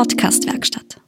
Podcast-Werkstatt. 0.00 0.98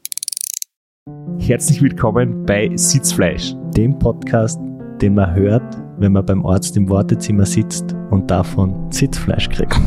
Herzlich 1.39 1.81
willkommen 1.81 2.45
bei 2.45 2.71
Sitzfleisch. 2.77 3.55
Dem 3.75 3.99
Podcast, 3.99 4.61
den 5.01 5.15
man 5.15 5.35
hört, 5.35 5.63
wenn 5.97 6.13
man 6.13 6.27
beim 6.27 6.45
Arzt 6.45 6.77
im 6.77 6.91
Wartezimmer 6.91 7.47
sitzt 7.47 7.95
und 8.11 8.31
davon 8.31 8.93
Sitzfleisch 8.93 9.49
kriegt. 9.49 9.81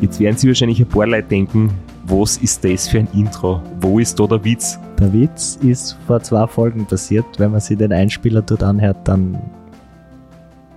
Jetzt 0.00 0.18
werden 0.18 0.36
Sie 0.36 0.48
wahrscheinlich 0.48 0.80
ein 0.80 0.88
paar 0.88 1.06
Leute 1.06 1.28
denken, 1.28 1.70
was 2.06 2.38
ist 2.38 2.64
das 2.64 2.88
für 2.88 2.98
ein 2.98 3.08
Intro? 3.14 3.62
Wo 3.80 4.00
ist 4.00 4.18
da 4.18 4.26
der 4.26 4.44
Witz? 4.44 4.76
Der 4.98 5.12
Witz 5.12 5.56
ist 5.62 5.96
vor 6.08 6.20
zwei 6.20 6.48
Folgen 6.48 6.84
passiert. 6.84 7.26
Wenn 7.38 7.52
man 7.52 7.60
sich 7.60 7.78
den 7.78 7.92
Einspieler 7.92 8.42
dort 8.42 8.64
anhört, 8.64 9.06
dann, 9.06 9.38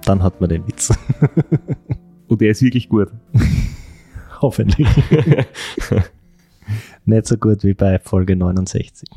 dann 0.05 0.23
hat 0.23 0.41
man 0.41 0.49
den 0.49 0.67
Witz. 0.67 0.93
Und 2.27 2.41
der 2.41 2.51
ist 2.51 2.61
wirklich 2.61 2.89
gut. 2.89 3.09
Hoffentlich. 4.41 4.87
Nicht 7.05 7.27
so 7.27 7.37
gut 7.37 7.63
wie 7.63 7.73
bei 7.73 7.99
Folge 7.99 8.35
69. 8.35 9.09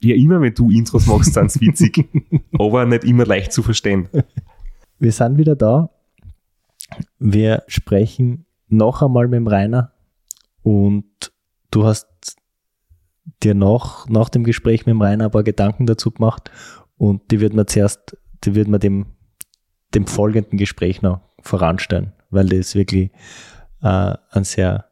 Ja, 0.00 0.14
immer 0.14 0.40
wenn 0.40 0.54
du 0.54 0.70
Intros 0.70 1.06
machst, 1.06 1.36
dann 1.36 1.46
ist 1.46 1.60
witzig. 1.60 2.06
aber 2.58 2.84
nicht 2.84 3.04
immer 3.04 3.24
leicht 3.24 3.52
zu 3.52 3.62
verstehen. 3.62 4.08
Wir 4.98 5.12
sind 5.12 5.38
wieder 5.38 5.56
da. 5.56 5.90
Wir 7.18 7.62
sprechen 7.66 8.46
noch 8.68 9.02
einmal 9.02 9.28
mit 9.28 9.38
dem 9.38 9.46
Rainer 9.46 9.92
und 10.62 11.32
du 11.70 11.84
hast 11.84 12.36
dir 13.42 13.54
noch 13.54 14.08
nach 14.08 14.28
dem 14.28 14.44
Gespräch 14.44 14.86
mit 14.86 14.94
dem 14.94 15.02
Rainer 15.02 15.26
ein 15.26 15.30
paar 15.30 15.42
Gedanken 15.42 15.86
dazu 15.86 16.10
gemacht 16.10 16.50
und 16.96 17.30
die 17.30 17.40
wird 17.40 17.54
man 17.54 17.66
zuerst, 17.66 18.16
die 18.44 18.54
wird 18.54 18.68
man 18.68 18.80
dem, 18.80 19.06
dem 19.94 20.06
folgenden 20.06 20.58
Gespräch 20.58 21.02
noch 21.02 21.20
voranstellen, 21.40 22.12
weil 22.30 22.48
das 22.48 22.74
wirklich 22.74 23.10
äh, 23.82 24.14
einen 24.30 24.44
sehr 24.44 24.86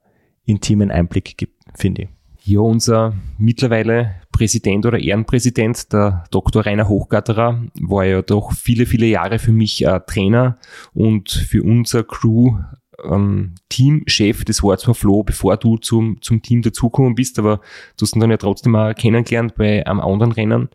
intimen 0.44 0.90
Einblick 0.90 1.36
gibt, 1.36 1.54
finde 1.74 2.02
ich. 2.02 2.08
Ja, 2.44 2.58
unser 2.58 3.14
mittlerweile 3.38 4.16
Präsident 4.32 4.84
oder 4.84 4.98
Ehrenpräsident, 4.98 5.92
der 5.92 6.24
Dr. 6.32 6.66
Rainer 6.66 6.88
Hochgatterer, 6.88 7.62
war 7.80 8.04
ja 8.04 8.22
doch 8.22 8.52
viele, 8.52 8.86
viele 8.86 9.06
Jahre 9.06 9.38
für 9.38 9.52
mich 9.52 9.84
äh, 9.84 10.00
Trainer 10.06 10.58
und 10.92 11.30
für 11.30 11.62
unser 11.62 12.02
Crew 12.02 12.58
ähm, 13.04 13.54
Teamchef. 13.68 14.44
Das 14.44 14.62
war 14.62 14.76
zwar 14.78 14.94
Flo, 14.94 15.22
bevor 15.22 15.56
du 15.56 15.76
zum, 15.76 16.20
zum 16.20 16.42
Team 16.42 16.62
dazugekommen 16.62 17.14
bist, 17.14 17.38
aber 17.38 17.58
du 17.96 18.02
hast 18.02 18.16
ihn 18.16 18.20
dann 18.20 18.30
ja 18.30 18.38
trotzdem 18.38 18.74
auch 18.74 18.92
kennengelernt 18.94 19.54
bei 19.54 19.86
einem 19.86 20.00
anderen 20.00 20.32
Rennen. 20.32 20.68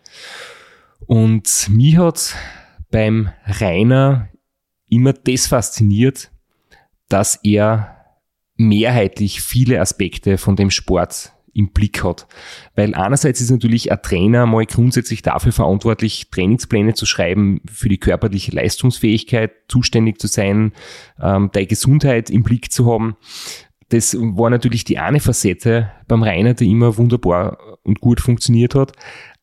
Und 1.06 1.70
mich 1.70 1.98
hat 1.98 2.34
beim 2.92 3.30
Rainer 3.46 4.30
immer 4.90 5.14
das 5.14 5.48
fasziniert, 5.48 6.32
dass 7.10 7.40
er 7.44 7.98
mehrheitlich 8.56 9.42
viele 9.42 9.80
Aspekte 9.80 10.38
von 10.38 10.56
dem 10.56 10.72
Sport 10.72 11.34
im 11.54 11.72
Blick 11.72 12.04
hat. 12.04 12.28
Weil 12.76 12.94
einerseits 12.94 13.42
ist 13.42 13.50
natürlich 13.50 13.92
ein 13.92 14.02
Trainer 14.02 14.46
mal 14.46 14.66
grundsätzlich 14.66 15.24
dafür 15.24 15.52
verantwortlich, 15.52 16.30
Trainingspläne 16.30 16.94
zu 16.94 17.06
schreiben, 17.08 17.62
für 17.66 17.90
die 17.90 17.98
körperliche 17.98 18.52
Leistungsfähigkeit 18.52 19.52
zuständig 19.68 20.20
zu 20.20 20.28
sein, 20.28 20.74
ähm, 21.20 21.50
deine 21.52 21.66
Gesundheit 21.66 22.30
im 22.30 22.44
Blick 22.44 22.72
zu 22.72 22.92
haben. 22.92 23.18
Das 23.90 24.16
war 24.16 24.50
natürlich 24.50 24.84
die 24.84 25.00
eine 25.00 25.20
Facette 25.20 25.92
beim 26.08 26.22
Rainer, 26.22 26.54
die 26.54 26.70
immer 26.70 26.98
wunderbar 26.98 27.58
und 27.84 28.02
gut 28.02 28.22
funktioniert 28.22 28.76
hat. 28.76 28.92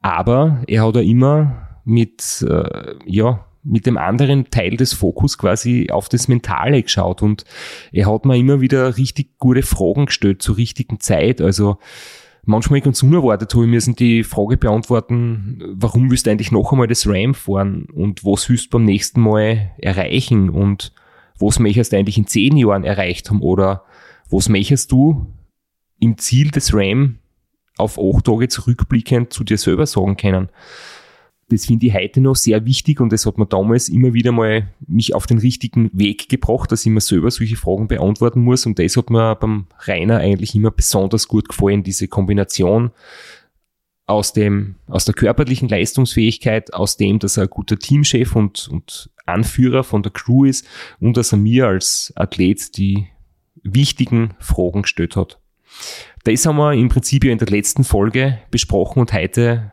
Aber 0.00 0.62
er 0.68 0.86
hat 0.86 0.96
auch 0.96 1.00
immer 1.00 1.63
mit, 1.84 2.44
äh, 2.48 2.94
ja, 3.06 3.44
mit 3.64 3.86
dem 3.86 3.96
anderen 3.96 4.50
Teil 4.50 4.76
des 4.76 4.92
Fokus 4.92 5.38
quasi 5.38 5.88
auf 5.90 6.08
das 6.08 6.28
Mentale 6.28 6.82
geschaut. 6.82 7.22
Und 7.22 7.44
er 7.92 8.12
hat 8.12 8.26
mir 8.26 8.36
immer 8.36 8.60
wieder 8.60 8.96
richtig 8.96 9.38
gute 9.38 9.62
Fragen 9.62 10.06
gestellt 10.06 10.42
zur 10.42 10.58
richtigen 10.58 11.00
Zeit. 11.00 11.40
Also 11.40 11.78
manchmal 12.44 12.82
ganz 12.82 13.02
unerwartet 13.02 13.54
habe 13.54 13.64
ich 13.64 13.70
müssen 13.70 13.96
die 13.96 14.22
Frage 14.22 14.58
beantworten, 14.58 15.62
warum 15.74 16.10
willst 16.10 16.26
du 16.26 16.30
eigentlich 16.30 16.52
noch 16.52 16.72
einmal 16.72 16.86
das 16.86 17.06
RAM 17.06 17.34
fahren 17.34 17.86
und 17.86 18.24
was 18.24 18.48
willst 18.48 18.66
du 18.66 18.70
beim 18.70 18.84
nächsten 18.84 19.20
Mal 19.20 19.72
erreichen 19.78 20.50
und 20.50 20.92
was 21.38 21.58
möchtest 21.58 21.92
du 21.92 21.96
eigentlich 21.96 22.18
in 22.18 22.26
zehn 22.26 22.56
Jahren 22.56 22.84
erreicht 22.84 23.30
haben? 23.30 23.40
Oder 23.40 23.84
was 24.30 24.48
möchtest 24.48 24.92
du 24.92 25.26
im 25.98 26.18
Ziel 26.18 26.50
des 26.50 26.74
RAM 26.74 27.18
auf 27.78 27.98
acht 27.98 28.26
Tage 28.26 28.48
zurückblickend 28.48 29.32
zu 29.32 29.42
dir 29.42 29.58
selber 29.58 29.86
sagen 29.86 30.16
können 30.16 30.48
das 31.48 31.66
finde 31.66 31.86
ich 31.86 31.94
heute 31.94 32.20
noch 32.20 32.36
sehr 32.36 32.64
wichtig 32.64 33.00
und 33.00 33.12
das 33.12 33.26
hat 33.26 33.38
mir 33.38 33.46
damals 33.46 33.88
immer 33.88 34.14
wieder 34.14 34.32
mal 34.32 34.68
mich 34.86 35.14
auf 35.14 35.26
den 35.26 35.38
richtigen 35.38 35.90
Weg 35.92 36.28
gebracht, 36.28 36.72
dass 36.72 36.86
ich 36.86 36.92
mir 36.92 37.00
selber 37.00 37.30
solche 37.30 37.56
Fragen 37.56 37.88
beantworten 37.88 38.40
muss 38.40 38.66
und 38.66 38.78
das 38.78 38.96
hat 38.96 39.10
mir 39.10 39.34
beim 39.36 39.66
Rainer 39.80 40.18
eigentlich 40.18 40.54
immer 40.54 40.70
besonders 40.70 41.28
gut 41.28 41.48
gefallen, 41.48 41.82
diese 41.82 42.08
Kombination 42.08 42.90
aus 44.06 44.32
dem, 44.32 44.76
aus 44.86 45.04
der 45.04 45.14
körperlichen 45.14 45.68
Leistungsfähigkeit, 45.68 46.74
aus 46.74 46.96
dem, 46.96 47.18
dass 47.18 47.36
er 47.36 47.44
ein 47.44 47.50
guter 47.50 47.78
Teamchef 47.78 48.36
und, 48.36 48.68
und 48.68 49.10
Anführer 49.26 49.84
von 49.84 50.02
der 50.02 50.12
Crew 50.12 50.44
ist 50.44 50.66
und 51.00 51.16
dass 51.16 51.32
er 51.32 51.38
mir 51.38 51.66
als 51.66 52.12
Athlet 52.16 52.76
die 52.76 53.08
wichtigen 53.62 54.34
Fragen 54.38 54.82
gestellt 54.82 55.16
hat. 55.16 55.40
Das 56.24 56.46
haben 56.46 56.56
wir 56.56 56.72
im 56.74 56.88
Prinzip 56.88 57.24
ja 57.24 57.32
in 57.32 57.38
der 57.38 57.48
letzten 57.48 57.84
Folge 57.84 58.38
besprochen 58.50 59.00
und 59.00 59.12
heute 59.12 59.72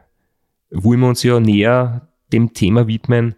wollen 0.72 1.02
wir 1.02 1.08
uns 1.10 1.24
ja 1.24 1.40
näher 1.40 2.08
dem 2.32 2.54
Thema 2.54 2.88
widmen, 2.88 3.36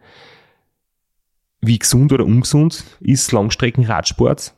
wie 1.61 1.79
gesund 1.79 2.11
oder 2.11 2.25
ungesund 2.25 2.83
ist 2.99 3.31
Langstreckenradsport 3.31 4.53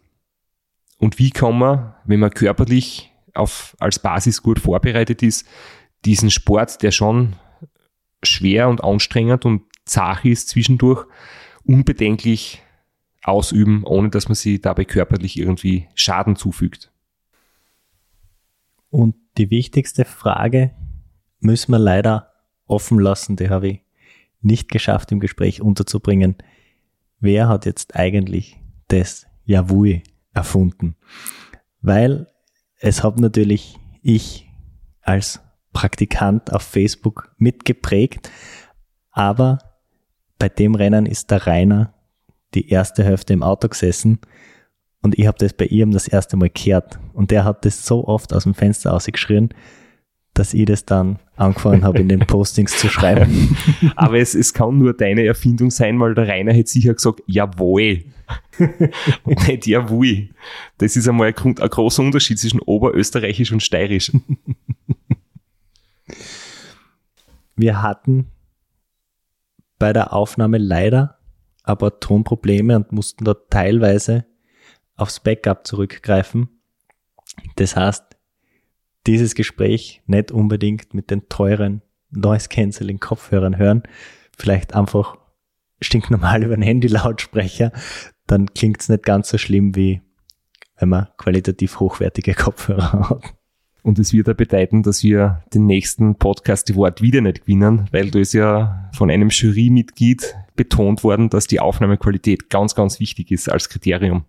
und 0.98 1.20
wie 1.20 1.30
kann 1.30 1.58
man, 1.58 1.94
wenn 2.06 2.20
man 2.20 2.32
körperlich 2.32 3.12
auf, 3.34 3.76
als 3.80 4.00
Basis 4.00 4.42
gut 4.42 4.60
vorbereitet 4.60 5.22
ist, 5.24 5.48
diesen 6.04 6.32
Sport, 6.32 6.82
der 6.82 6.92
schon 6.92 7.36
schwer 8.24 8.70
und 8.70 8.84
anstrengend 8.84 9.46
und 9.46 9.64
zart 9.86 10.26
ist 10.26 10.50
zwischendurch, 10.50 11.06
unbedenklich 11.64 12.64
ausüben, 13.24 13.84
ohne 13.84 14.10
dass 14.10 14.28
man 14.28 14.36
sich 14.36 14.62
dabei 14.62 14.86
körperlich 14.86 15.38
irgendwie 15.38 15.88
Schaden 15.96 16.36
zufügt. 16.36 16.92
Und 18.90 19.16
die 19.38 19.50
wichtigste 19.50 20.06
Frage 20.06 20.72
müssen 21.40 21.72
wir 21.72 21.80
leider 21.80 22.35
offen 22.68 23.00
lassen, 23.00 23.36
die 23.36 23.50
habe 23.50 23.68
ich 23.68 23.82
nicht 24.42 24.70
geschafft 24.70 25.12
im 25.12 25.20
Gespräch 25.20 25.62
unterzubringen. 25.62 26.36
Wer 27.20 27.48
hat 27.48 27.66
jetzt 27.66 27.96
eigentlich 27.96 28.60
das 28.88 29.26
Yavui 29.44 30.04
erfunden? 30.34 30.96
Weil 31.82 32.28
es 32.80 33.04
habe 33.04 33.22
natürlich 33.22 33.78
ich 34.02 34.48
als 35.02 35.42
Praktikant 35.74 36.54
auf 36.54 36.62
Facebook 36.62 37.34
mitgeprägt, 37.38 38.30
aber 39.12 39.60
bei 40.40 40.50
dem 40.50 40.76
Rennen 40.76 41.06
ist 41.06 41.32
der 41.32 41.48
Rainer 41.48 41.94
die 42.54 42.70
erste 42.70 43.04
Hälfte 43.04 43.34
im 43.34 43.44
Auto 43.44 43.68
gesessen 43.68 44.20
und 45.02 45.20
ich 45.20 45.28
habe 45.28 45.38
das 45.38 45.54
bei 45.54 45.66
ihm 45.66 45.92
das 45.92 46.08
erste 46.08 46.38
Mal 46.38 46.50
gehört 46.50 47.00
und 47.14 47.32
der 47.32 47.44
hat 47.44 47.66
das 47.66 47.86
so 47.86 48.08
oft 48.08 48.34
aus 48.34 48.44
dem 48.44 48.54
Fenster 48.54 48.94
ausgeschrien, 48.94 49.50
dass 50.36 50.54
ich 50.54 50.66
das 50.66 50.86
dann 50.86 51.18
angefangen 51.36 51.84
habe, 51.84 52.00
in 52.00 52.10
den 52.10 52.20
Postings 52.28 52.78
zu 52.78 52.90
schreiben. 52.90 53.58
Aber 53.96 54.18
es, 54.18 54.36
es 54.36 54.54
kann 54.54 54.78
nur 54.78 54.94
deine 54.94 55.26
Erfindung 55.26 55.72
sein, 55.72 56.00
weil 56.00 56.14
der 56.14 56.28
Rainer 56.28 56.54
hätte 56.54 56.70
sicher 56.70 56.94
gesagt, 56.94 57.22
jawohl. 57.26 58.04
und 59.24 59.48
nicht 59.48 59.66
jawohl. 59.66 60.30
Das 60.78 60.96
ist 60.96 61.08
einmal 61.08 61.34
ein, 61.36 61.58
ein 61.60 61.70
großer 61.70 62.04
Unterschied 62.04 62.40
zwischen 62.40 62.60
Oberösterreichisch 62.60 63.52
und 63.52 63.64
Steirisch. 63.64 64.12
Wir 67.56 67.82
hatten 67.82 68.28
bei 69.80 69.94
der 69.94 70.14
Aufnahme 70.14 70.58
leider 70.58 71.18
aber 71.64 72.00
Tonprobleme 72.00 72.76
und 72.76 72.92
mussten 72.92 73.26
dort 73.26 73.50
teilweise 73.50 74.26
aufs 74.96 75.20
Backup 75.20 75.66
zurückgreifen. 75.66 76.50
Das 77.56 77.76
heißt, 77.76 78.15
dieses 79.08 79.36
Gespräch 79.36 80.02
nicht 80.08 80.32
unbedingt 80.32 80.94
mit 80.94 81.12
den 81.12 81.28
teuren 81.30 81.82
Noise 82.12 82.50
Cancelling 82.50 83.00
Kopfhörern 83.00 83.58
hören, 83.58 83.84
vielleicht 84.38 84.76
einfach 84.76 85.18
stinknormal 85.82 86.44
über 86.46 86.54
einen 86.54 86.64
Handy-Lautsprecher, 86.64 87.72
dann 88.28 88.54
klingt 88.54 88.82
es 88.82 88.90
nicht 88.90 89.04
ganz 89.04 89.30
so 89.30 89.38
schlimm 89.38 89.76
wie 89.76 90.02
wenn 90.78 90.90
man 90.90 91.08
qualitativ 91.18 91.80
hochwertige 91.80 92.34
Kopfhörer 92.34 93.10
hat. 93.10 93.34
Und 93.82 94.00
es 94.00 94.14
wird 94.14 94.28
ja 94.28 94.34
bedeuten, 94.34 94.82
dass 94.82 95.04
wir 95.04 95.44
den 95.54 95.68
nächsten 95.68 96.16
Podcast 96.16 96.76
Wort 96.76 97.04
wieder 97.04 97.22
nicht 97.22 97.42
gewinnen, 97.42 97.88
weil 97.92 98.10
da 98.10 98.18
ist 98.18 98.34
ja 98.34 98.90
von 98.94 99.12
einem 99.12 99.30
Jurymitglied 99.30 100.36
betont 100.56 101.04
worden, 101.04 101.30
dass 101.30 101.46
die 101.46 101.60
Aufnahmequalität 101.60 102.50
ganz, 102.50 102.74
ganz 102.74 103.00
wichtig 103.00 103.30
ist 103.30 103.48
als 103.48 103.70
Kriterium. 103.70 104.26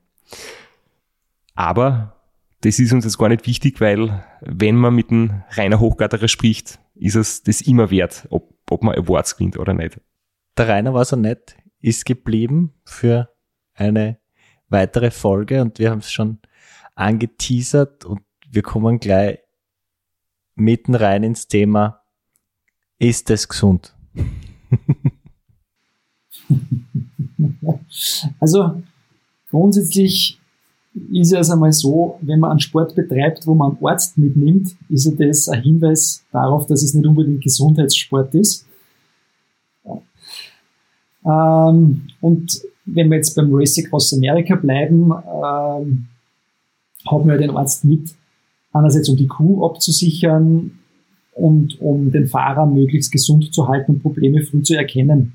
Aber 1.55 2.16
das 2.61 2.79
ist 2.79 2.93
uns 2.93 3.05
jetzt 3.05 3.19
gar 3.19 3.29
nicht 3.29 3.47
wichtig, 3.47 3.81
weil 3.81 4.25
wenn 4.41 4.77
man 4.77 4.95
mit 4.95 5.11
einem 5.11 5.43
Rainer 5.51 5.81
Hochgarterer 5.81 6.29
spricht, 6.29 6.79
ist 6.95 7.15
es 7.15 7.43
das 7.43 7.61
immer 7.61 7.91
wert, 7.91 8.27
ob, 8.31 8.55
ob 8.71 8.83
man 8.83 8.97
Awards 8.97 9.37
gewinnt 9.37 9.59
oder 9.59 9.75
nicht. 9.75 10.01
Der 10.57 10.69
Rainer 10.69 10.95
war 10.95 11.05
so 11.05 11.17
nett, 11.17 11.57
ist 11.81 12.07
geblieben 12.07 12.73
für 12.85 13.29
eine 13.75 14.19
weitere 14.69 15.11
Folge 15.11 15.61
und 15.61 15.79
wir 15.79 15.91
haben 15.91 15.99
es 15.99 16.11
schon 16.11 16.39
angeteasert 16.95 18.05
und 18.05 18.23
wir 18.51 18.63
kommen 18.63 18.99
gleich 19.01 19.39
mitten 20.55 20.95
rein 20.95 21.23
ins 21.23 21.47
Thema, 21.47 22.03
ist 22.99 23.31
es 23.31 23.49
gesund? 23.49 23.95
also 28.41 28.83
grundsätzlich 29.51 30.41
ist 31.13 31.33
es 31.33 31.51
einmal 31.51 31.73
so, 31.73 32.19
wenn 32.23 32.41
man 32.41 32.53
einen 32.53 32.61
Sport 32.61 32.95
betreibt, 32.95 33.47
wo 33.47 33.55
man 33.55 33.73
einen 33.73 33.87
Arzt 33.87 34.17
mitnimmt, 34.17 34.75
ist 34.89 35.07
ja 35.07 35.13
das 35.13 35.49
ein 35.49 35.63
Hinweis 35.63 36.25
darauf, 36.33 36.67
dass 36.67 36.83
es 36.83 36.95
nicht 36.95 37.07
unbedingt 37.07 37.43
Gesundheitssport 37.43 38.35
ist. 38.35 38.67
Ähm, 41.25 42.09
und 42.21 42.63
wenn 42.87 43.11
wir 43.11 43.17
jetzt 43.17 43.35
beim 43.35 43.53
Race 43.53 43.79
Across 43.85 44.15
America 44.15 44.55
bleiben, 44.55 45.13
ähm, 45.13 46.07
haben 47.07 47.29
wir 47.29 47.37
den 47.37 47.51
Arzt 47.51 47.85
mit, 47.85 48.15
einerseits 48.73 49.09
um 49.09 49.17
die 49.17 49.27
Kuh 49.27 49.67
abzusichern 49.67 50.79
und 51.35 51.81
um 51.81 52.11
den 52.11 52.27
Fahrer 52.27 52.67
möglichst 52.67 53.13
gesund 53.13 53.53
zu 53.53 53.69
halten 53.69 53.93
und 53.93 54.03
Probleme 54.03 54.43
früh 54.43 54.63
zu 54.63 54.75
erkennen. 54.75 55.35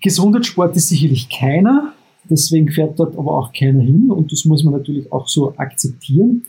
Gesundheitssport 0.00 0.74
ist 0.76 0.88
sicherlich 0.88 1.28
keiner, 1.28 1.92
deswegen 2.28 2.70
fährt 2.70 2.98
dort 2.98 3.16
aber 3.16 3.38
auch 3.38 3.52
keiner 3.52 3.82
hin 3.82 4.10
und 4.10 4.32
das 4.32 4.44
muss 4.44 4.64
man 4.64 4.74
natürlich 4.74 5.10
auch 5.12 5.28
so 5.28 5.54
akzeptieren. 5.56 6.44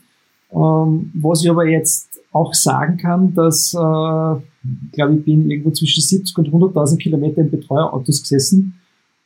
Ähm, 0.52 1.12
was 1.14 1.44
ich 1.44 1.50
aber 1.50 1.66
jetzt 1.66 2.20
auch 2.32 2.54
sagen 2.54 2.98
kann, 2.98 3.34
dass, 3.34 3.74
äh, 3.74 3.78
glaube, 3.78 5.16
ich 5.18 5.26
bin 5.26 5.50
irgendwo 5.50 5.72
zwischen 5.72 6.02
70 6.02 6.38
und 6.38 6.50
100.000 6.50 6.98
Kilometer 6.98 7.42
in 7.42 7.52
Betreuerautos 7.52 8.22
gesessen 8.22 8.76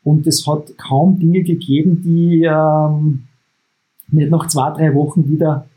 und 0.03 0.27
es 0.27 0.45
hat 0.47 0.77
kaum 0.77 1.19
Dinge 1.19 1.43
gegeben, 1.43 2.01
die 2.03 2.43
ähm, 2.43 3.23
nicht 4.09 4.29
nach 4.29 4.47
zwei, 4.47 4.71
drei 4.71 4.93
Wochen 4.93 5.29
wieder 5.29 5.67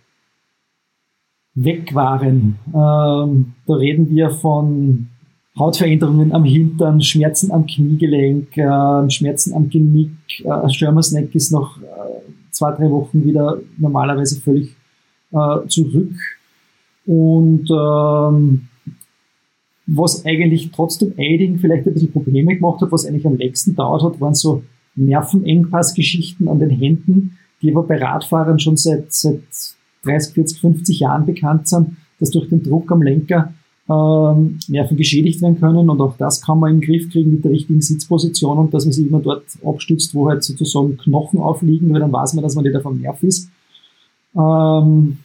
weg 1.55 1.95
waren. 1.95 2.59
Ähm, 2.69 3.55
da 3.67 3.75
reden 3.75 4.11
wir 4.11 4.31
von 4.31 5.09
Hautveränderungen 5.59 6.33
am 6.33 6.45
Hintern, 6.45 7.01
Schmerzen 7.03 7.51
am 7.51 7.67
Kniegelenk, 7.67 8.57
äh, 8.57 9.11
Schmerzen 9.11 9.55
am 9.55 9.69
Genick. 9.69 10.11
Äh, 10.45 10.71
Stürmersneck 10.71 11.35
ist 11.35 11.53
nach 11.53 11.79
äh, 11.79 12.21
zwei, 12.51 12.73
drei 12.73 12.91
Wochen 12.91 13.25
wieder 13.25 13.59
normalerweise 13.77 14.41
völlig 14.41 14.77
äh, 15.33 15.67
zurück. 15.69 16.15
Und 17.07 17.69
ähm, 17.71 18.69
was 19.87 20.25
eigentlich 20.27 20.71
trotzdem 20.71 21.15
Aiding 21.17 21.59
vielleicht 21.59 21.87
ein 21.87 21.95
bisschen 21.95 22.13
Probleme 22.13 22.55
gemacht 22.55 22.83
hat, 22.83 22.93
was 22.93 23.07
eigentlich 23.07 23.27
am 23.27 23.37
längsten 23.37 23.75
dauert 23.75 24.03
hat, 24.03 24.21
waren 24.21 24.35
so 24.35 24.63
Nervenengpassgeschichten 24.95 26.49
an 26.49 26.59
den 26.59 26.71
Händen, 26.71 27.39
die 27.63 27.71
aber 27.71 27.85
bei 27.85 27.97
Radfahrern 27.97 28.59
schon 28.59 28.77
seit, 28.77 29.13
seit 29.13 29.41
30, 30.05 30.35
40, 30.35 30.61
50 30.61 31.01
Jahren 31.01 31.27
bekannt 31.27 31.69
sind, 31.69 31.97
dass 32.21 32.31
durch 32.31 32.49
den 32.49 32.63
Druck 32.63 32.93
am 32.93 33.03
Lenker 33.03 33.55
ähm, 33.91 34.59
Nerven 34.69 34.97
geschädigt 34.97 35.41
werden 35.41 35.59
können 35.59 35.89
und 35.89 36.01
auch 36.01 36.17
das 36.17 36.43
kann 36.43 36.59
man 36.59 36.75
im 36.75 36.81
Griff 36.81 37.11
kriegen 37.11 37.31
mit 37.31 37.45
der 37.45 37.53
richtigen 37.53 37.81
Sitzposition 37.81 38.59
und 38.59 38.75
dass 38.75 38.85
man 38.85 38.93
sich 38.93 39.07
immer 39.07 39.21
dort 39.21 39.45
abstützt, 39.65 40.15
wo 40.15 40.29
halt 40.29 40.45
sozusagen 40.45 40.99
Knochen 40.99 41.41
aufliegen, 41.41 41.93
weil 41.93 42.01
dann 42.01 42.13
weiß 42.13 42.35
man, 42.35 42.43
dass 42.43 42.55
man 42.55 42.65
nicht 42.65 42.77
auf 42.77 42.83
dem 42.83 43.01
Nerv 43.01 43.23
ist. 43.23 43.49
Ähm, 44.37 45.19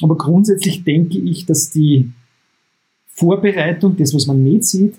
aber 0.00 0.16
grundsätzlich 0.16 0.84
denke 0.84 1.18
ich, 1.18 1.44
dass 1.46 1.70
die 1.70 2.10
Vorbereitung, 3.08 3.96
das, 3.96 4.14
was 4.14 4.26
man 4.26 4.42
nicht 4.42 4.64
sieht, 4.64 4.94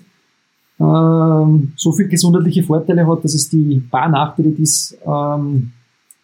ähm, 0.78 1.72
so 1.76 1.92
viel 1.92 2.08
gesundheitliche 2.08 2.62
Vorteile 2.62 3.06
hat, 3.06 3.24
dass 3.24 3.34
es 3.34 3.48
die 3.48 3.82
paar 3.90 4.08
Nachteile, 4.10 4.50
die 4.50 4.62
es 4.62 4.96
ähm, 5.06 5.72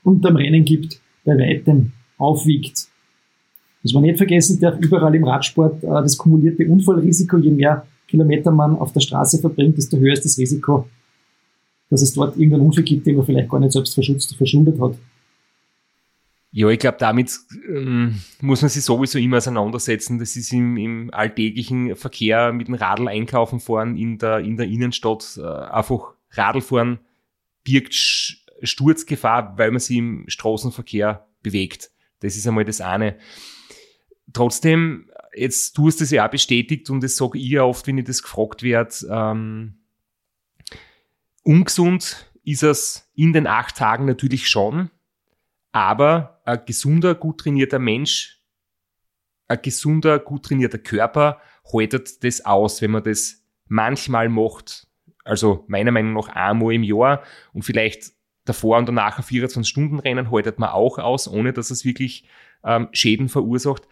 unterm 0.04 0.36
Rennen 0.36 0.64
gibt, 0.64 1.00
bei 1.24 1.38
weitem 1.38 1.92
aufwiegt. 2.18 2.88
Was 3.82 3.92
man 3.92 4.02
nicht 4.02 4.16
vergessen 4.16 4.60
darf, 4.60 4.78
überall 4.80 5.14
im 5.14 5.24
Radsport 5.24 5.82
äh, 5.82 5.86
das 5.86 6.16
kumulierte 6.16 6.66
Unfallrisiko, 6.66 7.38
je 7.38 7.50
mehr 7.50 7.86
Kilometer 8.06 8.50
man 8.50 8.76
auf 8.76 8.92
der 8.92 9.00
Straße 9.00 9.38
verbringt, 9.38 9.78
desto 9.78 9.96
höher 9.96 10.12
ist 10.12 10.24
das 10.24 10.38
Risiko, 10.38 10.88
dass 11.90 12.02
es 12.02 12.12
dort 12.12 12.36
irgendeinen 12.36 12.66
Unfall 12.66 12.84
gibt, 12.84 13.06
den 13.06 13.16
man 13.16 13.26
vielleicht 13.26 13.48
gar 13.48 13.58
nicht 13.58 13.72
selbst 13.72 13.94
verschützt, 13.94 14.34
verschuldet 14.36 14.80
hat. 14.80 14.96
Ja, 16.54 16.68
ich 16.68 16.78
glaube, 16.78 16.98
damit 17.00 17.32
ähm, 17.66 18.16
muss 18.42 18.60
man 18.60 18.68
sich 18.68 18.84
sowieso 18.84 19.18
immer 19.18 19.38
auseinandersetzen. 19.38 20.18
Das 20.18 20.36
ist 20.36 20.52
im, 20.52 20.76
im 20.76 21.10
alltäglichen 21.10 21.96
Verkehr 21.96 22.52
mit 22.52 22.68
dem 22.68 22.74
Radl 22.74 23.08
einkaufen 23.08 23.58
fahren 23.58 23.96
in 23.96 24.18
der, 24.18 24.40
in 24.40 24.58
der 24.58 24.66
Innenstadt. 24.66 25.40
Äh, 25.42 25.46
einfach 25.46 26.12
Radl 26.32 26.60
fahren 26.60 26.98
birgt 27.64 27.94
Sturzgefahr, 28.62 29.56
weil 29.56 29.70
man 29.70 29.80
sich 29.80 29.96
im 29.96 30.24
Straßenverkehr 30.28 31.26
bewegt. 31.42 31.90
Das 32.20 32.36
ist 32.36 32.46
einmal 32.46 32.66
das 32.66 32.82
eine. 32.82 33.16
Trotzdem, 34.32 35.10
jetzt 35.34 35.76
du 35.78 35.86
hast 35.86 36.00
es 36.00 36.10
ja 36.10 36.26
auch 36.26 36.30
bestätigt 36.30 36.90
und 36.90 37.02
das 37.02 37.16
sage 37.16 37.38
ich 37.38 37.48
ja 37.48 37.64
oft, 37.64 37.86
wenn 37.86 37.98
ich 37.98 38.04
das 38.04 38.22
gefragt 38.22 38.62
werde, 38.62 38.94
ähm, 39.10 39.74
ungesund 41.42 42.30
ist 42.44 42.62
es 42.62 43.10
in 43.14 43.32
den 43.32 43.46
acht 43.46 43.76
Tagen 43.76 44.04
natürlich 44.04 44.48
schon 44.48 44.90
aber 45.72 46.40
ein 46.44 46.64
gesunder, 46.66 47.14
gut 47.14 47.40
trainierter 47.40 47.78
Mensch, 47.78 48.38
ein 49.48 49.60
gesunder, 49.60 50.18
gut 50.18 50.44
trainierter 50.44 50.78
Körper 50.78 51.40
haltet 51.72 52.22
das 52.22 52.44
aus, 52.44 52.82
wenn 52.82 52.92
man 52.92 53.02
das 53.02 53.42
manchmal 53.66 54.28
macht. 54.28 54.86
Also 55.24 55.64
meiner 55.68 55.90
Meinung 55.90 56.12
nach 56.14 56.28
einmal 56.28 56.74
im 56.74 56.82
Jahr 56.82 57.22
und 57.52 57.62
vielleicht 57.62 58.12
davor 58.44 58.78
und 58.78 58.86
danach 58.86 59.18
ein 59.18 59.24
24-Stunden-Rennen 59.24 60.30
haltet 60.30 60.58
man 60.58 60.70
auch 60.70 60.98
aus, 60.98 61.28
ohne 61.28 61.52
dass 61.52 61.70
es 61.70 61.84
wirklich 61.84 62.28
ähm, 62.64 62.88
Schäden 62.92 63.28
verursacht. 63.28 63.86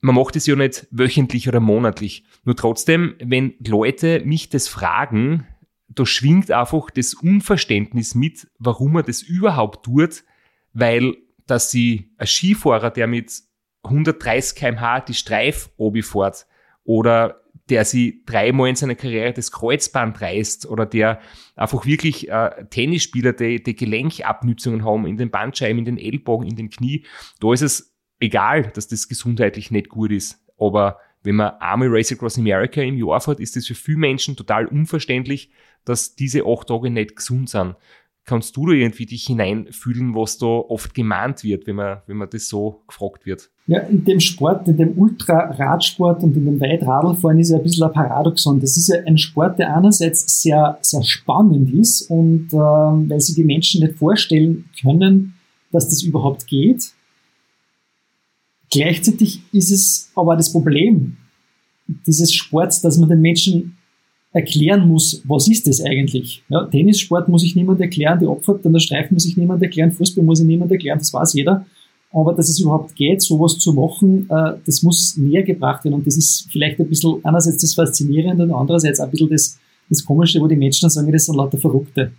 Man 0.00 0.14
macht 0.14 0.36
es 0.36 0.46
ja 0.46 0.54
nicht 0.54 0.86
wöchentlich 0.90 1.48
oder 1.48 1.60
monatlich. 1.60 2.24
Nur 2.44 2.56
trotzdem, 2.56 3.14
wenn 3.18 3.54
Leute 3.66 4.20
mich 4.24 4.48
das 4.48 4.68
fragen, 4.68 5.46
da 5.88 6.06
schwingt 6.06 6.50
einfach 6.50 6.90
das 6.90 7.14
Unverständnis 7.14 8.14
mit, 8.14 8.48
warum 8.58 8.96
er 8.96 9.02
das 9.02 9.22
überhaupt 9.22 9.84
tut, 9.86 10.22
weil 10.72 11.16
dass 11.48 11.70
sie 11.70 12.10
ein 12.18 12.26
Skifahrer, 12.26 12.90
der 12.90 13.06
mit 13.06 13.32
130 13.82 14.54
kmh 14.54 15.00
die 15.00 15.14
Streif 15.14 15.70
fährt 16.02 16.46
oder 16.84 17.40
der 17.70 17.84
sie 17.84 18.22
dreimal 18.26 18.68
in 18.68 18.76
seiner 18.76 18.94
Karriere 18.94 19.32
das 19.32 19.52
Kreuzband 19.52 20.20
reißt 20.20 20.66
oder 20.66 20.86
der 20.86 21.20
einfach 21.56 21.84
wirklich 21.86 22.28
äh, 22.28 22.64
Tennisspieler, 22.70 23.32
die, 23.32 23.62
die 23.62 23.76
Gelenkabnützungen 23.76 24.84
haben 24.84 25.06
in 25.06 25.16
den 25.16 25.30
Bandscheiben, 25.30 25.78
in 25.78 25.84
den 25.84 25.98
Ellbogen, 25.98 26.46
in 26.46 26.56
den 26.56 26.70
Knie, 26.70 27.04
da 27.40 27.52
ist 27.52 27.62
es 27.62 27.96
egal, 28.20 28.70
dass 28.74 28.88
das 28.88 29.08
gesundheitlich 29.08 29.70
nicht 29.70 29.88
gut 29.88 30.10
ist. 30.10 30.44
Aber 30.58 30.98
wenn 31.22 31.36
man 31.36 31.54
einmal 31.60 31.88
Race 31.90 32.12
Across 32.12 32.38
America 32.38 32.80
im 32.80 32.96
Jahr 32.96 33.20
fährt, 33.20 33.40
ist 33.40 33.56
das 33.56 33.66
für 33.66 33.74
viele 33.74 33.98
Menschen 33.98 34.36
total 34.36 34.66
unverständlich, 34.66 35.50
dass 35.84 36.14
diese 36.14 36.44
acht 36.46 36.68
Tage 36.68 36.90
nicht 36.90 37.16
gesund 37.16 37.50
sind. 37.50 37.76
Kannst 38.24 38.56
du 38.56 38.66
da 38.66 38.72
irgendwie 38.72 39.06
dich 39.06 39.26
hineinfühlen, 39.26 40.14
was 40.14 40.38
da 40.38 40.46
oft 40.46 40.94
gemahnt 40.94 41.44
wird, 41.44 41.66
wenn 41.66 41.76
man, 41.76 42.02
wenn 42.06 42.18
man 42.18 42.30
das 42.30 42.48
so 42.48 42.84
gefragt 42.86 43.24
wird? 43.26 43.50
Ja, 43.68 43.80
in 43.80 44.02
dem 44.02 44.18
Sport, 44.18 44.66
in 44.66 44.78
dem 44.78 44.96
Ultraradsport 44.96 46.22
und 46.22 46.34
in 46.34 46.46
dem 46.46 46.58
Weitradlfahren 46.58 47.38
ist 47.38 47.50
ja 47.50 47.58
ein 47.58 47.62
bisschen 47.62 47.84
ein 47.84 47.92
Paradoxon. 47.92 48.58
Das 48.60 48.78
ist 48.78 48.88
ja 48.88 48.96
ein 49.06 49.18
Sport, 49.18 49.58
der 49.58 49.76
einerseits 49.76 50.40
sehr, 50.40 50.78
sehr 50.80 51.02
spannend 51.02 51.72
ist 51.74 52.10
und 52.10 52.48
äh, 52.50 52.56
weil 52.56 53.20
sich 53.20 53.34
die 53.34 53.44
Menschen 53.44 53.82
nicht 53.82 53.98
vorstellen 53.98 54.64
können, 54.80 55.34
dass 55.70 55.86
das 55.86 56.02
überhaupt 56.02 56.46
geht. 56.46 56.92
Gleichzeitig 58.70 59.42
ist 59.52 59.70
es 59.70 60.10
aber 60.14 60.34
das 60.34 60.50
Problem 60.50 61.18
dieses 62.06 62.32
Sports, 62.32 62.80
dass 62.80 62.96
man 62.96 63.10
den 63.10 63.20
Menschen 63.20 63.76
erklären 64.32 64.88
muss, 64.88 65.22
was 65.24 65.46
ist 65.46 65.66
das 65.66 65.82
eigentlich? 65.82 66.42
Ja, 66.48 66.64
Tennissport 66.64 67.28
muss 67.28 67.44
ich 67.44 67.54
niemand 67.54 67.80
erklären, 67.82 68.18
die 68.18 68.26
Opfer 68.26 68.58
an 68.62 68.72
der 68.72 68.80
Streifen 68.80 69.14
muss 69.14 69.26
ich 69.26 69.36
niemand 69.36 69.62
erklären, 69.62 69.92
Fußball 69.92 70.24
muss 70.24 70.40
ich 70.40 70.46
niemand 70.46 70.70
erklären, 70.70 70.98
das 70.98 71.12
weiß 71.12 71.34
jeder. 71.34 71.66
Aber 72.12 72.32
dass 72.34 72.48
es 72.48 72.58
überhaupt 72.60 72.94
geht, 72.96 73.22
sowas 73.22 73.58
zu 73.58 73.72
machen, 73.72 74.28
äh, 74.30 74.54
das 74.64 74.82
muss 74.82 75.16
näher 75.16 75.42
gebracht 75.42 75.84
werden. 75.84 75.94
Und 75.94 76.06
das 76.06 76.16
ist 76.16 76.48
vielleicht 76.50 76.80
ein 76.80 76.88
bisschen 76.88 77.20
einerseits 77.24 77.58
das 77.58 77.74
Faszinierende 77.74 78.44
und 78.44 78.52
andererseits 78.52 79.00
ein 79.00 79.10
bisschen 79.10 79.28
das, 79.28 79.58
das 79.90 80.04
Komische, 80.04 80.40
wo 80.40 80.46
die 80.46 80.56
Menschen 80.56 80.88
sagen, 80.88 81.12
das 81.12 81.26
sind 81.26 81.36
lauter 81.36 81.58
Verrückte. 81.58 82.12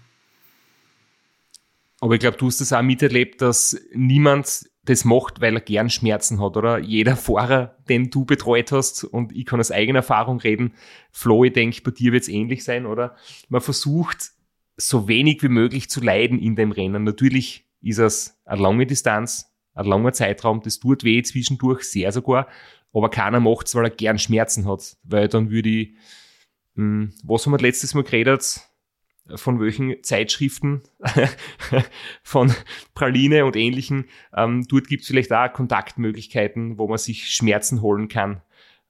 Aber 2.01 2.13
ich 2.13 2.19
glaube, 2.19 2.38
du 2.38 2.48
hast 2.48 2.62
das 2.62 2.72
auch 2.72 2.81
miterlebt, 2.81 3.41
dass 3.41 3.77
niemand 3.93 4.69
das 4.86 5.05
macht, 5.05 5.41
weil 5.41 5.55
er 5.55 5.62
gern 5.62 5.89
Schmerzen 5.89 6.41
hat, 6.41 6.55
oder? 6.55 6.79
Jeder 6.79 7.15
Fahrer, 7.15 7.75
den 7.89 8.10
du 8.10 8.25
betreut 8.25 8.72
hast, 8.72 9.03
und 9.03 9.36
ich 9.36 9.46
kann 9.46 9.60
aus 9.60 9.72
eigener 9.72 10.00
Erfahrung 10.00 10.39
reden, 10.39 10.74
Flo, 11.12 11.43
ich 11.43 11.53
denke, 11.53 11.81
bei 11.81 11.91
dir 11.91 12.12
wird 12.12 12.24
es 12.24 12.29
ähnlich 12.29 12.63
sein, 12.63 12.86
oder? 12.86 13.15
Man 13.50 13.62
versucht, 13.62 14.31
so 14.77 15.08
wenig 15.08 15.43
wie 15.43 15.50
möglich 15.50 15.89
zu 15.89 16.01
leiden 16.01 16.39
in 16.39 16.55
dem 16.55 16.72
Rennen. 16.72 17.03
Natürlich 17.03 17.65
ist 17.81 18.00
es 18.00 18.39
eine 18.46 18.62
lange 18.62 18.86
Distanz, 18.86 19.49
ein 19.79 19.86
langer 19.86 20.13
Zeitraum, 20.13 20.62
das 20.62 20.79
tut 20.79 21.03
weh 21.03 21.21
zwischendurch, 21.24 21.83
sehr 21.83 22.12
sogar, 22.12 22.48
aber 22.93 23.09
keiner 23.09 23.39
macht 23.39 23.67
es, 23.67 23.75
weil 23.75 23.86
er 23.86 23.89
gern 23.89 24.19
Schmerzen 24.19 24.67
hat, 24.67 24.98
weil 25.03 25.27
dann 25.27 25.51
würde 25.51 25.69
ich, 25.69 25.89
mh, 26.75 26.83
hm, 26.83 27.13
was 27.24 27.45
haben 27.45 27.53
wir 27.53 27.59
letztes 27.59 27.93
Mal 27.93 28.03
geredet? 28.03 28.62
von 29.36 29.59
welchen 29.59 29.95
Zeitschriften, 30.01 30.81
von 32.24 32.51
Praline 32.93 33.45
und 33.45 33.55
ähnlichen. 33.55 34.05
Ähm, 34.36 34.65
dort 34.67 34.88
gibt 34.88 35.03
es 35.03 35.07
vielleicht 35.07 35.31
auch 35.31 35.51
Kontaktmöglichkeiten, 35.53 36.77
wo 36.77 36.88
man 36.88 36.98
sich 36.98 37.27
Schmerzen 37.27 37.81
holen 37.81 38.07
kann. 38.07 38.41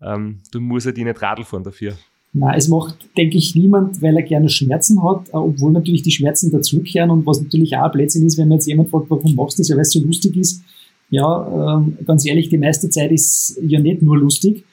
Ähm, 0.01 0.41
du 0.51 0.62
musst 0.62 0.86
ja 0.86 0.91
die 0.91 1.03
nicht 1.03 1.22
Radl 1.22 1.43
fahren 1.43 1.63
dafür. 1.63 1.98
Na, 2.31 2.55
es 2.55 2.67
macht, 2.67 2.96
denke 3.17 3.38
ich, 3.38 3.55
niemand, 3.55 4.01
weil 4.01 4.15
er 4.15 4.22
gerne 4.22 4.50
Schmerzen 4.50 5.03
hat, 5.03 5.29
äh, 5.29 5.34
obwohl 5.34 5.72
natürlich 5.72 6.03
die 6.03 6.12
Schmerzen 6.12 6.51
dazukehren 6.51 7.10
und 7.10 7.25
was 7.25 7.41
natürlich 7.41 7.75
auch 7.75 7.91
Blödsinn 7.91 8.25
ist, 8.25 8.38
wenn 8.38 8.48
man 8.48 8.60
jetzt 8.60 8.67
jemand 8.67 8.89
fragt, 8.89 9.10
warum 9.10 9.34
machst 9.36 9.58
du 9.58 9.62
das, 9.62 9.69
ja, 9.69 9.75
weil 9.75 9.81
es 9.81 9.91
so 9.91 10.00
lustig 10.00 10.38
ist. 10.38 10.63
Ja, 11.10 11.78
ähm, 11.78 11.98
ganz 12.06 12.25
ehrlich, 12.25 12.50
die 12.50 12.58
meiste 12.58 12.89
Zeit 12.89 13.12
ist 13.12 13.60
ja 13.62 13.80
nicht 13.80 14.01
nur 14.01 14.18
lustig. 14.18 14.63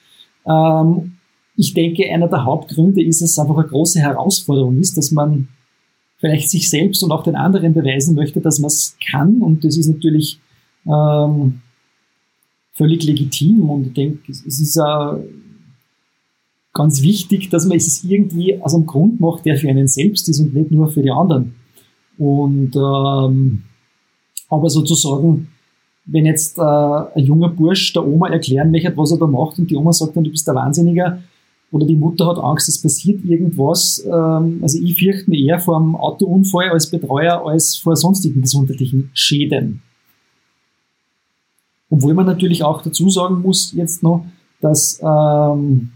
Ähm, 0.45 1.13
ich 1.55 1.73
denke, 1.73 2.11
einer 2.11 2.27
der 2.27 2.45
Hauptgründe 2.45 3.01
ist, 3.01 3.21
dass 3.21 3.31
es 3.31 3.39
einfach 3.39 3.57
eine 3.57 3.67
große 3.67 3.99
Herausforderung 3.99 4.77
ist, 4.79 4.95
dass 4.97 5.11
man 5.11 5.47
vielleicht 6.19 6.49
sich 6.49 6.69
selbst 6.69 7.03
und 7.03 7.11
auch 7.11 7.23
den 7.23 7.35
anderen 7.35 7.73
beweisen 7.73 8.15
möchte, 8.15 8.41
dass 8.41 8.59
man 8.59 8.67
es 8.67 8.95
kann. 9.11 9.41
Und 9.41 9.63
das 9.63 9.77
ist 9.77 9.87
natürlich 9.87 10.39
ähm, 10.85 11.61
völlig 12.73 13.03
legitim. 13.03 13.69
Und 13.69 13.87
ich 13.87 13.93
denke, 13.93 14.31
es 14.31 14.41
ist 14.43 14.79
auch 14.79 15.19
ganz 16.73 17.01
wichtig, 17.01 17.49
dass 17.49 17.65
man 17.65 17.77
es 17.77 18.03
irgendwie 18.03 18.61
aus 18.61 18.75
einem 18.75 18.85
Grund 18.85 19.19
macht, 19.19 19.45
der 19.45 19.57
für 19.57 19.69
einen 19.69 19.87
selbst 19.87 20.29
ist 20.29 20.39
und 20.39 20.53
nicht 20.53 20.69
nur 20.69 20.87
für 20.89 21.01
die 21.01 21.11
anderen. 21.11 21.55
Und 22.19 22.75
ähm, 22.75 23.63
aber 24.49 24.69
sozusagen, 24.69 25.49
wenn 26.07 26.25
jetzt 26.25 26.57
äh, 26.57 26.61
ein 26.61 27.25
junger 27.25 27.49
Bursch 27.49 27.93
der 27.93 28.07
Oma 28.07 28.29
erklären 28.29 28.71
möchte, 28.71 28.95
was 28.95 29.11
er 29.11 29.17
da 29.17 29.27
macht 29.27 29.59
und 29.59 29.69
die 29.69 29.75
Oma 29.75 29.91
sagt 29.93 30.15
dann, 30.15 30.23
du 30.23 30.31
bist 30.31 30.47
der 30.47 30.55
Wahnsinniger, 30.55 31.19
oder 31.71 31.85
die 31.85 31.95
Mutter 31.95 32.27
hat 32.27 32.37
Angst, 32.37 32.69
es 32.69 32.81
passiert 32.81 33.23
irgendwas. 33.25 34.03
Ähm, 34.05 34.59
also 34.61 34.79
ich 34.81 34.97
fürchte 34.97 35.29
mich 35.29 35.41
eher 35.41 35.59
vor 35.59 35.77
einem 35.77 35.95
Autounfall 35.95 36.69
als 36.69 36.89
Betreuer 36.89 37.45
als 37.45 37.75
vor 37.75 37.95
sonstigen 37.95 38.41
gesundheitlichen 38.41 39.09
Schäden. 39.13 39.81
Obwohl 41.89 42.13
man 42.13 42.25
natürlich 42.25 42.63
auch 42.63 42.81
dazu 42.81 43.09
sagen 43.09 43.41
muss 43.41 43.73
jetzt 43.73 44.03
noch, 44.03 44.25
dass 44.61 45.01
ähm, 45.03 45.91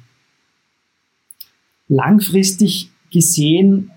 langfristig 1.87 2.89
gesehen 3.11 3.91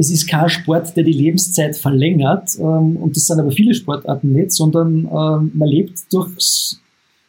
es 0.00 0.10
ist 0.10 0.28
kein 0.28 0.48
Sport, 0.48 0.96
der 0.96 1.04
die 1.04 1.12
Lebenszeit 1.12 1.76
verlängert, 1.76 2.56
ähm, 2.58 2.96
und 2.96 3.14
das 3.14 3.26
sind 3.26 3.38
aber 3.38 3.50
viele 3.50 3.74
Sportarten 3.74 4.32
nicht, 4.32 4.50
sondern 4.52 5.04
ähm, 5.04 5.52
man 5.54 5.68
lebt 5.68 6.00
durch, 6.10 6.78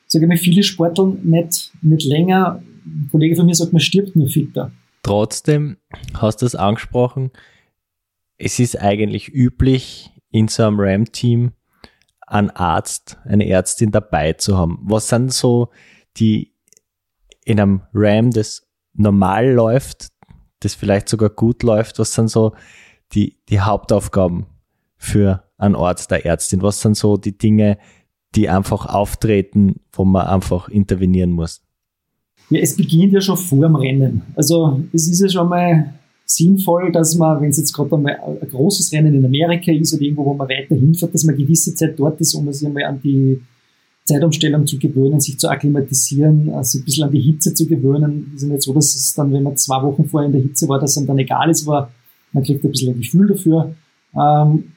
sage 0.07 0.25
ich 0.25 0.29
mal, 0.29 0.37
viele 0.37 0.63
Sporteln 0.63 1.19
nicht, 1.23 1.73
nicht 1.81 2.05
länger, 2.05 2.63
ein 2.85 3.09
Kollege 3.11 3.35
von 3.35 3.45
mir 3.45 3.55
sagt, 3.55 3.73
man 3.73 3.81
stirbt 3.81 4.15
nur 4.15 4.29
fitter. 4.29 4.71
Trotzdem 5.03 5.77
hast 6.13 6.41
du 6.41 6.45
es 6.45 6.55
angesprochen, 6.55 7.31
es 8.37 8.57
ist 8.57 8.79
eigentlich 8.79 9.27
üblich, 9.27 10.11
in 10.31 10.47
so 10.47 10.63
einem 10.63 10.79
RAM-Team 10.79 11.51
einen 12.25 12.51
Arzt, 12.51 13.17
eine 13.25 13.49
Ärztin 13.49 13.91
dabei 13.91 14.31
zu 14.33 14.57
haben. 14.57 14.79
Was 14.83 15.09
sind 15.09 15.33
so 15.33 15.69
die 16.15 16.53
in 17.43 17.59
einem 17.59 17.81
RAM, 17.93 18.31
das 18.31 18.65
normal 18.93 19.51
läuft, 19.51 20.10
das 20.61 20.75
vielleicht 20.75 21.09
sogar 21.09 21.29
gut 21.29 21.63
läuft, 21.63 21.99
was 21.99 22.13
sind 22.13 22.29
so 22.29 22.53
die, 23.13 23.37
die 23.49 23.59
Hauptaufgaben 23.59 24.45
für 24.97 25.43
einen 25.57 25.75
Arzt, 25.75 26.11
der 26.11 26.25
Ärztin? 26.25 26.61
Was 26.61 26.81
sind 26.81 26.95
so 26.95 27.17
die 27.17 27.37
Dinge, 27.37 27.77
die 28.35 28.49
einfach 28.49 28.85
auftreten, 28.85 29.81
wo 29.91 30.05
man 30.05 30.27
einfach 30.27 30.69
intervenieren 30.69 31.31
muss? 31.31 31.61
Ja, 32.49 32.59
es 32.59 32.75
beginnt 32.75 33.13
ja 33.13 33.21
schon 33.21 33.37
vor 33.37 33.61
dem 33.61 33.75
Rennen. 33.75 34.21
Also 34.35 34.81
es 34.93 35.07
ist 35.07 35.21
ja 35.21 35.29
schon 35.29 35.49
mal 35.49 35.93
sinnvoll, 36.25 36.91
dass 36.91 37.15
man, 37.15 37.41
wenn 37.41 37.49
es 37.49 37.57
jetzt 37.57 37.73
gerade 37.73 37.95
einmal 37.95 38.17
ein 38.41 38.49
großes 38.49 38.91
Rennen 38.93 39.13
in 39.13 39.25
Amerika 39.25 39.71
ist 39.71 39.93
oder 39.93 40.03
irgendwo, 40.03 40.25
wo 40.25 40.33
man 40.33 40.47
weiter 40.47 40.75
hinfährt, 40.75 41.13
dass 41.13 41.23
man 41.23 41.35
gewisse 41.35 41.75
Zeit 41.75 41.99
dort 41.99 42.19
ist, 42.21 42.33
um 42.33 42.51
sich 42.51 42.65
einmal 42.65 42.83
an 42.83 43.01
die 43.01 43.41
Zeitumstellung 44.13 44.67
zu 44.67 44.77
gewöhnen, 44.77 45.19
sich 45.19 45.39
zu 45.39 45.49
akklimatisieren, 45.49 46.49
also 46.53 46.79
ein 46.79 46.85
bisschen 46.85 47.05
an 47.05 47.11
die 47.11 47.21
Hitze 47.21 47.53
zu 47.53 47.67
gewöhnen. 47.67 48.31
Es 48.35 48.43
ist 48.43 48.49
nicht 48.49 48.61
so, 48.61 48.73
dass 48.73 48.95
es 48.95 49.13
dann, 49.13 49.31
wenn 49.31 49.43
man 49.43 49.57
zwei 49.57 49.81
Wochen 49.81 50.05
vorher 50.05 50.27
in 50.27 50.33
der 50.33 50.41
Hitze 50.41 50.67
war, 50.67 50.79
dass 50.79 50.97
es 50.97 51.05
dann 51.05 51.17
egal 51.17 51.49
ist, 51.49 51.67
aber 51.67 51.91
man 52.33 52.43
kriegt 52.43 52.63
ein 52.63 52.71
bisschen 52.71 52.93
ein 52.93 52.99
Gefühl 52.99 53.27
dafür. 53.27 53.75
Ähm, 54.15 54.71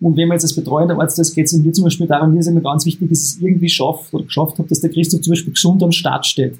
und 0.00 0.16
wenn 0.16 0.28
man 0.28 0.36
jetzt 0.36 0.44
als 0.44 0.54
betreuender 0.54 0.98
Arzt 0.98 1.18
ist, 1.18 1.34
geht 1.34 1.46
es 1.46 1.52
mir 1.52 1.72
zum 1.72 1.84
Beispiel 1.84 2.06
darum, 2.06 2.32
mir 2.32 2.40
ist 2.40 2.46
immer 2.46 2.62
ganz 2.62 2.86
wichtig, 2.86 3.08
dass 3.10 3.18
es 3.18 3.40
irgendwie 3.40 3.68
schafft 3.68 4.12
oder 4.14 4.24
geschafft 4.24 4.58
hat, 4.58 4.70
dass 4.70 4.80
der 4.80 4.90
Christoph 4.90 5.20
zum 5.20 5.32
Beispiel 5.32 5.52
gesund 5.52 5.82
am 5.82 5.92
Start 5.92 6.24
steht. 6.24 6.58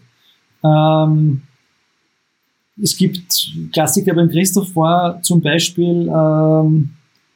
Ähm, 0.63 1.43
es 2.83 2.97
gibt 2.97 3.51
Klassiker 3.73 4.15
beim 4.15 4.29
Christoph 4.29 4.75
war 4.77 5.23
zum 5.23 5.41
Beispiel 5.41 6.11
ähm, 6.15 6.91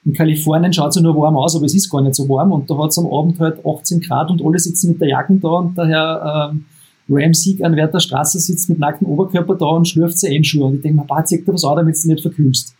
in 0.04 0.12
Kalifornien 0.12 0.72
schaut 0.72 0.90
es 0.90 0.96
ja 0.96 1.02
nur 1.02 1.16
warm 1.16 1.36
aus, 1.36 1.56
aber 1.56 1.64
es 1.64 1.74
ist 1.74 1.90
gar 1.90 2.02
nicht 2.02 2.14
so 2.14 2.28
warm 2.28 2.52
und 2.52 2.68
da 2.70 2.76
hat 2.76 2.90
es 2.90 2.98
am 2.98 3.06
Abend 3.06 3.40
halt 3.40 3.64
18 3.64 4.00
Grad 4.00 4.30
und 4.30 4.44
alle 4.44 4.58
sitzen 4.58 4.90
mit 4.90 5.00
der 5.00 5.08
Jacken 5.08 5.40
da 5.40 5.48
und 5.48 5.76
der 5.78 5.86
Herr 5.86 6.50
ähm, 6.52 6.66
Ramsieg 7.08 7.62
an 7.62 7.76
Wert 7.76 7.94
der 7.94 8.00
Straße 8.00 8.38
sitzt 8.38 8.68
mit 8.68 8.78
nacktem 8.78 9.08
Oberkörper 9.08 9.54
da 9.54 9.66
und 9.66 9.88
schlürft 9.88 10.18
seine 10.18 10.36
Einschuhe 10.36 10.66
und 10.66 10.76
ich 10.76 10.82
denke 10.82 10.98
mir, 10.98 11.06
bah, 11.06 11.24
zieh 11.24 11.42
dir 11.42 11.52
was 11.52 11.64
an, 11.64 11.76
damit 11.76 11.96
du 12.02 12.08
nicht 12.08 12.22
verkühlst. 12.22 12.74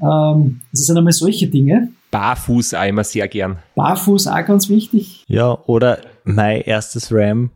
Ähm, 0.00 0.60
das 0.72 0.80
sind 0.80 0.96
einmal 0.96 1.12
solche 1.12 1.48
Dinge. 1.48 1.92
Barfuß 2.10 2.74
auch 2.74 2.86
immer 2.86 3.04
sehr 3.04 3.28
gern. 3.28 3.58
Barfuß 3.74 4.28
auch 4.28 4.44
ganz 4.44 4.68
wichtig. 4.68 5.24
Ja, 5.28 5.58
oder 5.66 6.00
mein 6.24 6.62
erstes 6.62 7.12
Ram 7.12 7.50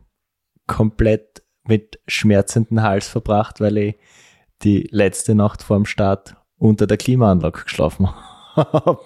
komplett 0.67 1.43
mit 1.65 1.99
schmerzenden 2.07 2.83
Hals 2.83 3.07
verbracht, 3.07 3.59
weil 3.59 3.77
ich 3.77 3.95
die 4.63 4.87
letzte 4.91 5.35
Nacht 5.35 5.63
vor 5.63 5.77
dem 5.77 5.85
Start 5.85 6.35
unter 6.57 6.87
der 6.87 6.97
Klimaanlage 6.97 7.63
geschlafen 7.63 8.07
habe. 8.07 8.32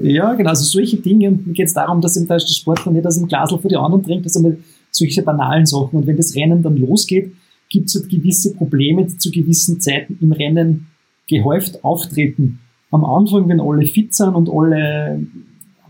Ja, 0.00 0.34
genau, 0.34 0.50
also 0.50 0.64
solche 0.64 0.98
Dinge. 0.98 1.28
Und 1.28 1.46
mir 1.46 1.52
geht 1.54 1.66
es 1.66 1.74
darum, 1.74 2.00
dass 2.00 2.16
im 2.16 2.26
der 2.26 2.38
Sportler 2.38 2.92
nicht 2.92 3.06
aus 3.06 3.18
dem 3.18 3.26
Glasl 3.26 3.58
für 3.58 3.68
die 3.68 3.76
anderen 3.76 4.04
trinkt, 4.04 4.26
das 4.26 4.34
sind 4.34 4.58
solche 4.90 5.22
banalen 5.22 5.66
Sachen. 5.66 5.98
Und 5.98 6.06
wenn 6.06 6.16
das 6.16 6.34
Rennen 6.36 6.62
dann 6.62 6.76
losgeht, 6.76 7.32
gibt 7.68 7.86
es 7.86 7.96
halt 7.96 8.08
gewisse 8.08 8.54
Probleme, 8.54 9.04
die 9.06 9.18
zu 9.18 9.30
gewissen 9.30 9.80
Zeiten 9.80 10.18
im 10.20 10.32
Rennen 10.32 10.86
gehäuft 11.28 11.84
auftreten. 11.84 12.60
Am 12.90 13.04
Anfang, 13.04 13.48
wenn 13.48 13.60
alle 13.60 13.86
fit 13.86 14.14
sind 14.14 14.34
und 14.34 14.48
alle 14.48 15.26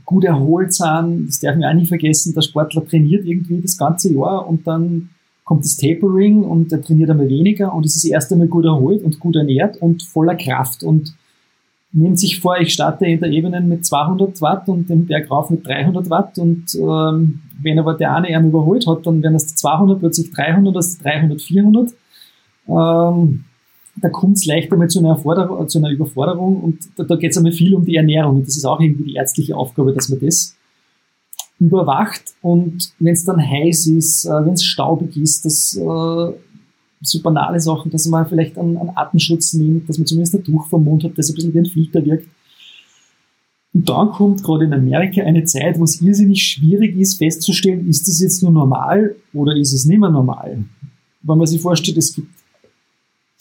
gut 0.05 0.25
erholt 0.25 0.73
sind, 0.73 1.29
das 1.29 1.41
darf 1.41 1.55
man 1.57 1.65
auch 1.65 1.75
nicht 1.75 1.89
vergessen, 1.89 2.35
der 2.35 2.43
Sportler 2.43 2.85
trainiert 2.85 3.25
irgendwie 3.25 3.61
das 3.61 3.77
ganze 3.77 4.13
Jahr 4.13 4.49
und 4.49 4.67
dann 4.67 5.11
kommt 5.45 5.65
das 5.65 5.77
Tapering 5.77 6.43
und 6.43 6.73
er 6.73 6.83
trainiert 6.83 7.11
einmal 7.11 7.29
weniger 7.29 7.73
und 7.73 7.87
es 7.87 7.95
ist 7.95 8.05
erst 8.05 8.33
einmal 8.33 8.49
gut 8.49 8.65
erholt 8.65 9.03
und 9.03 9.21
gut 9.21 9.37
ernährt 9.37 9.77
und 9.77 10.03
voller 10.03 10.35
Kraft 10.35 10.83
und 10.83 11.15
nimmt 11.93 12.19
sich 12.19 12.41
vor, 12.41 12.59
ich 12.59 12.73
starte 12.73 13.07
in 13.07 13.21
der 13.21 13.31
Ebene 13.31 13.61
mit 13.61 13.87
200 13.87 14.41
Watt 14.43 14.69
und 14.69 14.89
den 14.89 15.07
Berg 15.07 15.31
rauf 15.31 15.51
mit 15.51 15.67
300 15.67 16.11
Watt 16.11 16.39
und 16.39 16.75
ähm, 16.75 17.41
wenn 17.61 17.79
aber 17.79 17.95
der 17.95 18.15
eine 18.15 18.31
ihn 18.31 18.49
überholt 18.49 18.87
hat, 18.87 19.07
dann 19.07 19.23
werden 19.23 19.35
es 19.35 19.55
200, 19.55 19.99
plötzlich 19.99 20.31
300, 20.31 20.77
das 20.77 20.99
300, 20.99 21.41
400. 21.41 21.91
Ähm, 22.69 23.45
da 24.01 24.09
kommt 24.11 24.37
es 24.37 24.47
leicht 24.47 24.71
einmal 24.71 24.89
zu 24.89 25.01
einer, 25.01 25.67
zu 25.67 25.79
einer 25.79 25.91
Überforderung 25.91 26.63
und 26.63 26.79
da, 26.97 27.05
da 27.05 27.17
geht 27.17 27.33
es 27.33 27.37
einmal 27.37 27.53
viel 27.53 27.75
um 27.75 27.85
die 27.85 27.97
Ernährung 27.97 28.37
und 28.37 28.47
das 28.47 28.57
ist 28.57 28.65
auch 28.65 28.81
irgendwie 28.81 29.05
die 29.05 29.15
ärztliche 29.15 29.57
Aufgabe, 29.57 29.93
dass 29.93 30.09
man 30.09 30.21
das 30.21 30.57
überwacht 31.59 32.23
und 32.43 32.93
wenn 33.01 33.15
es 33.15 33.25
dann 33.25 33.41
heiß 33.41 33.89
ist, 33.89 34.27
äh, 34.27 34.47
wenn 34.47 34.53
es 34.53 34.63
staubig 34.63 35.17
ist, 35.17 35.45
dass 35.45 35.77
äh, 35.77 36.33
so 37.01 37.21
banale 37.23 37.61
Sachen, 37.61 37.91
dass 37.91 38.07
man 38.07 38.27
vielleicht 38.27 38.59
einen, 38.59 38.77
einen 38.77 38.97
Atemschutz 38.97 39.55
nimmt, 39.55 39.89
dass 39.89 39.99
man 39.99 40.07
zumindest 40.07 40.35
ein 40.35 40.45
Tuch 40.45 40.67
vom 40.67 40.85
Mund 40.85 41.05
hat, 41.05 41.17
das 41.17 41.29
ein 41.29 41.35
bisschen 41.35 41.55
wie 41.55 41.59
ein 41.59 41.67
Filter 41.67 42.05
wirkt. 42.05 42.29
Und 43.75 43.89
dann 43.89 44.11
kommt 44.11 44.43
gerade 44.43 44.65
in 44.65 44.73
Amerika 44.73 45.23
eine 45.23 45.45
Zeit, 45.45 45.79
wo 45.79 45.85
es 45.85 46.01
irrsinnig 46.01 46.43
schwierig 46.43 46.97
ist, 46.97 47.19
festzustellen, 47.19 47.89
ist 47.89 48.09
das 48.09 48.21
jetzt 48.21 48.43
nur 48.43 48.51
normal 48.51 49.15
oder 49.33 49.55
ist 49.55 49.73
es 49.73 49.85
nicht 49.85 50.01
mehr 50.01 50.11
normal. 50.11 50.65
Wenn 51.23 51.39
man 51.39 51.47
sich 51.47 51.61
vorstellt, 51.61 51.99
es 51.99 52.15
gibt, 52.15 52.29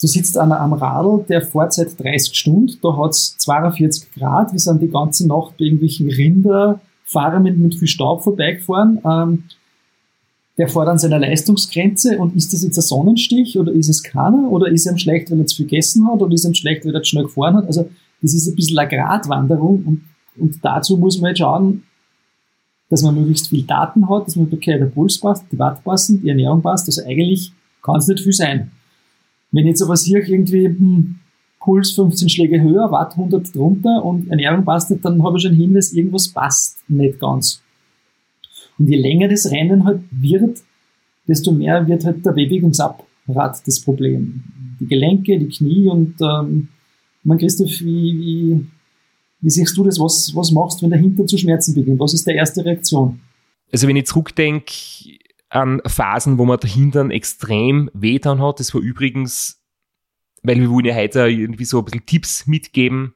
du 0.00 0.06
sitzt 0.06 0.36
einer 0.36 0.60
am 0.60 0.74
Radl, 0.74 1.24
der 1.28 1.42
fährt 1.42 1.72
seit 1.72 1.98
30 1.98 2.34
Stunden, 2.36 2.78
da 2.82 2.96
hat 2.96 3.10
es 3.10 3.36
42 3.38 4.12
Grad, 4.12 4.52
wir 4.52 4.60
sind 4.60 4.82
die 4.82 4.90
ganze 4.90 5.26
Nacht 5.26 5.56
bei 5.58 5.64
irgendwelchen 5.64 6.10
Rinder, 6.10 6.80
Fahrer 7.04 7.40
mit, 7.40 7.56
mit 7.56 7.74
viel 7.74 7.88
Staub 7.88 8.22
vorbeigefahren. 8.22 9.00
Ähm, 9.04 9.44
der 10.58 10.68
fährt 10.68 10.88
an 10.88 10.98
seiner 10.98 11.20
Leistungsgrenze 11.20 12.18
und 12.18 12.34
ist 12.34 12.52
das 12.52 12.64
jetzt 12.64 12.76
ein 12.76 12.82
Sonnenstich 12.82 13.58
oder 13.58 13.72
ist 13.72 13.88
es 13.88 14.02
keiner 14.02 14.50
oder 14.50 14.66
ist 14.66 14.86
ihm 14.86 14.98
schlecht, 14.98 15.30
weil 15.30 15.38
er 15.38 15.46
zu 15.46 15.56
viel 15.56 15.66
gegessen 15.66 16.06
hat 16.08 16.20
oder 16.20 16.34
ist 16.34 16.44
ihm 16.44 16.54
schlecht, 16.54 16.84
weil 16.84 16.94
er 16.94 17.02
zu 17.02 17.10
schnell 17.10 17.24
gefahren 17.24 17.56
hat. 17.56 17.66
Also 17.66 17.88
das 18.20 18.34
ist 18.34 18.48
ein 18.48 18.56
bisschen 18.56 18.76
eine 18.76 18.88
Gratwanderung 18.88 19.84
und, 19.84 20.04
und 20.36 20.58
dazu 20.62 20.96
muss 20.96 21.20
man 21.20 21.30
jetzt 21.30 21.38
schauen, 21.38 21.84
dass 22.90 23.02
man 23.02 23.14
möglichst 23.14 23.48
viel 23.48 23.62
Daten 23.62 24.08
hat, 24.08 24.26
dass 24.26 24.34
man 24.34 24.52
okay, 24.52 24.78
der 24.78 24.86
Puls 24.86 25.18
passt, 25.18 25.44
die 25.52 25.58
Watt 25.58 25.84
passen, 25.84 26.22
die 26.22 26.28
Ernährung 26.28 26.60
passt. 26.60 26.88
Also 26.88 27.02
eigentlich 27.04 27.52
kann 27.82 27.96
es 27.96 28.08
nicht 28.08 28.20
viel 28.20 28.32
sein. 28.32 28.72
Wenn 29.52 29.66
jetzt 29.66 29.82
aber 29.82 29.94
hier 29.94 30.26
irgendwie 30.26 30.66
hm, 30.66 31.20
Puls 31.60 31.92
15 31.92 32.28
Schläge 32.28 32.60
höher, 32.60 32.90
Watt 32.90 33.12
100 33.12 33.54
drunter 33.54 34.04
und 34.04 34.28
Ernährung 34.28 34.64
passt 34.64 34.90
nicht, 34.90 35.04
dann 35.04 35.22
habe 35.22 35.36
ich 35.36 35.44
schon 35.44 35.54
Hinweis, 35.54 35.92
irgendwas 35.92 36.28
passt 36.28 36.78
nicht 36.88 37.20
ganz. 37.20 37.62
Und 38.78 38.88
je 38.88 38.96
länger 38.96 39.28
das 39.28 39.50
Rennen 39.50 39.84
halt 39.84 40.00
wird, 40.10 40.58
desto 41.26 41.52
mehr 41.52 41.86
wird 41.86 42.04
halt 42.04 42.24
der 42.24 42.32
Bewegungsapparat 42.32 43.66
das 43.66 43.80
Problem. 43.80 44.42
Die 44.80 44.86
Gelenke, 44.86 45.38
die 45.38 45.48
Knie 45.48 45.88
und 45.88 46.14
ähm, 46.20 46.68
mein 47.24 47.38
Christoph, 47.38 47.80
wie, 47.80 48.18
wie, 48.18 48.66
wie 49.40 49.50
siehst 49.50 49.76
du 49.76 49.84
das? 49.84 49.98
Was, 50.00 50.32
was 50.34 50.50
machst 50.52 50.78
du, 50.78 50.84
wenn 50.84 50.90
der 50.90 51.00
Hintern 51.00 51.28
zu 51.28 51.36
schmerzen 51.36 51.74
beginnt? 51.74 52.00
Was 52.00 52.14
ist 52.14 52.26
die 52.26 52.32
erste 52.32 52.64
Reaktion? 52.64 53.20
Also 53.72 53.86
wenn 53.86 53.96
ich 53.96 54.06
zurückdenke 54.06 54.72
an 55.50 55.80
Phasen, 55.86 56.38
wo 56.38 56.44
man 56.44 56.60
der 56.60 56.70
Hintern 56.70 57.10
extrem 57.10 57.90
wehtan 57.92 58.40
hat, 58.40 58.60
das 58.60 58.72
war 58.74 58.80
übrigens, 58.80 59.60
weil 60.42 60.60
wir 60.60 60.70
wollen 60.70 60.84
ja 60.84 60.94
heute 60.94 61.28
irgendwie 61.28 61.64
so 61.64 61.78
ein 61.78 61.84
bisschen 61.84 62.06
Tipps 62.06 62.46
mitgeben, 62.46 63.14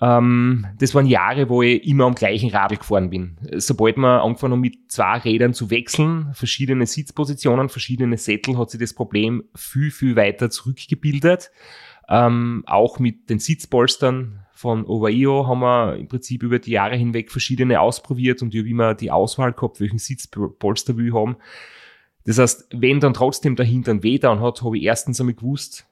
ähm, 0.00 0.66
das 0.78 0.94
waren 0.94 1.06
Jahre, 1.06 1.48
wo 1.48 1.62
ich 1.62 1.86
immer 1.86 2.04
am 2.04 2.14
gleichen 2.14 2.50
Radl 2.50 2.76
gefahren 2.76 3.08
bin. 3.10 3.38
Sobald 3.54 3.96
man 3.96 4.20
angefangen 4.20 4.52
haben, 4.52 4.60
mit 4.60 4.90
zwei 4.90 5.18
Rädern 5.18 5.54
zu 5.54 5.70
wechseln, 5.70 6.32
verschiedene 6.34 6.86
Sitzpositionen, 6.86 7.68
verschiedene 7.68 8.18
Sättel, 8.18 8.58
hat 8.58 8.70
sich 8.70 8.80
das 8.80 8.92
Problem 8.92 9.44
viel, 9.54 9.90
viel 9.90 10.14
weiter 10.14 10.50
zurückgebildet. 10.50 11.50
Ähm, 12.08 12.62
auch 12.66 12.98
mit 12.98 13.30
den 13.30 13.38
Sitzpolstern 13.38 14.46
von 14.52 14.86
Ovaio 14.86 15.46
haben 15.46 15.60
wir 15.60 15.96
im 15.96 16.08
Prinzip 16.08 16.42
über 16.42 16.58
die 16.58 16.72
Jahre 16.72 16.96
hinweg 16.96 17.30
verschiedene 17.30 17.80
ausprobiert 17.80 18.42
und 18.42 18.54
ich 18.54 18.60
habe 18.60 18.68
immer 18.68 18.94
die 18.94 19.10
Auswahl 19.10 19.52
gehabt, 19.52 19.80
welchen 19.80 19.98
Sitzpolster 19.98 20.96
ich 20.98 21.12
haben. 21.12 21.36
Das 22.24 22.38
heißt, 22.38 22.68
wenn 22.72 23.00
dann 23.00 23.14
trotzdem 23.14 23.56
der 23.56 23.66
Hintern 23.66 24.02
weh 24.02 24.18
dann 24.18 24.40
hat, 24.40 24.62
habe 24.62 24.78
ich 24.78 24.84
erstens 24.84 25.20
einmal 25.20 25.34
gewusst, 25.34 25.86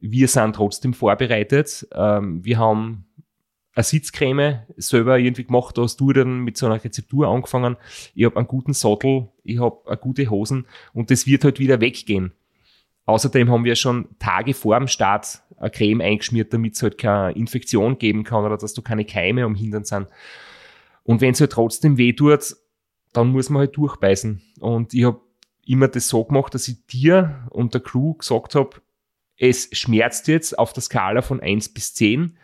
wir 0.00 0.28
sind 0.28 0.56
trotzdem 0.56 0.94
vorbereitet. 0.94 1.86
Ähm, 1.92 2.44
wir 2.44 2.58
haben 2.58 3.06
eine 3.74 3.84
Sitzcreme 3.84 4.60
selber 4.76 5.18
irgendwie 5.18 5.44
gemacht, 5.44 5.78
da 5.78 5.82
hast 5.82 6.00
du 6.00 6.12
dann 6.12 6.40
mit 6.40 6.56
so 6.56 6.66
einer 6.66 6.82
Rezeptur 6.82 7.28
angefangen. 7.28 7.76
Ich 8.14 8.24
habe 8.24 8.36
einen 8.36 8.48
guten 8.48 8.72
Sattel, 8.72 9.28
ich 9.44 9.60
habe 9.60 9.96
gute 9.98 10.28
Hosen 10.28 10.66
und 10.92 11.10
das 11.10 11.26
wird 11.26 11.44
halt 11.44 11.58
wieder 11.58 11.80
weggehen. 11.80 12.32
Außerdem 13.06 13.50
haben 13.50 13.64
wir 13.64 13.76
schon 13.76 14.08
Tage 14.18 14.54
vor 14.54 14.78
dem 14.78 14.88
Start 14.88 15.42
eine 15.56 15.70
Creme 15.70 16.00
eingeschmiert, 16.00 16.52
damit 16.52 16.74
es 16.74 16.82
halt 16.82 16.98
keine 16.98 17.32
Infektion 17.32 17.98
geben 17.98 18.24
kann 18.24 18.44
oder 18.44 18.56
dass 18.56 18.74
du 18.74 18.82
keine 18.82 19.04
Keime 19.04 19.44
am 19.44 19.54
Hintern 19.54 19.84
sind. 19.84 20.08
Und 21.02 21.20
wenn 21.20 21.32
es 21.32 21.40
halt 21.40 21.52
trotzdem 21.52 21.96
weh 21.96 22.12
tut, 22.12 22.56
dann 23.12 23.28
muss 23.28 23.50
man 23.50 23.60
halt 23.60 23.76
durchbeißen. 23.76 24.40
Und 24.60 24.94
ich 24.94 25.04
habe 25.04 25.20
immer 25.66 25.88
das 25.88 26.08
so 26.08 26.24
gemacht, 26.24 26.54
dass 26.54 26.68
ich 26.68 26.86
dir 26.86 27.46
und 27.50 27.74
der 27.74 27.80
Crew 27.80 28.14
gesagt 28.14 28.54
habe, 28.54 28.76
es 29.36 29.68
schmerzt 29.72 30.28
jetzt 30.28 30.58
auf 30.58 30.72
der 30.72 30.82
Skala 30.82 31.22
von 31.22 31.40
1 31.40 31.70
bis 31.70 31.94
10 31.94 32.36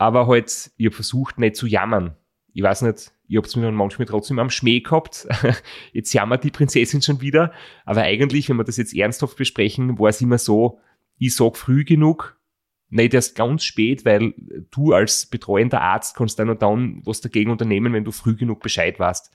aber 0.00 0.26
halt, 0.26 0.70
ich 0.78 0.86
habe 0.86 0.94
versucht, 0.94 1.38
nicht 1.38 1.56
zu 1.56 1.66
jammern. 1.66 2.16
Ich 2.54 2.62
weiß 2.62 2.82
nicht, 2.82 3.12
ich 3.28 3.36
habe 3.36 3.46
es 3.46 3.54
mir 3.54 3.70
manchmal 3.70 4.06
trotzdem 4.06 4.38
am 4.38 4.48
Schmäh 4.48 4.80
gehabt. 4.80 5.28
jetzt 5.92 6.14
jammert 6.14 6.42
die 6.42 6.50
Prinzessin 6.50 7.02
schon 7.02 7.20
wieder. 7.20 7.52
Aber 7.84 8.00
eigentlich, 8.00 8.48
wenn 8.48 8.56
wir 8.56 8.64
das 8.64 8.78
jetzt 8.78 8.96
ernsthaft 8.96 9.36
besprechen, 9.36 9.98
war 9.98 10.08
es 10.08 10.22
immer 10.22 10.38
so, 10.38 10.80
ich 11.18 11.36
sag 11.36 11.58
früh 11.58 11.84
genug, 11.84 12.40
nicht 12.88 13.12
erst 13.12 13.36
ganz 13.36 13.62
spät, 13.62 14.06
weil 14.06 14.32
du 14.70 14.94
als 14.94 15.26
betreuender 15.26 15.82
Arzt 15.82 16.16
kannst 16.16 16.38
dann 16.38 16.48
und 16.48 16.62
dann 16.62 17.02
was 17.04 17.20
dagegen 17.20 17.50
unternehmen, 17.50 17.92
wenn 17.92 18.04
du 18.04 18.10
früh 18.10 18.36
genug 18.36 18.60
Bescheid 18.60 18.98
weißt. 18.98 19.30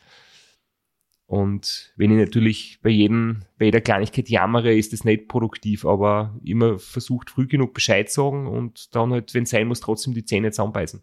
Und 1.28 1.94
wenn 1.96 2.12
ich 2.12 2.18
natürlich 2.18 2.80
bei 2.84 2.92
jedem, 2.92 3.42
bei 3.58 3.66
jeder 3.66 3.82
Kleinigkeit 3.82 4.30
jammere, 4.30 4.76
ist 4.76 4.94
das 4.94 5.04
nicht 5.04 5.28
produktiv, 5.28 5.86
aber 5.86 6.40
immer 6.44 6.78
versucht 6.78 7.32
früh 7.32 7.48
genug 7.48 7.74
Bescheid 7.74 8.12
sagen 8.12 8.48
und 8.48 8.96
dann 8.96 9.12
halt, 9.12 9.34
wenn 9.34 9.44
es 9.44 9.50
sein 9.50 9.68
muss, 9.68 9.80
trotzdem 9.80 10.14
die 10.14 10.26
Zähne 10.26 10.52
zusammenbeißen. 10.52 11.02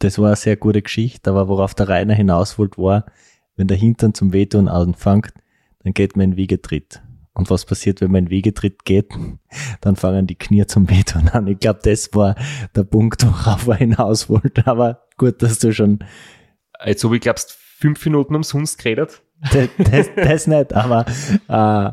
Das 0.00 0.18
war 0.18 0.26
eine 0.26 0.36
sehr 0.36 0.56
gute 0.56 0.82
Geschichte, 0.82 1.30
aber 1.30 1.48
worauf 1.48 1.74
der 1.74 1.88
Rainer 1.88 2.14
hinaus 2.14 2.58
wollte, 2.58 2.78
war, 2.78 3.06
wenn 3.54 3.68
der 3.68 3.76
Hintern 3.76 4.14
zum 4.14 4.32
Wehtun 4.32 4.68
anfängt, 4.68 5.32
dann 5.84 5.94
geht 5.94 6.16
man 6.16 6.32
in 6.32 6.36
Wiegetritt. 6.36 7.02
Und 7.32 7.48
was 7.48 7.64
passiert, 7.66 8.00
wenn 8.00 8.10
man 8.10 8.24
in 8.24 8.30
Wiegetritt 8.30 8.84
geht? 8.84 9.12
Dann 9.82 9.94
fangen 9.96 10.26
die 10.26 10.36
Knie 10.36 10.66
zum 10.66 10.88
Wehtun 10.88 11.28
an. 11.28 11.46
Ich 11.46 11.58
glaube, 11.58 11.80
das 11.82 12.14
war 12.14 12.34
der 12.74 12.84
Punkt, 12.84 13.26
worauf 13.26 13.66
er 13.68 13.76
hinaus 13.76 14.30
wollte. 14.30 14.66
Aber 14.66 15.06
gut, 15.18 15.42
dass 15.42 15.58
du 15.58 15.70
schon. 15.70 15.98
Jetzt 16.82 17.04
habe 17.04 17.14
ich, 17.16 17.20
glaubst, 17.20 17.52
fünf 17.52 18.02
Minuten 18.06 18.34
umsonst 18.34 18.78
geredet 18.78 19.22
das, 19.52 19.68
das, 19.78 20.10
das 20.16 20.46
nicht, 20.46 20.72
aber 20.72 21.06
äh, 21.48 21.92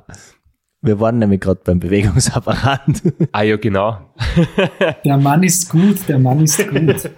wir 0.82 1.00
waren 1.00 1.18
nämlich 1.18 1.40
gerade 1.40 1.62
beim 1.64 1.80
Bewegungsapparat. 1.80 3.02
Ah 3.32 3.42
ja, 3.42 3.56
genau. 3.56 3.98
Der 5.06 5.18
Mann 5.18 5.44
ist 5.44 5.70
gut, 5.70 5.98
der 6.08 6.20
Mann 6.20 6.44
ist 6.44 6.68
gut. 6.68 7.10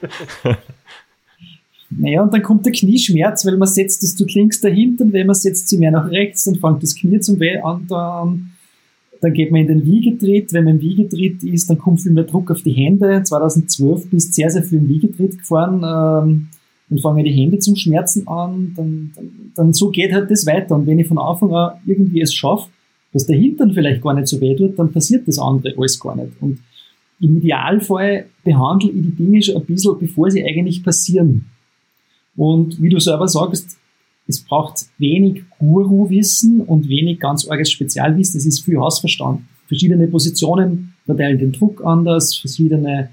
Naja, 1.89 2.23
und 2.23 2.33
dann 2.33 2.41
kommt 2.41 2.65
der 2.65 2.73
Knieschmerz, 2.73 3.45
weil 3.45 3.57
man 3.57 3.67
setzt 3.67 4.03
es 4.03 4.15
tut 4.15 4.33
links 4.33 4.59
dahinter 4.59 5.05
und 5.05 5.13
wenn 5.13 5.27
man 5.27 5.35
setzt 5.35 5.69
sie 5.69 5.77
mehr 5.77 5.91
nach 5.91 6.09
rechts, 6.09 6.43
dann 6.43 6.55
fängt 6.55 6.83
das 6.83 6.95
Knie 6.95 7.19
zum 7.19 7.39
Weh 7.39 7.57
an, 7.59 7.85
dann, 7.87 8.51
dann 9.21 9.33
geht 9.33 9.51
man 9.51 9.61
in 9.61 9.67
den 9.67 9.85
Wiegetritt. 9.85 10.51
Wenn 10.51 10.65
man 10.65 10.75
im 10.75 10.81
Wiegetritt 10.81 11.43
ist, 11.43 11.69
dann 11.69 11.77
kommt 11.77 12.01
viel 12.01 12.11
mehr 12.11 12.23
Druck 12.23 12.51
auf 12.51 12.61
die 12.63 12.71
Hände. 12.71 13.23
2012 13.23 14.09
bist 14.09 14.33
sehr, 14.33 14.49
sehr 14.49 14.63
viel 14.63 14.79
im 14.79 14.89
Wiegetritt 14.89 15.39
gefahren. 15.39 15.83
Ähm, 15.83 16.47
dann 16.89 16.99
fangen 16.99 17.25
die 17.25 17.31
Hände 17.31 17.59
zum 17.59 17.75
Schmerzen 17.75 18.27
an, 18.27 18.73
dann, 18.75 19.11
dann, 19.15 19.51
dann 19.55 19.73
so 19.73 19.89
geht 19.89 20.13
halt 20.13 20.29
das 20.29 20.45
weiter. 20.45 20.75
Und 20.75 20.85
wenn 20.85 20.99
ich 20.99 21.07
von 21.07 21.17
Anfang 21.17 21.53
an 21.53 21.77
irgendwie 21.85 22.21
es 22.21 22.33
schaffe, 22.33 22.69
dass 23.11 23.25
der 23.25 23.37
Hintern 23.37 23.73
vielleicht 23.73 24.01
gar 24.01 24.13
nicht 24.13 24.27
so 24.27 24.39
weh 24.41 24.55
tut, 24.55 24.77
dann 24.77 24.91
passiert 24.91 25.27
das 25.27 25.39
andere 25.39 25.73
alles 25.77 25.99
gar 25.99 26.15
nicht. 26.15 26.31
Und 26.41 26.59
im 27.19 27.37
Idealfall 27.37 28.25
behandle 28.43 28.91
ich 28.91 29.01
die 29.01 29.15
Dinge 29.15 29.41
schon 29.41 29.55
ein 29.55 29.65
bisschen, 29.65 29.97
bevor 29.99 30.29
sie 30.29 30.43
eigentlich 30.43 30.83
passieren. 30.83 31.45
Und 32.35 32.81
wie 32.81 32.89
du 32.89 32.99
selber 32.99 33.27
sagst, 33.27 33.77
es 34.27 34.41
braucht 34.43 34.87
wenig 34.97 35.43
Guru-Wissen 35.59 36.61
und 36.61 36.89
wenig 36.89 37.19
ganz 37.19 37.47
arges 37.47 37.71
Spezialwissen. 37.71 38.37
Es 38.37 38.45
ist 38.45 38.65
viel 38.65 38.77
Hausverstand. 38.77 39.41
Verschiedene 39.67 40.07
Positionen 40.07 40.93
verteilen 41.05 41.37
den 41.37 41.51
Druck 41.51 41.85
anders, 41.85 42.35
verschiedene 42.35 43.11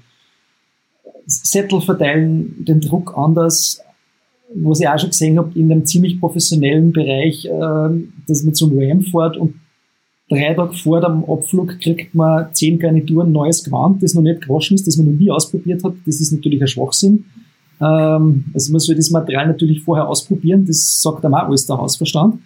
Sättel 1.25 1.81
verteilen 1.81 2.65
den 2.65 2.81
Druck 2.81 3.13
anders, 3.17 3.81
was 4.55 4.81
ich 4.81 4.87
auch 4.87 4.99
schon 4.99 5.09
gesehen 5.09 5.37
habe, 5.37 5.57
in 5.57 5.71
einem 5.71 5.85
ziemlich 5.85 6.19
professionellen 6.19 6.91
Bereich, 6.91 7.45
äh, 7.45 7.89
dass 8.27 8.43
man 8.43 8.53
zum 8.53 8.77
RAM 8.77 9.01
fährt 9.01 9.37
und 9.37 9.55
drei 10.29 10.53
Tage 10.53 10.73
vor 10.73 11.01
dem 11.01 11.23
Abflug 11.25 11.79
kriegt 11.79 12.13
man 12.13 12.53
zehn 12.53 12.79
Garnituren 12.79 13.31
neues 13.31 13.63
Gewand, 13.63 14.03
das 14.03 14.13
noch 14.13 14.21
nicht 14.21 14.41
gewaschen 14.41 14.75
ist, 14.75 14.87
das 14.87 14.97
man 14.97 15.11
noch 15.11 15.19
nie 15.19 15.31
ausprobiert 15.31 15.83
hat. 15.83 15.93
Das 16.05 16.19
ist 16.19 16.31
natürlich 16.31 16.61
ein 16.61 16.67
Schwachsinn. 16.67 17.25
Ähm, 17.81 18.45
also 18.53 18.71
man 18.71 18.79
soll 18.79 18.95
das 18.95 19.09
Material 19.09 19.47
natürlich 19.47 19.81
vorher 19.81 20.07
ausprobieren, 20.07 20.65
das 20.65 21.01
sagt 21.01 21.25
einem 21.25 21.35
auch 21.35 21.47
alles 21.47 21.65
der 21.65 21.77
Hausverstand. 21.77 22.39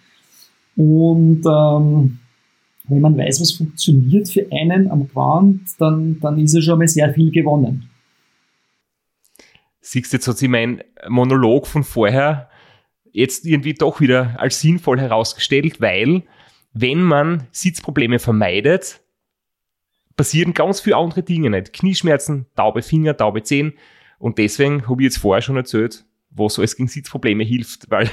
Und 0.76 1.42
ähm, 1.46 2.20
wenn 2.90 3.02
man 3.02 3.18
weiß, 3.18 3.42
was 3.42 3.52
funktioniert 3.52 4.30
für 4.30 4.46
einen 4.52 4.90
am 4.90 5.08
Gewand, 5.08 5.62
dann, 5.80 6.20
dann 6.22 6.40
ist 6.40 6.54
ja 6.54 6.62
schon 6.62 6.80
mal 6.80 6.88
sehr 6.88 7.14
viel 7.14 7.32
gewonnen 7.32 7.90
siehst 9.92 10.14
jetzt 10.14 10.28
hat 10.28 10.38
sich 10.38 10.50
mein 10.50 10.84
Monolog 11.08 11.68
von 11.68 11.84
vorher 11.84 12.50
jetzt 13.12 13.46
irgendwie 13.46 13.74
doch 13.74 14.00
wieder 14.02 14.36
als 14.38 14.60
sinnvoll 14.60 15.00
herausgestellt, 15.00 15.82
weil 15.82 16.24
wenn 16.74 17.02
man 17.02 17.48
Sitzprobleme 17.52 18.20
vermeidet, 18.20 19.02
passieren 20.16 20.54
ganz 20.54 20.82
viele 20.82 20.98
andere 20.98 21.24
Dinge 21.24 21.50
nicht. 21.50 21.74
Knieschmerzen, 21.74 22.48
taube 22.56 22.82
Finger, 22.82 23.16
taube 23.16 23.44
Zehen. 23.44 23.74
Und 24.20 24.38
deswegen 24.38 24.88
habe 24.90 25.02
ich 25.02 25.06
jetzt 25.06 25.20
vorher 25.20 25.42
schon 25.42 25.58
erzählt, 25.58 26.06
was 26.32 26.60
alles 26.60 26.76
gegen 26.76 26.90
Sitzprobleme 26.90 27.44
hilft, 27.44 27.86
weil 27.90 28.10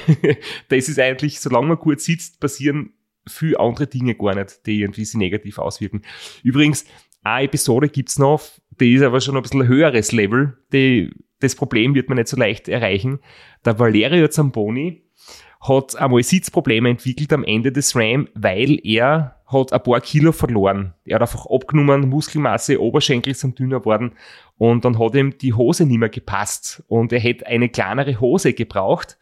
das 0.69 0.87
ist 0.87 0.99
eigentlich, 0.99 1.39
solange 1.39 1.67
man 1.67 1.77
gut 1.77 1.99
sitzt, 1.99 2.39
passieren 2.39 2.93
viele 3.27 3.59
andere 3.59 3.87
Dinge 3.87 4.15
gar 4.15 4.35
nicht, 4.35 4.65
die 4.65 4.81
irgendwie 4.81 5.03
sich 5.03 5.17
negativ 5.17 5.57
auswirken. 5.57 6.03
Übrigens, 6.43 6.85
eine 7.23 7.45
Episode 7.45 7.89
gibt's 7.89 8.19
noch, 8.19 8.41
die 8.79 8.93
ist 8.93 9.01
aber 9.01 9.19
schon 9.19 9.35
ein 9.35 9.41
bisschen 9.41 9.67
höheres 9.67 10.11
Level, 10.11 10.57
die 10.71 11.11
das 11.39 11.55
Problem 11.55 11.95
wird 11.95 12.09
man 12.09 12.17
nicht 12.17 12.27
so 12.27 12.37
leicht 12.37 12.67
erreichen. 12.67 13.19
Der 13.65 13.77
Valerio 13.79 14.27
Zamboni 14.27 15.03
hat 15.61 15.95
einmal 15.95 16.23
Sitzprobleme 16.23 16.89
entwickelt 16.89 17.33
am 17.33 17.43
Ende 17.43 17.71
des 17.71 17.95
RAM, 17.95 18.27
weil 18.33 18.79
er 18.83 19.35
hat 19.47 19.73
ein 19.73 19.83
paar 19.83 20.01
Kilo 20.01 20.31
verloren. 20.31 20.93
Er 21.05 21.15
hat 21.15 21.21
einfach 21.23 21.45
abgenommen, 21.47 22.09
Muskelmasse, 22.09 22.81
Oberschenkel 22.81 23.33
sind 23.33 23.59
dünner 23.59 23.85
worden 23.85 24.13
und 24.57 24.85
dann 24.85 24.99
hat 24.99 25.15
ihm 25.15 25.37
die 25.37 25.53
Hose 25.53 25.85
nicht 25.85 25.99
mehr 25.99 26.09
gepasst 26.09 26.83
und 26.87 27.13
er 27.13 27.19
hätte 27.19 27.47
eine 27.47 27.69
kleinere 27.69 28.19
Hose 28.19 28.53
gebraucht. 28.53 29.17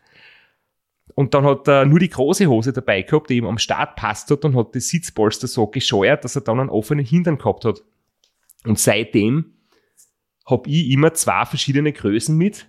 Und 1.15 1.33
dann 1.33 1.45
hat 1.45 1.67
er 1.67 1.85
nur 1.85 1.99
die 1.99 2.09
große 2.09 2.47
Hose 2.47 2.73
dabei 2.73 3.03
gehabt, 3.03 3.29
die 3.29 3.37
ihm 3.37 3.45
am 3.45 3.59
Start 3.59 3.95
passt 3.95 4.31
hat 4.31 4.45
und 4.45 4.55
hat 4.55 4.73
das 4.75 4.87
Sitzpolster 4.87 5.47
so 5.47 5.67
gescheuert, 5.67 6.23
dass 6.23 6.35
er 6.35 6.41
dann 6.41 6.59
einen 6.59 6.69
offenen 6.69 7.05
Hintern 7.05 7.37
gehabt 7.37 7.65
hat. 7.65 7.83
Und 8.65 8.79
seitdem 8.79 9.53
habe 10.45 10.69
ich 10.69 10.89
immer 10.89 11.13
zwei 11.13 11.45
verschiedene 11.45 11.91
Größen 11.91 12.37
mit, 12.37 12.67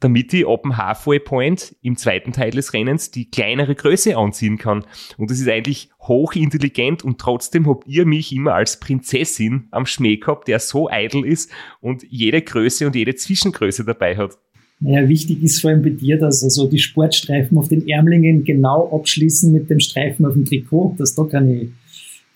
damit 0.00 0.34
ich 0.34 0.46
ab 0.46 0.62
dem 0.62 0.76
Halfway 0.76 1.18
Point 1.18 1.76
im 1.80 1.96
zweiten 1.96 2.32
Teil 2.32 2.50
des 2.50 2.72
Rennens 2.74 3.10
die 3.10 3.30
kleinere 3.30 3.74
Größe 3.74 4.16
anziehen 4.16 4.58
kann. 4.58 4.84
Und 5.16 5.30
das 5.30 5.40
ist 5.40 5.48
eigentlich 5.48 5.88
hochintelligent 6.00 7.02
und 7.02 7.18
trotzdem 7.18 7.66
habt 7.66 7.86
ihr 7.86 8.04
mich 8.04 8.32
immer 8.32 8.54
als 8.54 8.80
Prinzessin 8.80 9.68
am 9.70 9.86
Schmäh 9.86 10.16
gehabt, 10.16 10.48
der 10.48 10.58
so 10.58 10.90
eitel 10.90 11.24
ist 11.24 11.50
und 11.80 12.02
jede 12.08 12.42
Größe 12.42 12.86
und 12.86 12.94
jede 12.94 13.14
Zwischengröße 13.14 13.84
dabei 13.84 14.16
hat. 14.16 14.38
Naja, 14.80 15.08
wichtig 15.08 15.42
ist 15.42 15.60
vor 15.60 15.70
allem 15.70 15.82
bei 15.82 15.90
dir, 15.90 16.18
dass 16.18 16.42
also 16.42 16.68
die 16.68 16.78
Sportstreifen 16.78 17.56
auf 17.56 17.68
den 17.68 17.88
Ärmlingen 17.88 18.44
genau 18.44 18.94
abschließen 18.94 19.50
mit 19.52 19.70
dem 19.70 19.80
Streifen 19.80 20.26
auf 20.26 20.34
dem 20.34 20.44
Trikot, 20.44 20.96
dass 20.98 21.14
da 21.14 21.24
keine 21.24 21.68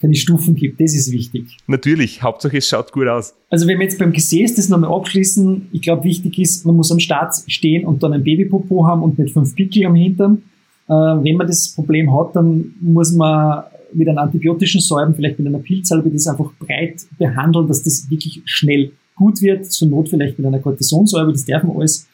keine 0.00 0.14
Stufen 0.14 0.54
gibt. 0.54 0.80
Das 0.80 0.94
ist 0.94 1.10
wichtig. 1.12 1.56
Natürlich, 1.66 2.22
Hauptsache 2.22 2.58
es 2.58 2.68
schaut 2.68 2.92
gut 2.92 3.08
aus. 3.08 3.34
Also 3.50 3.66
wenn 3.66 3.78
wir 3.78 3.84
jetzt 3.84 3.98
beim 3.98 4.12
Gesäß 4.12 4.54
das 4.54 4.68
nochmal 4.68 4.92
abschließen, 4.92 5.68
ich 5.72 5.82
glaube 5.82 6.04
wichtig 6.04 6.38
ist, 6.38 6.64
man 6.64 6.76
muss 6.76 6.92
am 6.92 7.00
Start 7.00 7.34
stehen 7.46 7.84
und 7.84 8.02
dann 8.02 8.12
ein 8.12 8.22
Babypopo 8.22 8.86
haben 8.86 9.02
und 9.02 9.18
nicht 9.18 9.32
fünf 9.32 9.54
Pickel 9.54 9.86
am 9.86 9.94
Hintern. 9.96 10.42
Äh, 10.86 10.92
wenn 10.92 11.36
man 11.36 11.46
das 11.46 11.72
Problem 11.74 12.14
hat, 12.16 12.36
dann 12.36 12.74
muss 12.80 13.12
man 13.12 13.64
mit 13.92 14.08
einem 14.08 14.18
antibiotischen 14.18 14.80
Säuben, 14.80 15.14
vielleicht 15.14 15.38
mit 15.38 15.48
einer 15.48 15.58
Pilzsalbe, 15.58 16.10
das 16.10 16.26
einfach 16.26 16.52
breit 16.58 17.06
behandeln, 17.18 17.66
dass 17.66 17.82
das 17.82 18.08
wirklich 18.10 18.42
schnell 18.44 18.92
gut 19.16 19.42
wird. 19.42 19.66
Zur 19.66 19.88
Not 19.88 20.10
vielleicht 20.10 20.38
mit 20.38 20.46
einer 20.46 20.60
Cortisonsäube, 20.60 21.32
das 21.32 21.44
darf 21.44 21.64
man 21.64 21.76
alles. 21.76 22.06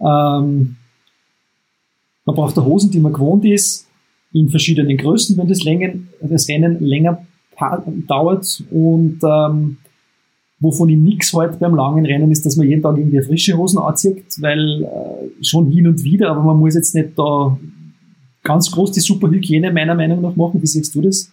Ähm, 0.00 0.76
man 2.26 2.36
braucht 2.36 2.56
da 2.56 2.64
Hosen, 2.64 2.90
die 2.90 3.00
man 3.00 3.12
gewohnt 3.12 3.44
ist, 3.44 3.86
in 4.32 4.48
verschiedenen 4.48 4.96
Größen, 4.96 5.36
wenn 5.36 5.48
das, 5.48 5.64
Längen, 5.64 6.08
das 6.20 6.48
Rennen 6.48 6.78
länger 6.80 7.26
dauert. 8.06 8.62
Und 8.70 9.20
ähm, 9.22 9.76
wovon 10.60 10.88
ich 10.88 10.98
nichts 10.98 11.32
halt 11.32 11.58
beim 11.58 11.74
langen 11.74 12.04
Rennen 12.04 12.30
ist, 12.30 12.44
dass 12.44 12.56
man 12.56 12.66
jeden 12.66 12.82
Tag 12.82 12.96
irgendwie 12.96 13.22
frische 13.22 13.56
Hosen 13.56 13.78
anzieht, 13.78 14.24
weil 14.40 14.84
äh, 14.84 15.44
schon 15.44 15.70
hin 15.70 15.86
und 15.86 16.04
wieder, 16.04 16.30
aber 16.30 16.42
man 16.42 16.58
muss 16.58 16.74
jetzt 16.74 16.94
nicht 16.94 17.18
da 17.18 17.58
ganz 18.42 18.70
groß 18.70 18.92
die 18.92 19.00
Superhygiene 19.00 19.72
meiner 19.72 19.94
Meinung 19.94 20.20
nach 20.20 20.36
machen. 20.36 20.62
Wie 20.62 20.66
siehst 20.66 20.94
du 20.94 21.02
das? 21.02 21.32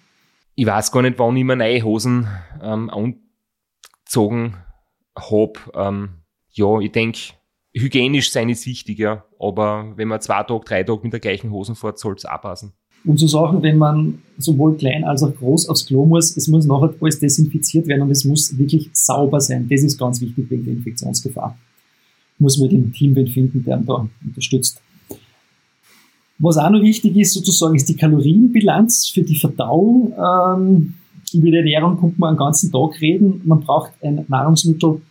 Ich 0.55 0.65
weiß 0.65 0.91
gar 0.91 1.01
nicht, 1.01 1.19
wann 1.19 1.35
ich 1.37 1.43
mir 1.43 1.55
neue 1.55 1.83
Hosen 1.83 2.27
ähm, 2.61 2.89
angezogen 2.89 4.55
habe. 5.15 5.53
Ähm, 5.75 6.09
ja, 6.51 6.79
ich 6.79 6.91
denke, 6.91 7.19
hygienisch 7.73 8.31
sein 8.31 8.49
ist 8.49 8.65
wichtig, 8.65 8.99
ja. 8.99 9.23
Aber 9.39 9.93
wenn 9.95 10.07
man 10.07 10.21
zwei 10.21 10.43
Tage, 10.43 10.65
drei 10.65 10.83
Tage 10.83 11.01
mit 11.03 11.13
der 11.13 11.19
gleichen 11.19 11.51
Hosen 11.51 11.75
fährt, 11.75 11.99
soll 11.99 12.15
es 12.15 12.25
auch 12.25 12.41
passen. 12.41 12.73
Und 13.05 13.19
so 13.19 13.27
Sachen, 13.27 13.61
wenn 13.63 13.77
man 13.77 14.19
sowohl 14.37 14.75
klein 14.77 15.03
als 15.03 15.23
auch 15.23 15.35
groß 15.35 15.69
aufs 15.69 15.85
Klo 15.85 16.05
muss, 16.05 16.35
es 16.35 16.47
muss 16.47 16.65
nachher 16.65 16.93
alles 16.99 17.19
desinfiziert 17.19 17.87
werden 17.87 18.03
und 18.03 18.11
es 18.11 18.25
muss 18.25 18.57
wirklich 18.57 18.89
sauber 18.93 19.39
sein. 19.39 19.67
Das 19.69 19.83
ist 19.83 19.97
ganz 19.97 20.21
wichtig 20.21 20.49
wegen 20.49 20.65
der 20.65 20.73
Infektionsgefahr. 20.73 21.57
Muss 22.39 22.57
man 22.59 22.69
den 22.69 22.91
Team 22.91 23.15
finden, 23.15 23.63
der 23.63 23.77
da 23.77 24.07
unterstützt. 24.25 24.79
Was 26.39 26.57
auch 26.57 26.69
noch 26.69 26.81
wichtig 26.81 27.15
ist, 27.17 27.33
sozusagen, 27.33 27.75
ist 27.75 27.89
die 27.89 27.95
Kalorienbilanz 27.95 29.07
für 29.07 29.23
die 29.23 29.39
Verdauung. 29.39 30.13
Ähm, 30.13 30.93
über 31.33 31.49
die 31.49 31.57
Ernährung 31.57 31.97
kommt 31.97 32.19
man 32.19 32.29
einen 32.29 32.37
ganzen 32.37 32.71
Tag 32.71 33.01
reden. 33.01 33.41
Man 33.43 33.61
braucht 33.61 33.91
ein 34.03 34.23
Nahrungsmittel, 34.27 35.01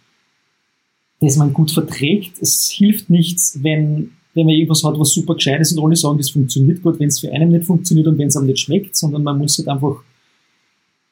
das 1.20 1.36
man 1.36 1.52
gut 1.52 1.72
verträgt. 1.72 2.40
Es 2.40 2.70
hilft 2.70 3.10
nichts, 3.10 3.58
wenn, 3.62 4.12
wenn 4.36 4.44
man 4.44 4.54
irgendwas 4.54 4.84
hat, 4.84 4.98
was 4.98 5.12
super 5.12 5.34
gescheit 5.34 5.60
ist 5.62 5.72
und 5.72 5.82
alle 5.82 5.96
sagen, 5.96 6.18
das 6.18 6.28
funktioniert 6.30 6.82
gut, 6.82 7.00
wenn 7.00 7.08
es 7.08 7.18
für 7.18 7.32
einen 7.32 7.50
nicht 7.50 7.64
funktioniert 7.64 8.06
und 8.06 8.18
wenn 8.18 8.28
es 8.28 8.36
einem 8.36 8.46
nicht 8.46 8.60
schmeckt, 8.60 8.94
sondern 8.94 9.22
man 9.22 9.38
muss 9.38 9.56
halt 9.56 9.68
einfach 9.68 10.02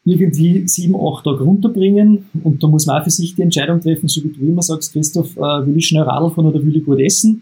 irgendwie 0.04 0.68
sieben, 0.68 0.94
acht 0.94 1.24
Tage 1.24 1.42
runterbringen 1.42 2.26
und 2.44 2.62
da 2.62 2.68
muss 2.68 2.84
man 2.84 3.00
auch 3.00 3.04
für 3.04 3.10
sich 3.10 3.34
die 3.34 3.40
Entscheidung 3.40 3.80
treffen, 3.80 4.08
so 4.08 4.22
wie 4.22 4.28
du 4.28 4.46
immer 4.46 4.60
sagst, 4.60 4.92
Christoph, 4.92 5.34
äh, 5.38 5.66
will 5.66 5.78
ich 5.78 5.88
schnell 5.88 6.02
Radl 6.02 6.30
fahren 6.30 6.46
oder 6.46 6.62
will 6.62 6.76
ich 6.76 6.84
gut 6.84 7.00
essen? 7.00 7.40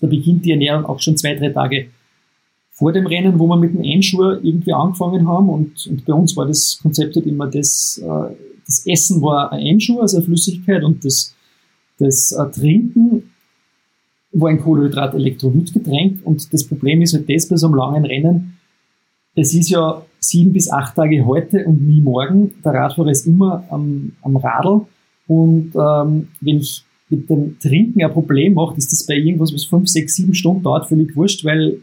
Da 0.00 0.06
beginnt 0.06 0.46
die 0.46 0.52
Ernährung 0.52 0.86
auch 0.86 1.00
schon 1.00 1.18
zwei, 1.18 1.34
drei 1.34 1.50
Tage 1.50 1.88
vor 2.70 2.92
dem 2.92 3.06
Rennen, 3.06 3.38
wo 3.38 3.46
wir 3.46 3.56
mit 3.58 3.74
dem 3.74 3.82
Einschuh 3.82 4.22
irgendwie 4.22 4.72
angefangen 4.72 5.28
haben. 5.28 5.50
Und, 5.50 5.86
und 5.88 6.04
bei 6.06 6.14
uns 6.14 6.34
war 6.36 6.46
das 6.46 6.78
Konzept 6.80 7.16
halt 7.16 7.26
immer 7.26 7.46
das, 7.46 8.00
äh, 8.02 8.34
das 8.64 8.86
Essen 8.86 9.20
war 9.20 9.52
ein 9.52 9.60
Einschuh, 9.60 10.00
also 10.00 10.16
eine 10.16 10.26
Flüssigkeit, 10.26 10.82
und 10.82 11.04
das, 11.04 11.34
das 11.98 12.32
äh, 12.32 12.50
Trinken 12.50 13.27
war 14.32 14.50
ein 14.50 14.60
Kohlenhydrat-Elektrolytgetränk. 14.60 16.24
Und 16.24 16.52
das 16.52 16.64
Problem 16.64 17.02
ist 17.02 17.14
halt 17.14 17.28
das 17.28 17.48
bei 17.48 17.56
so 17.56 17.66
einem 17.66 17.76
langen 17.76 18.04
Rennen, 18.04 18.58
es 19.34 19.54
ist 19.54 19.70
ja 19.70 20.02
sieben 20.18 20.52
bis 20.52 20.70
acht 20.70 20.96
Tage 20.96 21.24
heute 21.24 21.64
und 21.64 21.86
nie 21.86 22.00
morgen. 22.00 22.54
Der 22.64 22.74
Radfahrer 22.74 23.10
ist 23.10 23.26
immer 23.26 23.64
am, 23.70 24.12
am 24.22 24.36
Radl. 24.36 24.80
Und 25.28 25.72
ähm, 25.76 26.28
wenn 26.40 26.58
ich 26.58 26.82
mit 27.08 27.30
dem 27.30 27.58
Trinken 27.60 28.02
ein 28.02 28.12
Problem 28.12 28.54
macht, 28.54 28.76
ist 28.78 28.90
das 28.90 29.06
bei 29.06 29.14
irgendwas, 29.14 29.54
was 29.54 29.64
fünf, 29.64 29.88
sechs, 29.88 30.16
sieben 30.16 30.34
Stunden 30.34 30.62
dauert, 30.62 30.88
völlig 30.88 31.14
wurscht, 31.14 31.44
weil 31.44 31.78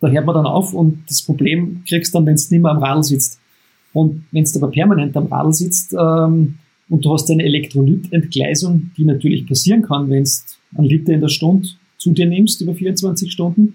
da 0.00 0.08
hört 0.08 0.24
man 0.24 0.34
dann 0.34 0.46
auf 0.46 0.72
und 0.72 1.04
das 1.08 1.22
Problem 1.22 1.82
kriegst 1.86 2.14
du 2.14 2.18
dann, 2.18 2.26
wenn 2.26 2.36
du 2.36 2.40
nicht 2.40 2.62
mehr 2.62 2.72
am 2.72 2.82
Radl 2.82 3.02
sitzt. 3.02 3.38
Und 3.92 4.24
wenn 4.32 4.44
du 4.44 4.50
aber 4.56 4.70
permanent 4.70 5.16
am 5.16 5.26
Radl 5.26 5.52
sitzt 5.52 5.92
ähm, 5.92 6.54
und 6.88 7.04
du 7.04 7.12
hast 7.12 7.30
eine 7.30 7.44
Elektrolytentgleisung, 7.44 8.90
die 8.96 9.04
natürlich 9.04 9.46
passieren 9.46 9.82
kann, 9.82 10.08
wenn 10.08 10.24
du 10.24 10.30
einen 10.76 10.86
Liter 10.86 11.12
in 11.12 11.20
der 11.20 11.28
Stunde 11.28 11.68
zu 11.98 12.10
dir 12.10 12.26
nimmst 12.26 12.60
über 12.60 12.74
24 12.74 13.30
Stunden, 13.30 13.74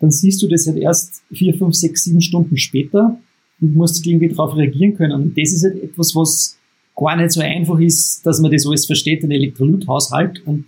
dann 0.00 0.10
siehst 0.10 0.42
du 0.42 0.48
das 0.48 0.66
halt 0.66 0.78
erst 0.78 1.22
vier, 1.30 1.54
fünf, 1.54 1.74
sechs, 1.74 2.04
sieben 2.04 2.22
Stunden 2.22 2.56
später 2.56 3.20
und 3.60 3.76
musst 3.76 4.06
irgendwie 4.06 4.28
darauf 4.28 4.56
reagieren 4.56 4.96
können. 4.96 5.12
Und 5.12 5.38
das 5.38 5.52
ist 5.52 5.64
halt 5.64 5.82
etwas, 5.82 6.16
was 6.16 6.58
gar 6.96 7.16
nicht 7.16 7.32
so 7.32 7.40
einfach 7.40 7.78
ist, 7.78 8.24
dass 8.24 8.40
man 8.40 8.50
das 8.50 8.66
alles 8.66 8.86
versteht, 8.86 9.22
den 9.22 9.30
Elektrolythaushalt. 9.30 10.46
Und 10.46 10.64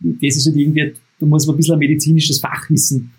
das 0.00 0.36
ist 0.36 0.46
halt 0.46 0.56
irgendwie, 0.56 0.92
da 1.20 1.26
muss 1.26 1.46
man 1.46 1.54
ein 1.54 1.56
bisschen 1.58 1.74
ein 1.74 1.78
medizinisches 1.78 2.40
Fachwissen, 2.40 3.12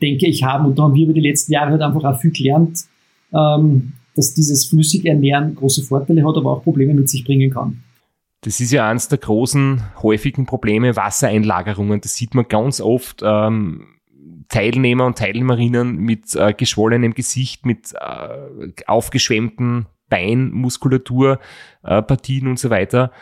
denke 0.00 0.26
ich, 0.26 0.42
haben. 0.42 0.66
Und 0.66 0.78
da 0.78 0.82
haben 0.82 0.94
wir 0.94 1.04
über 1.04 1.14
die 1.14 1.20
letzten 1.20 1.52
Jahre 1.52 1.70
halt 1.72 1.82
einfach 1.82 2.04
auch 2.04 2.20
viel 2.20 2.30
gelernt, 2.30 2.80
ähm, 3.32 3.92
dass 4.14 4.34
dieses 4.34 4.66
flüssige 4.66 5.08
Ernähren 5.08 5.54
große 5.54 5.82
Vorteile 5.82 6.22
hat, 6.26 6.36
aber 6.36 6.52
auch 6.52 6.62
Probleme 6.62 6.92
mit 6.92 7.08
sich 7.08 7.24
bringen 7.24 7.50
kann. 7.50 7.82
Das 8.42 8.58
ist 8.58 8.72
ja 8.72 8.88
eines 8.88 9.06
der 9.06 9.18
großen, 9.18 9.82
häufigen 10.02 10.46
Probleme, 10.46 10.96
Wassereinlagerungen. 10.96 12.00
Das 12.00 12.16
sieht 12.16 12.34
man 12.34 12.48
ganz 12.48 12.80
oft. 12.80 13.22
Ähm, 13.24 13.86
Teilnehmer 14.48 15.06
und 15.06 15.16
Teilnehmerinnen 15.16 15.96
mit 15.96 16.34
äh, 16.34 16.52
geschwollenem 16.52 17.14
Gesicht, 17.14 17.64
mit 17.64 17.94
äh, 17.94 18.72
aufgeschwemmten 18.86 19.86
Beinmuskulatur, 20.08 21.38
äh, 21.84 22.02
und 22.02 22.58
so 22.58 22.68
weiter. 22.68 23.12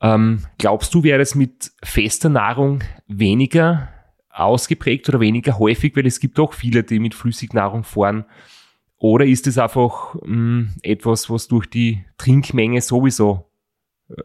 Ähm, 0.00 0.44
glaubst 0.58 0.94
du, 0.94 1.04
wäre 1.04 1.20
es 1.20 1.34
mit 1.34 1.70
fester 1.84 2.30
Nahrung 2.30 2.82
weniger 3.06 3.88
ausgeprägt 4.30 5.10
oder 5.10 5.20
weniger 5.20 5.58
häufig, 5.58 5.94
weil 5.94 6.06
es 6.06 6.20
gibt 6.20 6.40
auch 6.40 6.54
viele, 6.54 6.82
die 6.82 6.98
mit 6.98 7.14
Flüssignahrung 7.14 7.84
fahren? 7.84 8.24
Oder 8.96 9.26
ist 9.26 9.46
es 9.46 9.58
einfach 9.58 10.14
mh, 10.14 10.22
hm, 10.24 10.74
etwas, 10.82 11.28
was 11.28 11.48
durch 11.48 11.66
die 11.66 12.04
Trinkmenge 12.16 12.80
sowieso 12.80 13.51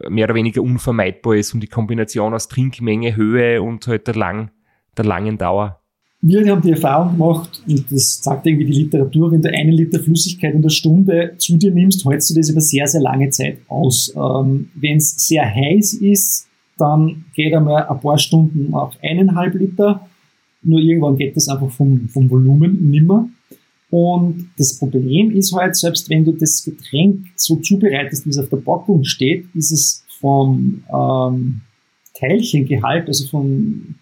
mehr 0.08 0.24
oder 0.24 0.34
weniger 0.34 0.62
unvermeidbar 0.62 1.36
ist 1.36 1.54
und 1.54 1.60
die 1.60 1.68
Kombination 1.68 2.34
aus 2.34 2.48
Trinkmenge, 2.48 3.16
Höhe 3.16 3.62
und 3.62 3.86
halt 3.86 4.06
der, 4.06 4.14
lang, 4.14 4.50
der 4.96 5.04
langen 5.04 5.38
Dauer? 5.38 5.80
Wir 6.20 6.50
haben 6.50 6.62
die 6.62 6.72
Erfahrung 6.72 7.12
gemacht, 7.12 7.62
und 7.68 7.92
das 7.92 8.20
sagt 8.20 8.44
irgendwie 8.44 8.64
die 8.64 8.82
Literatur, 8.82 9.30
wenn 9.30 9.40
du 9.40 9.48
einen 9.50 9.70
Liter 9.70 10.00
Flüssigkeit 10.00 10.52
in 10.52 10.62
der 10.62 10.70
Stunde 10.70 11.34
zu 11.38 11.56
dir 11.56 11.72
nimmst, 11.72 12.04
hältst 12.04 12.30
du 12.30 12.34
das 12.34 12.50
über 12.50 12.60
sehr, 12.60 12.88
sehr 12.88 13.00
lange 13.00 13.30
Zeit 13.30 13.58
aus. 13.68 14.12
Ähm, 14.16 14.68
wenn 14.74 14.96
es 14.96 15.12
sehr 15.28 15.44
heiß 15.48 15.94
ist, 15.94 16.48
dann 16.76 17.24
geht 17.34 17.54
einmal 17.54 17.86
ein 17.86 18.00
paar 18.00 18.18
Stunden 18.18 18.74
auf 18.74 18.94
eineinhalb 19.00 19.54
Liter. 19.54 20.08
Nur 20.62 20.80
irgendwann 20.80 21.16
geht 21.16 21.36
das 21.36 21.48
einfach 21.48 21.70
vom, 21.70 22.08
vom 22.08 22.28
Volumen 22.28 22.90
nimmer. 22.90 23.28
Und 23.90 24.50
das 24.58 24.78
Problem 24.78 25.30
ist 25.30 25.54
halt, 25.54 25.76
selbst 25.76 26.10
wenn 26.10 26.24
du 26.24 26.32
das 26.32 26.62
Getränk 26.62 27.26
so 27.36 27.56
zubereitest, 27.56 28.26
wie 28.26 28.30
es 28.30 28.38
auf 28.38 28.48
der 28.48 28.58
Packung 28.58 29.04
steht, 29.04 29.46
ist 29.54 29.72
es 29.72 30.04
vom 30.20 30.82
ähm, 30.92 31.62
Teilchengehalt, 32.14 33.08
also 33.08 33.38
mit 33.40 33.94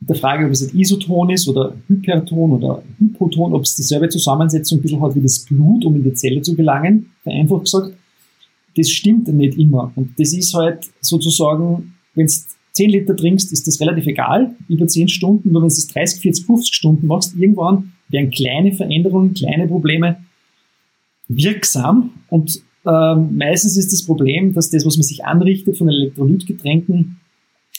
der 0.00 0.16
Frage, 0.16 0.46
ob 0.46 0.52
es 0.52 0.62
ein 0.62 0.78
Isoton 0.78 1.30
ist 1.30 1.48
oder 1.48 1.74
Hyperton 1.88 2.52
oder 2.52 2.82
Hypoton, 2.98 3.54
ob 3.54 3.62
es 3.62 3.74
dieselbe 3.74 4.08
Zusammensetzung 4.08 4.78
ein 4.78 4.82
bisschen 4.82 5.00
hat 5.00 5.14
wie 5.14 5.20
das 5.20 5.44
Blut, 5.44 5.84
um 5.84 5.96
in 5.96 6.04
die 6.04 6.14
Zelle 6.14 6.42
zu 6.42 6.54
gelangen, 6.54 7.12
vereinfacht 7.22 7.64
gesagt, 7.64 7.92
das 8.76 8.90
stimmt 8.90 9.28
nicht 9.28 9.58
immer. 9.58 9.92
Und 9.94 10.18
das 10.18 10.32
ist 10.32 10.52
halt 10.54 10.90
sozusagen, 11.00 11.94
wenn 12.14 12.26
du 12.26 12.32
10 12.72 12.90
Liter 12.90 13.16
trinkst, 13.16 13.52
ist 13.52 13.66
das 13.66 13.80
relativ 13.80 14.06
egal, 14.06 14.54
über 14.68 14.86
10 14.86 15.08
Stunden, 15.08 15.50
nur 15.50 15.62
wenn 15.62 15.68
du 15.68 15.72
es 15.72 15.86
30, 15.86 16.20
40, 16.20 16.46
50 16.46 16.74
Stunden 16.74 17.06
machst, 17.06 17.34
irgendwann 17.34 17.92
werden 18.08 18.30
kleine 18.30 18.72
Veränderungen, 18.72 19.34
kleine 19.34 19.66
Probleme 19.66 20.16
wirksam 21.28 22.10
und 22.28 22.60
ähm, 22.86 23.36
meistens 23.36 23.76
ist 23.76 23.92
das 23.92 24.04
Problem, 24.04 24.54
dass 24.54 24.70
das, 24.70 24.86
was 24.86 24.96
man 24.96 25.02
sich 25.02 25.24
anrichtet 25.24 25.76
von 25.76 25.88
Elektrolytgetränken, 25.88 27.18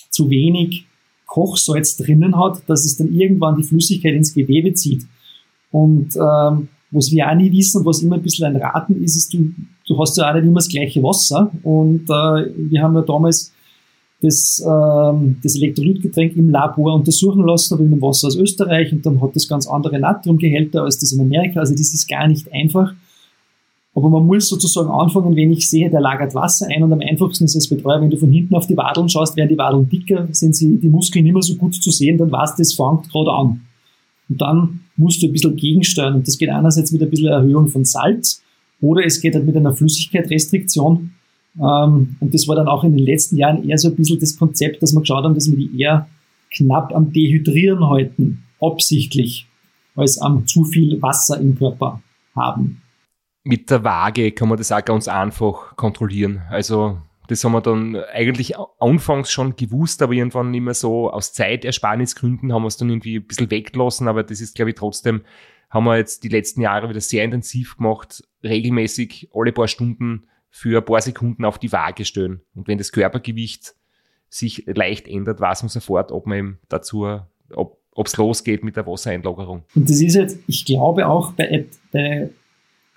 zu 0.09 0.29
wenig 0.29 0.85
Kochsalz 1.25 1.97
drinnen 1.97 2.37
hat, 2.37 2.61
dass 2.67 2.85
es 2.85 2.97
dann 2.97 3.13
irgendwann 3.13 3.55
die 3.55 3.63
Flüssigkeit 3.63 4.15
ins 4.15 4.33
Gewebe 4.33 4.73
zieht. 4.73 5.05
Und 5.71 6.15
ähm, 6.15 6.69
was 6.91 7.11
wir 7.11 7.29
auch 7.29 7.35
nie 7.35 7.51
wissen, 7.51 7.85
was 7.85 8.01
immer 8.01 8.15
ein 8.15 8.23
bisschen 8.23 8.47
ein 8.47 8.61
Raten 8.61 9.03
ist, 9.03 9.15
ist, 9.15 9.33
du, 9.33 9.53
du 9.87 9.99
hast 9.99 10.17
ja 10.17 10.29
auch 10.29 10.33
nicht 10.33 10.45
immer 10.45 10.55
das 10.55 10.69
gleiche 10.69 11.03
Wasser. 11.03 11.51
Und 11.63 12.09
äh, 12.09 12.71
wir 12.71 12.81
haben 12.81 12.95
ja 12.95 13.01
damals 13.01 13.53
das, 14.27 14.63
ähm, 14.63 15.37
das 15.41 15.55
Elektrolytgetränk 15.55 16.35
im 16.35 16.49
Labor 16.49 16.93
untersuchen 16.93 17.45
lassen, 17.45 17.73
aber 17.73 17.83
in 17.83 17.91
dem 17.91 18.01
Wasser 18.01 18.27
aus 18.27 18.35
Österreich 18.35 18.91
und 18.91 19.05
dann 19.05 19.21
hat 19.21 19.35
das 19.35 19.47
ganz 19.47 19.67
andere 19.67 19.99
Natriumgehälter 19.99 20.83
als 20.83 20.99
das 20.99 21.11
in 21.13 21.21
Amerika. 21.21 21.61
Also 21.61 21.73
das 21.73 21.93
ist 21.93 22.07
gar 22.07 22.27
nicht 22.27 22.51
einfach. 22.51 22.93
Aber 23.95 24.09
man 24.09 24.27
muss 24.27 24.47
sozusagen 24.47 24.91
anfangen, 24.91 25.35
wenn 25.35 25.51
ich 25.51 25.67
sehe, 25.67 25.89
der 25.89 26.01
lagert 26.01 26.35
Wasser 26.35 26.67
ein 26.69 26.83
und 26.83 26.93
am 26.93 26.99
einfachsten 26.99 27.45
ist 27.45 27.55
es 27.55 27.67
Betreuer, 27.67 27.99
wenn 27.99 28.11
du 28.11 28.17
von 28.17 28.31
hinten 28.31 28.53
auf 28.53 28.67
die 28.67 28.77
Wadeln 28.77 29.09
schaust, 29.09 29.35
werden 29.35 29.49
die 29.49 29.57
Wadeln 29.57 29.89
dicker, 29.89 30.27
sind 30.31 30.55
sie, 30.55 30.77
die 30.77 30.89
Muskeln 30.89 31.23
nicht 31.23 31.33
mehr 31.33 31.41
so 31.41 31.55
gut 31.55 31.73
zu 31.73 31.89
sehen, 31.89 32.17
dann 32.19 32.31
weißt 32.31 32.59
das 32.59 32.73
fängt 32.73 33.09
gerade 33.09 33.31
an. 33.31 33.61
Und 34.29 34.41
dann 34.41 34.81
musst 34.97 35.23
du 35.23 35.27
ein 35.27 35.31
bisschen 35.31 35.55
gegensteuern. 35.55 36.15
Und 36.15 36.27
das 36.27 36.37
geht 36.37 36.49
einerseits 36.49 36.91
mit 36.91 37.01
ein 37.01 37.09
bisschen 37.09 37.27
Erhöhung 37.27 37.67
von 37.69 37.85
Salz 37.85 38.43
oder 38.81 39.03
es 39.03 39.19
geht 39.19 39.33
halt 39.33 39.45
mit 39.45 39.55
einer 39.55 39.75
Flüssigkeitsrestriktion. 39.75 41.11
Ähm, 41.59 42.15
und 42.19 42.33
das 42.33 42.47
war 42.47 42.55
dann 42.55 42.67
auch 42.67 42.83
in 42.83 42.95
den 42.95 43.05
letzten 43.05 43.37
Jahren 43.37 43.67
eher 43.67 43.77
so 43.77 43.89
ein 43.89 43.95
bisschen 43.95 44.19
das 44.19 44.37
Konzept, 44.37 44.81
dass 44.81 44.93
wir 44.93 45.01
geschaut 45.01 45.23
haben, 45.23 45.35
dass 45.35 45.49
wir 45.49 45.57
die 45.57 45.79
eher 45.79 46.07
knapp 46.51 46.93
am 46.95 47.11
Dehydrieren 47.11 47.89
halten, 47.89 48.43
absichtlich, 48.61 49.47
als 49.95 50.19
am 50.19 50.45
zu 50.47 50.63
viel 50.63 51.01
Wasser 51.01 51.39
im 51.39 51.57
Körper 51.57 52.01
haben. 52.35 52.81
Mit 53.43 53.69
der 53.69 53.83
Waage 53.83 54.31
kann 54.31 54.49
man 54.49 54.57
das 54.57 54.71
auch 54.71 54.83
ganz 54.83 55.07
einfach 55.07 55.75
kontrollieren. 55.75 56.41
Also 56.49 56.97
das 57.27 57.43
haben 57.43 57.53
wir 57.53 57.61
dann 57.61 57.95
eigentlich 58.13 58.55
anfangs 58.79 59.31
schon 59.31 59.55
gewusst, 59.55 60.01
aber 60.01 60.13
irgendwann 60.13 60.51
nicht 60.51 60.61
mehr 60.61 60.73
so 60.73 61.11
aus 61.11 61.33
Zeitersparnisgründen 61.33 62.53
haben 62.53 62.63
wir 62.63 62.67
es 62.67 62.77
dann 62.77 62.89
irgendwie 62.89 63.17
ein 63.17 63.27
bisschen 63.27 63.51
weggelassen, 63.51 64.07
aber 64.07 64.23
das 64.23 64.41
ist, 64.41 64.55
glaube 64.55 64.71
ich, 64.71 64.75
trotzdem, 64.75 65.21
haben 65.69 65.83
wir 65.83 65.97
jetzt 65.97 66.23
die 66.23 66.29
letzten 66.29 66.61
Jahre 66.61 66.89
wieder 66.89 67.01
sehr 67.01 67.25
intensiv 67.25 67.77
gemacht, 67.77 68.23
regelmäßig 68.43 69.29
alle 69.33 69.51
paar 69.51 69.67
Stunden 69.67 70.23
für 70.49 70.79
ein 70.79 70.85
paar 70.85 71.01
Sekunden 71.01 71.45
auf 71.45 71.59
die 71.59 71.71
Waage 71.71 72.05
stellen. 72.05 72.41
Und 72.55 72.67
wenn 72.67 72.77
das 72.77 72.91
Körpergewicht 72.91 73.75
sich 74.29 74.63
leicht 74.65 75.07
ändert, 75.07 75.39
weiß 75.39 75.63
man 75.63 75.69
sofort, 75.69 76.11
ob 76.11 76.25
man 76.25 76.37
eben 76.37 76.59
dazu, 76.69 77.07
ob 77.53 77.79
es 77.95 78.17
losgeht 78.17 78.63
mit 78.63 78.75
der 78.75 78.85
Wassereinlagerung. 78.85 79.63
Und 79.75 79.89
das 79.89 80.01
ist 80.01 80.15
jetzt, 80.15 80.39
ich 80.47 80.65
glaube 80.65 81.07
auch 81.07 81.31
bei, 81.33 81.65
bei 81.91 82.29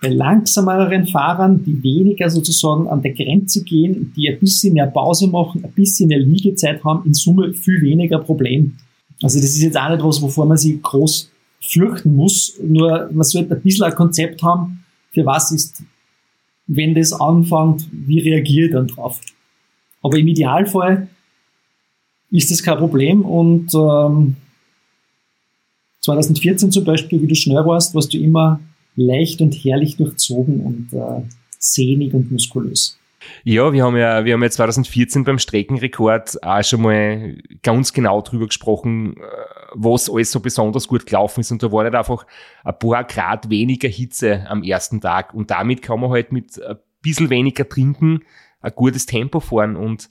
bei 0.01 0.09
langsameren 0.09 1.05
Fahrern, 1.05 1.63
die 1.63 1.81
weniger 1.83 2.29
sozusagen 2.29 2.87
an 2.87 3.03
der 3.03 3.13
Grenze 3.13 3.63
gehen, 3.63 4.11
die 4.17 4.29
ein 4.29 4.39
bisschen 4.39 4.73
mehr 4.73 4.87
Pause 4.87 5.27
machen, 5.27 5.63
ein 5.63 5.71
bisschen 5.73 6.09
mehr 6.09 6.17
Liegezeit 6.17 6.83
haben, 6.83 7.05
in 7.05 7.13
Summe 7.13 7.53
viel 7.53 7.79
weniger 7.81 8.17
Problem. 8.17 8.77
Also 9.21 9.39
das 9.39 9.49
ist 9.49 9.61
jetzt 9.61 9.77
auch 9.77 9.89
nicht 9.89 10.03
was, 10.03 10.19
wovor 10.19 10.47
man 10.47 10.57
sich 10.57 10.81
groß 10.81 11.29
fürchten 11.59 12.15
muss, 12.15 12.55
nur 12.63 13.09
man 13.13 13.23
sollte 13.23 13.53
ein 13.53 13.61
bisschen 13.61 13.85
ein 13.85 13.93
Konzept 13.93 14.41
haben, 14.41 14.83
für 15.13 15.23
was 15.23 15.51
ist, 15.51 15.83
wenn 16.75 16.95
das 16.95 17.13
anfängt, 17.13 17.87
wie 17.91 18.19
reagiere 18.19 18.67
ich 18.67 18.73
dann 18.73 18.87
drauf. 18.87 19.19
Aber 20.01 20.17
im 20.17 20.27
Idealfall 20.27 21.07
ist 22.31 22.49
das 22.49 22.63
kein 22.63 22.77
Problem 22.77 23.23
und 23.23 23.73
ähm, 23.73 24.37
2014 26.01 26.71
zum 26.71 26.83
Beispiel, 26.85 27.21
wie 27.21 27.27
du 27.27 27.35
schnell 27.35 27.63
warst, 27.65 27.93
warst 27.93 28.13
du 28.13 28.17
immer 28.17 28.59
leicht 28.95 29.41
und 29.41 29.53
herrlich 29.53 29.97
durchzogen 29.97 30.61
und 30.61 30.93
äh, 30.93 31.21
sehnig 31.59 32.13
und 32.13 32.31
muskulös. 32.31 32.97
Ja, 33.43 33.71
wir 33.71 33.83
haben 33.83 33.97
ja, 33.97 34.25
wir 34.25 34.33
haben 34.33 34.43
ja 34.43 34.49
2014 34.49 35.23
beim 35.23 35.39
Streckenrekord 35.39 36.43
auch 36.43 36.63
schon 36.63 36.81
mal 36.81 37.37
ganz 37.63 37.93
genau 37.93 38.21
drüber 38.21 38.47
gesprochen, 38.47 39.17
äh, 39.17 39.21
was 39.73 40.09
alles 40.09 40.31
so 40.31 40.39
besonders 40.39 40.87
gut 40.87 41.05
gelaufen 41.05 41.41
ist. 41.41 41.51
Und 41.51 41.63
da 41.63 41.71
war 41.71 41.83
nicht 41.83 41.95
einfach 41.95 42.25
ein 42.63 42.77
paar 42.77 43.03
Grad 43.03 43.49
weniger 43.49 43.87
Hitze 43.87 44.45
am 44.47 44.63
ersten 44.63 45.01
Tag. 45.01 45.33
Und 45.33 45.51
damit 45.51 45.81
kann 45.81 45.99
man 45.99 46.11
halt 46.11 46.31
mit 46.31 46.61
ein 46.61 46.77
bisschen 47.01 47.29
weniger 47.29 47.67
trinken 47.67 48.21
ein 48.61 48.73
gutes 48.75 49.05
Tempo 49.05 49.39
fahren. 49.39 49.75
Und 49.75 50.09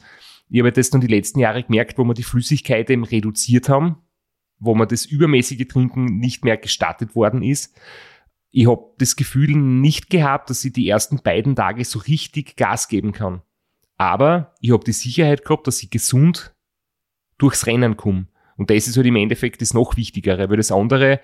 ich 0.49 0.61
habe 0.61 0.73
das 0.73 0.91
dann 0.91 1.01
die 1.01 1.07
letzten 1.07 1.39
Jahre 1.39 1.63
gemerkt, 1.63 1.99
wo 1.99 2.05
wir 2.05 2.15
die 2.15 2.23
Flüssigkeit 2.23 2.91
eben 2.91 3.05
reduziert 3.05 3.69
haben, 3.69 3.99
wo 4.59 4.75
man 4.75 4.89
das 4.89 5.07
übermäßige 5.07 5.69
Trinken 5.69 6.19
nicht 6.19 6.45
mehr 6.45 6.57
gestattet 6.57 7.15
worden 7.15 7.43
ist 7.43 7.75
ich 8.53 8.69
habe 8.69 8.83
das 8.99 9.17
Gefühl 9.17 9.57
nicht 9.57 10.11
gehabt, 10.11 10.51
dass 10.51 10.65
ich 10.65 10.73
die 10.73 10.89
ersten 10.89 11.21
beiden 11.23 11.55
Tage 11.55 11.85
so 11.85 11.99
richtig 12.01 12.57
Gas 12.57 12.89
geben 12.89 13.13
kann. 13.13 13.43
Aber 13.97 14.55
ich 14.61 14.73
habe 14.73 14.85
die 14.85 14.93
Sicherheit 14.93 15.45
gehabt, 15.45 15.67
dass 15.67 15.83
ich 15.83 15.91
gesund 15.91 16.55
durchs 17.39 17.67
Rennen 17.67 17.97
komme. 17.97 18.27
Und 18.57 18.71
das 18.71 18.89
ist 18.89 18.97
halt 18.97 19.07
im 19.07 19.17
Endeffekt 19.17 19.63
das 19.63 19.75
noch 19.75 19.97
Wichtigere, 19.97 20.51
weil 20.51 20.57
das 20.57 20.73
andere, 20.73 21.21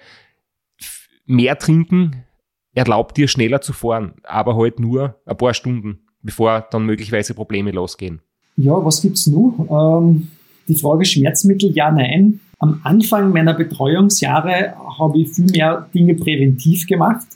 mehr 1.27 1.59
trinken, 1.59 2.25
erlaubt 2.73 3.17
dir 3.17 3.29
schneller 3.29 3.61
zu 3.61 3.73
fahren, 3.73 4.15
aber 4.23 4.57
halt 4.57 4.79
nur 4.79 5.21
ein 5.25 5.37
paar 5.37 5.55
Stunden, 5.55 6.01
bevor 6.23 6.67
dann 6.71 6.87
möglicherweise 6.87 7.35
Probleme 7.35 7.73
losgehen. 7.73 8.21
Ja, 8.57 8.73
was 8.85 9.03
gibt's 9.03 9.27
noch? 9.27 10.01
Ähm, 10.01 10.29
die 10.69 10.77
Frage 10.77 11.05
Schmerzmittel, 11.05 11.73
ja, 11.73 11.91
nein. 11.91 12.41
Am 12.59 12.81
Anfang 12.85 13.33
meiner 13.33 13.55
Betreuungsjahre 13.55 14.75
habe 14.99 15.21
ich 15.21 15.31
viel 15.31 15.47
mehr 15.47 15.89
Dinge 15.95 16.15
präventiv 16.15 16.87
gemacht. 16.87 17.27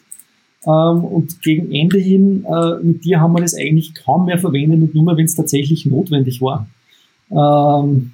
Ähm, 0.66 1.04
und 1.04 1.42
gegen 1.42 1.72
Ende 1.72 1.98
hin, 1.98 2.44
äh, 2.44 2.83
mit 2.83 3.04
dir 3.04 3.20
haben 3.20 3.33
wir 3.33 3.40
das 3.40 3.54
eigentlich 3.54 3.94
kaum 3.94 4.26
mehr 4.26 4.38
verwendet 4.38 4.80
und 4.80 4.94
nur 4.94 5.04
mehr, 5.04 5.16
wenn 5.16 5.24
es 5.24 5.35
tatsächlich 5.35 5.87
notwendig 5.87 6.40
war. 6.40 6.68
Ähm, 7.30 8.12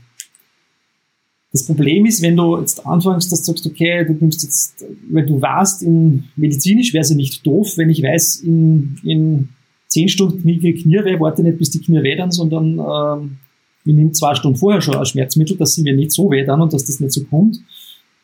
das 1.52 1.66
Problem 1.66 2.04
ist, 2.04 2.22
wenn 2.22 2.36
du 2.36 2.58
jetzt 2.58 2.84
anfängst, 2.84 3.32
dass 3.32 3.42
du 3.42 3.52
sagst, 3.52 3.66
okay, 3.66 4.04
du 4.04 4.12
nimmst 4.12 4.42
jetzt, 4.42 4.84
weil 5.10 5.24
du 5.24 5.40
weißt, 5.40 5.82
in 5.84 6.24
medizinisch 6.36 6.92
wäre 6.92 7.02
es 7.02 7.10
ja 7.10 7.16
nicht 7.16 7.46
doof, 7.46 7.78
wenn 7.78 7.88
ich 7.88 8.02
weiß, 8.02 8.42
in, 8.44 8.98
in 9.02 9.48
zehn 9.88 10.08
Stunden 10.08 10.42
Knie, 10.42 10.74
Knie 10.74 11.18
warte 11.18 11.42
nicht, 11.42 11.58
bis 11.58 11.70
die 11.70 11.80
Knie 11.80 12.02
weh 12.02 12.22
sondern 12.28 12.78
ähm, 12.78 13.38
ich 13.86 13.94
nehme 13.94 14.12
zwei 14.12 14.34
Stunden 14.34 14.58
vorher 14.58 14.80
schon 14.80 14.96
ein 14.96 15.06
Schmerzmittel, 15.06 15.56
dass 15.56 15.74
sie 15.74 15.82
mir 15.82 15.94
nicht 15.94 16.12
so 16.12 16.30
weh 16.30 16.44
dann 16.44 16.60
und 16.60 16.72
dass 16.72 16.84
das 16.84 17.00
nicht 17.00 17.12
so 17.12 17.24
kommt. 17.24 17.60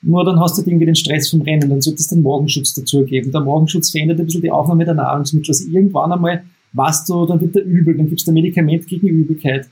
Nur 0.02 0.24
dann 0.24 0.40
hast 0.40 0.58
du 0.58 0.62
irgendwie 0.62 0.86
den 0.86 0.96
Stress 0.96 1.30
vom 1.30 1.42
Rennen, 1.42 1.70
dann 1.70 1.80
solltest 1.80 2.10
du 2.10 2.16
den 2.16 2.22
Morgenschutz 2.22 2.74
dazugeben. 2.74 3.30
Der 3.30 3.40
Morgenschutz 3.40 3.90
verändert 3.90 4.18
ein 4.18 4.26
bisschen 4.26 4.42
die 4.42 4.50
Aufnahme 4.50 4.84
der 4.84 4.94
Nahrungsmittel. 4.94 5.50
Also 5.50 5.70
irgendwann 5.70 6.10
einmal 6.10 6.42
weißt 6.72 7.08
du, 7.08 7.26
dann 7.26 7.40
wird 7.40 7.54
der 7.54 7.64
übel, 7.64 7.96
dann 7.96 8.08
gibst 8.08 8.26
du 8.26 8.32
ein 8.32 8.34
Medikament 8.34 8.86
gegen 8.86 9.06
Übelkeit, 9.06 9.68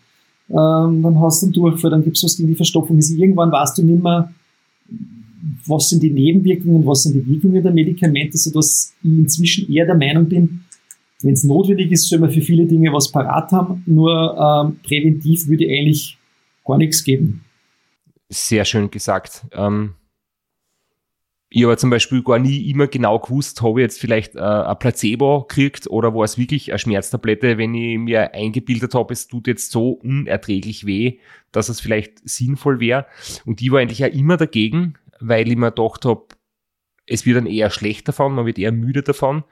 ähm, 0.50 1.02
dann 1.02 1.20
hast 1.20 1.42
du 1.42 1.46
einen 1.46 1.52
Durchfall, 1.52 1.90
dann 1.90 2.04
gibst 2.04 2.22
du 2.22 2.26
was 2.26 2.36
gegen 2.36 2.50
die 2.50 2.54
Verstopfung. 2.54 2.96
Also 2.96 3.14
irgendwann 3.14 3.50
weißt 3.50 3.78
du 3.78 3.82
nicht 3.82 4.02
mehr, 4.02 4.32
was 5.66 5.88
sind 5.88 6.02
die 6.02 6.10
Nebenwirkungen, 6.10 6.84
was 6.86 7.04
sind 7.04 7.14
die 7.14 7.26
Wirkungen 7.26 7.62
der 7.62 7.72
Medikamente, 7.72 8.36
sodass 8.36 8.92
ich 9.02 9.10
inzwischen 9.10 9.72
eher 9.72 9.86
der 9.86 9.94
Meinung 9.94 10.26
bin, 10.26 10.60
wenn 11.22 11.34
es 11.34 11.44
notwendig 11.44 11.92
ist, 11.92 12.08
soll 12.08 12.18
man 12.18 12.30
für 12.30 12.40
viele 12.40 12.66
Dinge 12.66 12.92
was 12.92 13.10
parat 13.10 13.52
haben. 13.52 13.82
Nur 13.86 14.36
ähm, 14.36 14.80
präventiv 14.82 15.46
würde 15.48 15.64
eigentlich 15.66 16.18
gar 16.64 16.78
nichts 16.78 17.04
geben. 17.04 17.44
Sehr 18.28 18.64
schön 18.64 18.90
gesagt. 18.90 19.46
Ähm, 19.52 19.94
ich 21.52 21.64
habe 21.64 21.76
zum 21.76 21.90
Beispiel 21.90 22.22
gar 22.22 22.38
nie 22.38 22.70
immer 22.70 22.86
genau 22.86 23.18
gewusst, 23.18 23.60
habe 23.60 23.80
ich 23.80 23.84
jetzt 23.84 24.00
vielleicht 24.00 24.36
äh, 24.36 24.40
ein 24.40 24.78
Placebo 24.78 25.42
gekriegt 25.42 25.90
oder 25.90 26.14
war 26.14 26.22
es 26.22 26.38
wirklich 26.38 26.70
eine 26.70 26.78
Schmerztablette, 26.78 27.58
wenn 27.58 27.74
ich 27.74 27.98
mir 27.98 28.32
eingebildet 28.34 28.94
habe, 28.94 29.12
es 29.12 29.26
tut 29.26 29.48
jetzt 29.48 29.72
so 29.72 29.90
unerträglich 29.90 30.86
weh, 30.86 31.18
dass 31.50 31.68
es 31.68 31.80
vielleicht 31.80 32.20
sinnvoll 32.26 32.78
wäre. 32.78 33.06
Und 33.44 33.60
ich 33.60 33.72
war 33.72 33.80
eigentlich 33.80 34.04
auch 34.04 34.14
immer 34.14 34.36
dagegen, 34.36 34.94
weil 35.18 35.48
ich 35.48 35.56
mir 35.56 35.72
gedacht 35.72 36.04
habe, 36.04 36.26
es 37.06 37.26
wird 37.26 37.38
dann 37.38 37.46
eher 37.46 37.70
schlecht 37.70 38.06
davon, 38.06 38.32
man 38.32 38.46
wird 38.46 38.60
eher 38.60 38.70
müde 38.70 39.02
davon. 39.02 39.42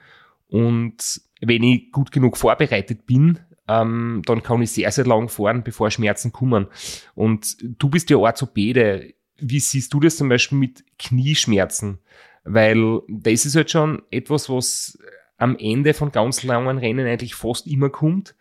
Und 0.46 1.20
wenn 1.40 1.62
ich 1.62 1.92
gut 1.92 2.12
genug 2.12 2.36
vorbereitet 2.36 3.06
bin, 3.06 3.38
ähm, 3.68 4.22
dann 4.24 4.42
kann 4.42 4.62
ich 4.62 4.72
sehr, 4.72 4.90
sehr 4.90 5.06
lang 5.06 5.28
fahren, 5.28 5.62
bevor 5.62 5.90
Schmerzen 5.90 6.32
kommen. 6.32 6.66
Und 7.14 7.56
du 7.60 7.90
bist 7.90 8.10
ja 8.10 8.16
Orthopäde. 8.16 9.14
Wie 9.36 9.60
siehst 9.60 9.92
du 9.92 10.00
das 10.00 10.16
zum 10.16 10.28
Beispiel 10.28 10.58
mit 10.58 10.84
Knieschmerzen? 10.98 11.98
Weil 12.44 13.02
das 13.08 13.44
ist 13.44 13.56
halt 13.56 13.70
schon 13.70 14.02
etwas, 14.10 14.48
was 14.48 14.98
am 15.36 15.56
Ende 15.56 15.94
von 15.94 16.10
ganz 16.10 16.42
langen 16.42 16.78
Rennen 16.78 17.06
eigentlich 17.06 17.34
fast 17.34 17.66
immer 17.66 17.90
kommt. 17.90 18.34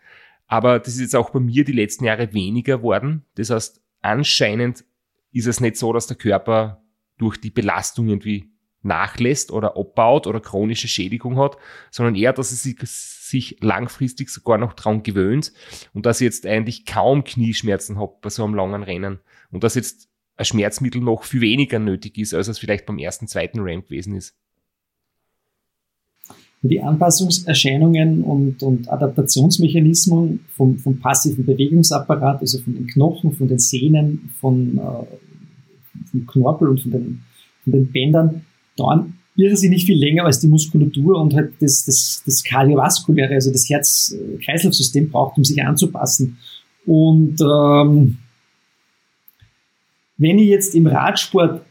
Aber 0.46 0.78
das 0.78 0.94
ist 0.94 1.00
jetzt 1.00 1.16
auch 1.16 1.30
bei 1.30 1.40
mir 1.40 1.64
die 1.64 1.72
letzten 1.72 2.04
Jahre 2.04 2.32
weniger 2.32 2.82
worden. 2.82 3.24
Das 3.34 3.50
heißt, 3.50 3.82
anscheinend 4.00 4.84
ist 5.30 5.46
es 5.46 5.60
nicht 5.60 5.76
so, 5.76 5.92
dass 5.92 6.06
der 6.06 6.16
Körper 6.16 6.82
durch 7.18 7.36
die 7.36 7.50
Belastung 7.50 8.08
irgendwie 8.08 8.50
nachlässt 8.82 9.50
oder 9.50 9.76
abbaut 9.76 10.26
oder 10.26 10.40
chronische 10.40 10.88
Schädigung 10.88 11.36
hat, 11.36 11.56
sondern 11.90 12.14
eher, 12.14 12.32
dass 12.32 12.52
es 12.52 12.62
sich, 12.62 13.58
langfristig 13.60 14.30
sogar 14.30 14.56
noch 14.58 14.72
dran 14.72 15.02
gewöhnt 15.02 15.52
und 15.92 16.06
dass 16.06 16.20
ich 16.20 16.26
jetzt 16.26 16.46
eigentlich 16.46 16.86
kaum 16.86 17.24
Knieschmerzen 17.24 17.98
habe 17.98 18.14
bei 18.22 18.30
so 18.30 18.44
einem 18.44 18.54
langen 18.54 18.82
Rennen 18.82 19.18
und 19.50 19.64
dass 19.64 19.74
jetzt 19.74 20.08
ein 20.36 20.44
Schmerzmittel 20.44 21.00
noch 21.00 21.24
viel 21.24 21.40
weniger 21.40 21.78
nötig 21.78 22.16
ist, 22.16 22.32
als 22.32 22.48
es 22.48 22.58
vielleicht 22.58 22.86
beim 22.86 22.98
ersten, 22.98 23.26
zweiten 23.26 23.60
Ramp 23.60 23.88
gewesen 23.88 24.16
ist. 24.16 24.34
Die 26.62 26.80
Anpassungserscheinungen 26.80 28.24
und, 28.24 28.62
und 28.62 28.90
Adaptationsmechanismen 28.90 30.40
vom, 30.56 30.78
vom 30.78 30.98
passiven 30.98 31.44
Bewegungsapparat, 31.44 32.40
also 32.40 32.58
von 32.60 32.74
den 32.74 32.86
Knochen, 32.88 33.32
von 33.32 33.46
den 33.46 33.58
Sehnen, 33.58 34.30
von, 34.40 34.78
äh, 34.78 36.10
vom 36.10 36.26
Knorpel 36.26 36.68
und 36.68 36.80
von 36.80 36.90
den, 36.90 37.22
von 37.62 37.72
den 37.72 37.92
Bändern, 37.92 38.44
dauern 38.78 39.14
irrsinnig 39.38 39.86
viel 39.86 39.96
länger 39.96 40.24
als 40.24 40.40
die 40.40 40.48
Muskulatur 40.48 41.18
und 41.18 41.32
halt 41.32 41.52
das, 41.60 41.84
das, 41.84 42.22
das 42.26 42.42
kardiovaskuläre, 42.42 43.34
also 43.34 43.52
das 43.52 43.68
Herz-Kreislauf-System 43.68 45.10
braucht, 45.10 45.38
um 45.38 45.44
sich 45.44 45.62
anzupassen. 45.62 46.38
Und 46.84 47.40
ähm, 47.40 48.18
wenn 50.16 50.38
ich 50.40 50.48
jetzt 50.48 50.74
im 50.74 50.88
Radsport 50.88 51.62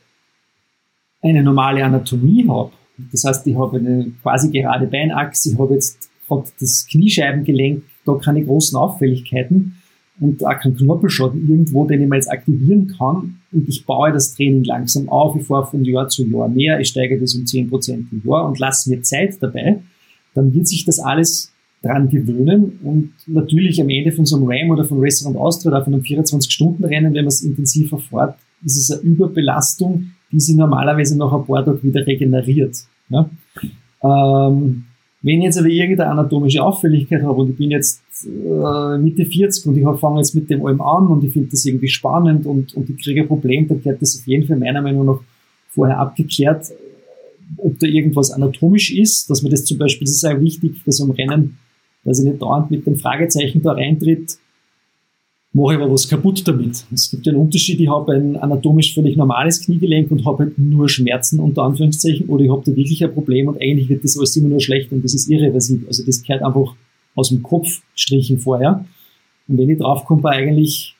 eine 1.22 1.44
normale 1.44 1.84
Anatomie 1.84 2.48
habe, 2.48 2.72
das 3.12 3.26
heißt, 3.26 3.46
ich 3.46 3.56
habe 3.58 3.78
eine 3.78 4.14
quasi 4.24 4.50
gerade 4.50 4.88
Beinachse, 4.88 5.52
ich 5.52 5.60
habe 5.60 5.74
jetzt 5.74 6.10
hab 6.30 6.46
das 6.60 6.88
Kniescheibengelenk, 6.90 7.84
da 8.06 8.14
keine 8.16 8.46
großen 8.46 8.78
Auffälligkeiten, 8.78 9.77
und 10.20 10.44
auch 10.46 10.60
keinen 10.60 10.76
Knorpelschaden 10.76 11.48
irgendwo, 11.48 11.86
den 11.86 12.02
ich 12.02 12.08
mal 12.08 12.16
jetzt 12.16 12.32
aktivieren 12.32 12.88
kann. 12.98 13.40
Und 13.52 13.70
ich 13.70 13.86
baue 13.86 14.12
das 14.12 14.34
Training 14.36 14.64
langsam 14.64 15.10
auf, 15.10 15.36
ich 15.36 15.46
fahre 15.46 15.68
von 15.68 15.86
Jahr 15.86 16.10
zu 16.10 16.26
Jahr 16.26 16.50
mehr, 16.50 16.80
ich 16.80 16.88
steige 16.88 17.20
das 17.20 17.36
um 17.36 17.44
10% 17.44 18.06
im 18.12 18.22
Jahr 18.26 18.48
und 18.48 18.60
lasse 18.60 18.90
mir 18.90 19.02
Zeit 19.02 19.38
dabei, 19.42 19.80
dann 20.34 20.54
wird 20.54 20.68
sich 20.68 20.86
das 20.86 21.00
alles 21.00 21.52
dran 21.84 22.10
gewöhnen. 22.10 22.80
Und 22.84 23.14
natürlich 23.28 23.82
am 23.82 23.90
Ende 23.90 24.12
von 24.12 24.26
so 24.26 24.38
einem 24.38 24.48
RAM 24.48 24.72
oder 24.72 24.86
von 24.86 25.00
Restaurant 25.00 25.38
Austria 25.38 25.72
oder 25.72 25.84
von 25.84 25.94
einem 25.94 26.04
24-Stunden-Rennen, 26.04 27.14
wenn 27.14 27.26
man 27.26 27.28
es 27.28 27.44
intensiver 27.44 28.00
fährt, 28.00 28.36
ist 28.66 28.78
es 28.78 28.92
eine 28.92 29.02
Überbelastung, 29.02 30.12
die 30.32 30.40
sich 30.40 30.56
normalerweise 30.56 31.18
nach 31.18 31.32
ein 31.32 31.46
paar 31.46 31.64
Tagen 31.64 31.84
wieder 31.84 32.06
regeneriert. 32.06 32.76
Ja? 33.10 33.30
Ähm, 34.04 34.86
wenn 35.22 35.40
ich 35.40 35.46
jetzt 35.46 35.58
aber 35.58 35.68
irgendeine 35.68 36.12
anatomische 36.12 36.64
Auffälligkeit 36.64 37.24
habe 37.24 37.42
und 37.42 37.50
ich 37.52 37.58
bin 37.58 37.72
jetzt 37.72 38.02
äh, 38.26 38.98
Mitte 38.98 39.26
40 39.26 39.66
und 39.66 39.78
ich 39.78 40.00
fange 40.00 40.20
jetzt 40.20 40.36
mit 40.36 40.50
dem 40.50 40.66
allem 40.66 40.82
an 40.82 41.08
und 41.08 41.24
ich 41.24 41.34
finde 41.34 41.50
das 41.50 41.66
irgendwie 41.66 41.88
spannend 41.88 42.46
und, 42.46 42.74
und 42.76 42.90
ich 42.90 43.04
kriege 43.04 43.22
ein 43.22 43.28
Problem, 43.28 43.68
dann 43.68 43.82
gehört 43.82 44.02
das 44.02 44.20
auf 44.20 44.28
jeden 44.28 44.48
Fall 44.48 44.58
meiner 44.58 44.82
Meinung 44.82 45.06
nach 45.06 45.20
vorher 45.70 46.00
abgeklärt, 46.00 46.68
ob 47.58 47.80
da 47.80 47.88
irgendwas 47.88 48.32
anatomisch 48.32 48.94
ist, 48.94 49.30
dass 49.30 49.42
man 49.42 49.52
das 49.52 49.64
zum 49.66 49.78
Beispiel, 49.78 50.06
das 50.06 50.16
ist 50.16 50.26
auch 50.26 50.40
wichtig, 50.40 50.84
dass 50.86 51.02
am 51.02 51.12
Rennen, 51.12 51.58
dass 52.04 52.20
ich 52.20 52.26
nicht 52.26 52.42
dauernd 52.42 52.70
mit 52.70 52.86
dem 52.86 52.98
Fragezeichen 52.98 53.62
da 53.62 53.72
reintritt, 53.72 54.38
mache 55.58 55.74
ich 55.74 55.82
aber 55.82 55.92
was 55.92 56.08
kaputt 56.08 56.48
damit. 56.48 56.86
Es 56.94 57.10
gibt 57.10 57.28
einen 57.28 57.38
Unterschied, 57.38 57.80
ich 57.80 57.90
habe 57.90 58.14
ein 58.14 58.36
anatomisch 58.36 58.94
völlig 58.94 59.18
normales 59.18 59.60
Kniegelenk 59.62 60.12
und 60.12 60.24
habe 60.24 60.44
halt 60.44 60.60
nur 60.60 60.88
Schmerzen 60.88 61.40
unter 61.40 61.64
Anführungszeichen 61.64 62.30
oder 62.30 62.44
ich 62.44 62.52
habe 62.52 62.62
da 62.64 62.76
wirklich 62.76 63.04
ein 63.04 63.12
Problem 63.12 63.48
und 63.48 63.60
eigentlich 63.60 63.90
wird 63.90 64.04
das 64.04 64.18
alles 64.18 64.36
immer 64.36 64.50
nur 64.50 64.60
schlecht 64.60 64.92
und 64.92 65.04
das 65.04 65.16
ist 65.16 65.28
irreversibel. 65.28 65.88
Also 65.88 66.06
das 66.06 66.22
gehört 66.22 66.44
einfach 66.44 66.76
aus 67.16 67.30
dem 67.30 67.42
Kopf 67.42 67.82
strichen 67.96 68.38
vorher. 68.38 68.86
Und 69.48 69.58
wenn 69.58 69.70
ich 69.70 69.80
draufkomme, 69.80 70.30
eigentlich 70.30 70.96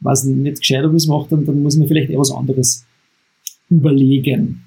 was 0.00 0.24
nicht 0.24 0.58
gescheit, 0.58 0.84
ob 0.84 0.92
ich 0.92 0.98
es 0.98 1.06
mache, 1.06 1.28
dann, 1.30 1.46
dann 1.46 1.62
muss 1.62 1.76
man 1.76 1.88
vielleicht 1.88 2.10
etwas 2.10 2.30
anderes 2.30 2.84
überlegen. 3.70 4.64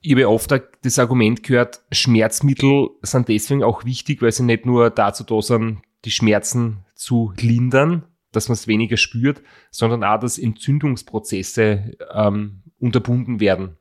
Ich 0.00 0.12
habe 0.12 0.30
oft 0.30 0.50
das 0.82 0.98
Argument 0.98 1.42
gehört, 1.42 1.80
Schmerzmittel 1.92 2.88
sind 3.02 3.28
deswegen 3.28 3.62
auch 3.62 3.84
wichtig, 3.84 4.22
weil 4.22 4.32
sie 4.32 4.44
nicht 4.44 4.64
nur 4.64 4.88
dazu 4.88 5.24
da 5.24 5.42
sind, 5.42 5.78
die 6.06 6.10
Schmerzen 6.10 6.78
zu 6.94 7.32
lindern, 7.38 8.04
dass 8.36 8.48
man 8.48 8.54
es 8.54 8.68
weniger 8.68 8.98
spürt, 8.98 9.42
sondern 9.70 10.04
auch, 10.04 10.20
dass 10.20 10.38
Entzündungsprozesse 10.38 11.96
ähm, 12.12 12.62
unterbunden 12.78 13.40
werden, 13.40 13.76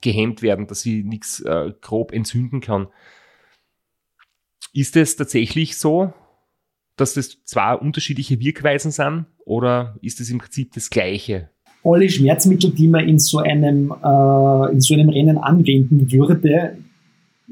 gehemmt 0.00 0.42
werden, 0.42 0.68
dass 0.68 0.80
sie 0.80 1.02
nichts 1.02 1.40
äh, 1.40 1.72
grob 1.80 2.12
entzünden 2.12 2.60
kann. 2.60 2.86
Ist 4.72 4.96
es 4.96 5.16
tatsächlich 5.16 5.76
so, 5.76 6.12
dass 6.96 7.14
das 7.14 7.44
zwei 7.44 7.74
unterschiedliche 7.74 8.38
Wirkweisen 8.38 8.92
sind 8.92 9.26
oder 9.44 9.96
ist 10.02 10.20
es 10.20 10.30
im 10.30 10.38
Prinzip 10.38 10.72
das 10.74 10.90
Gleiche? 10.90 11.50
Alle 11.82 12.08
Schmerzmittel, 12.08 12.70
die 12.70 12.88
man 12.88 13.08
in 13.08 13.18
so 13.18 13.38
einem, 13.38 13.90
äh, 13.90 14.72
in 14.72 14.80
so 14.80 14.94
einem 14.94 15.08
Rennen 15.08 15.38
anwenden 15.38 16.12
würde, 16.12 16.78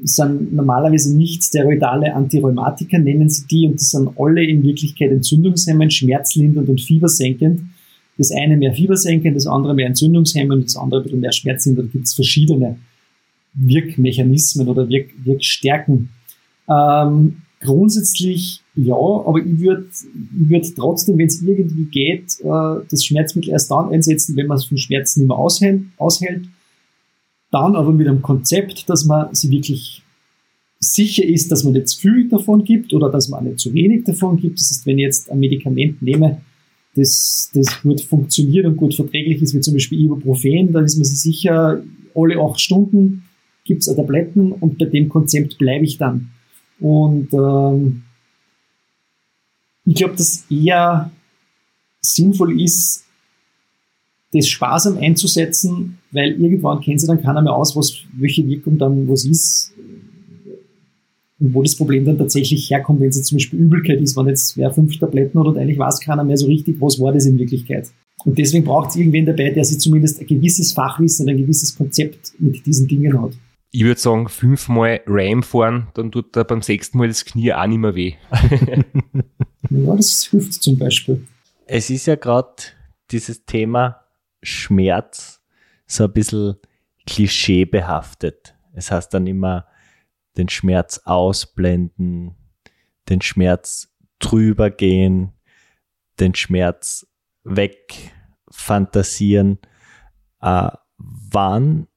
sind 0.03 0.53
normalerweise 0.53 1.15
nicht 1.15 1.43
steroidale 1.43 2.13
Antirheumatika, 2.13 2.97
nennen 2.97 3.29
sie 3.29 3.45
die, 3.47 3.67
und 3.67 3.79
die 3.79 3.83
sind 3.83 4.09
alle 4.17 4.43
in 4.43 4.63
Wirklichkeit 4.63 5.11
entzündungshemmend, 5.11 5.93
schmerzlindernd 5.93 6.69
und 6.69 6.81
fiebersenkend. 6.81 7.61
Das 8.17 8.31
eine 8.31 8.57
mehr 8.57 8.73
fiebersenkend, 8.73 9.35
das 9.35 9.47
andere 9.47 9.73
mehr 9.73 9.87
entzündungshemmend, 9.87 10.65
das 10.65 10.75
andere 10.75 11.01
ein 11.01 11.03
bisschen 11.03 11.19
mehr 11.19 11.31
schmerzlindernd. 11.31 11.89
Da 11.89 11.91
gibt 11.93 12.05
es 12.05 12.13
verschiedene 12.13 12.77
Wirkmechanismen 13.53 14.67
oder 14.67 14.87
Wirk 14.89 15.09
Wirkstärken. 15.23 16.09
Ähm, 16.69 17.37
grundsätzlich 17.59 18.61
ja, 18.75 18.95
aber 18.95 19.39
ich 19.39 19.59
würde 19.59 19.85
ich 19.91 20.49
würd 20.49 20.75
trotzdem, 20.75 21.17
wenn 21.17 21.27
es 21.27 21.41
irgendwie 21.41 21.85
geht, 21.85 22.39
äh, 22.41 22.85
das 22.89 23.03
Schmerzmittel 23.03 23.51
erst 23.51 23.71
dann 23.71 23.89
einsetzen, 23.89 24.37
wenn 24.37 24.47
man 24.47 24.57
es 24.57 24.65
von 24.65 24.77
Schmerzen 24.77 25.21
nicht 25.21 25.27
mehr 25.27 25.37
aushält, 25.37 25.81
aushält 25.97 26.47
dann 27.51 27.75
aber 27.75 27.91
mit 27.91 28.07
einem 28.07 28.21
Konzept, 28.21 28.89
dass 28.89 29.05
man 29.05 29.33
sich 29.33 29.49
wirklich 29.49 30.03
sicher 30.79 31.25
ist, 31.25 31.51
dass 31.51 31.63
man 31.63 31.73
nicht 31.73 31.89
zu 31.89 31.99
viel 31.99 32.29
davon 32.29 32.63
gibt 32.63 32.93
oder 32.93 33.09
dass 33.09 33.27
man 33.27 33.39
auch 33.39 33.43
nicht 33.43 33.59
zu 33.59 33.73
wenig 33.73 34.05
davon 34.05 34.37
gibt. 34.37 34.59
Das 34.59 34.69
heißt, 34.69 34.85
wenn 34.85 34.97
ich 34.97 35.03
jetzt 35.03 35.29
ein 35.29 35.39
Medikament 35.39 36.01
nehme, 36.01 36.41
das, 36.95 37.51
das 37.53 37.81
gut 37.81 38.01
funktioniert 38.01 38.65
und 38.65 38.77
gut 38.77 38.95
verträglich 38.95 39.41
ist, 39.41 39.53
wie 39.53 39.61
zum 39.61 39.73
Beispiel 39.73 40.01
Ibuprofen, 40.01 40.71
dann 40.71 40.85
ist 40.85 40.97
man 40.97 41.05
sich 41.05 41.19
sicher, 41.19 41.83
alle 42.15 42.39
acht 42.39 42.59
Stunden 42.59 43.23
gibt 43.65 43.81
es 43.81 43.95
Tabletten 43.95 44.51
und 44.51 44.77
bei 44.77 44.85
dem 44.85 45.09
Konzept 45.09 45.57
bleibe 45.57 45.85
ich 45.85 45.97
dann. 45.97 46.31
Und 46.79 47.33
ähm, 47.33 48.03
ich 49.85 49.95
glaube, 49.95 50.15
dass 50.15 50.45
eher 50.49 51.11
sinnvoll 52.01 52.59
ist, 52.61 53.05
das 54.33 54.47
sparsam 54.47 54.97
einzusetzen, 54.97 55.97
weil 56.11 56.39
irgendwann 56.39 56.81
kennt 56.81 57.01
sie 57.01 57.07
dann 57.07 57.21
keiner 57.21 57.41
mehr 57.41 57.55
aus, 57.55 57.75
was, 57.75 57.95
welche 58.13 58.47
Wirkung 58.47 58.77
dann 58.77 59.07
was 59.09 59.25
ist 59.25 59.73
und 61.39 61.53
wo 61.53 61.63
das 61.63 61.75
Problem 61.75 62.05
dann 62.05 62.17
tatsächlich 62.17 62.69
herkommt, 62.69 62.99
wenn 62.99 63.09
es 63.09 63.23
zum 63.23 63.37
Beispiel 63.37 63.59
Übelkeit 63.59 64.01
ist, 64.01 64.15
wenn 64.17 64.27
jetzt 64.27 64.57
wer 64.57 64.71
fünf 64.71 64.97
Tabletten 64.99 65.37
oder 65.37 65.59
eigentlich 65.59 65.79
weiß 65.79 65.99
keiner 66.01 66.23
mehr 66.23 66.37
so 66.37 66.47
richtig, 66.47 66.79
was 66.79 66.99
war 66.99 67.13
das 67.13 67.25
in 67.25 67.39
Wirklichkeit. 67.39 67.89
Und 68.25 68.37
deswegen 68.37 68.65
braucht 68.65 68.89
es 68.89 68.95
irgendwen 68.97 69.25
dabei, 69.25 69.49
der 69.49 69.63
sich 69.63 69.79
zumindest 69.79 70.19
ein 70.19 70.27
gewisses 70.27 70.73
Fachwissen 70.73 71.25
und 71.25 71.31
ein 71.31 71.37
gewisses 71.37 71.75
Konzept 71.75 72.33
mit 72.39 72.65
diesen 72.65 72.87
Dingen 72.87 73.19
hat. 73.21 73.31
Ich 73.71 73.83
würde 73.83 73.99
sagen, 73.99 74.27
fünfmal 74.27 74.99
Ram 75.05 75.43
fahren, 75.43 75.87
dann 75.93 76.11
tut 76.11 76.35
er 76.35 76.43
beim 76.43 76.61
sechsten 76.61 76.97
Mal 76.97 77.07
das 77.07 77.23
Knie 77.23 77.53
auch 77.53 77.67
nicht 77.67 77.77
mehr 77.77 77.95
weh. 77.95 78.13
ja, 79.69 79.95
das 79.95 80.27
hilft 80.29 80.53
zum 80.53 80.77
Beispiel. 80.77 81.21
Es 81.65 81.89
ist 81.89 82.07
ja 82.07 82.15
gerade 82.15 82.49
dieses 83.11 83.45
Thema 83.45 84.01
Schmerz 84.41 85.43
so 85.85 86.05
ein 86.05 86.13
bisschen 86.13 86.55
klischeebehaftet. 87.05 88.55
Es 88.73 88.91
heißt 88.91 89.13
dann 89.13 89.27
immer, 89.27 89.67
den 90.37 90.49
Schmerz 90.49 91.01
ausblenden, 91.05 92.35
den 93.09 93.21
Schmerz 93.21 93.93
drüber 94.19 94.69
gehen, 94.69 95.33
den 96.19 96.35
Schmerz 96.35 97.07
wegfantasieren. 97.43 99.57
Äh, 100.41 100.69
wann, 100.97 101.87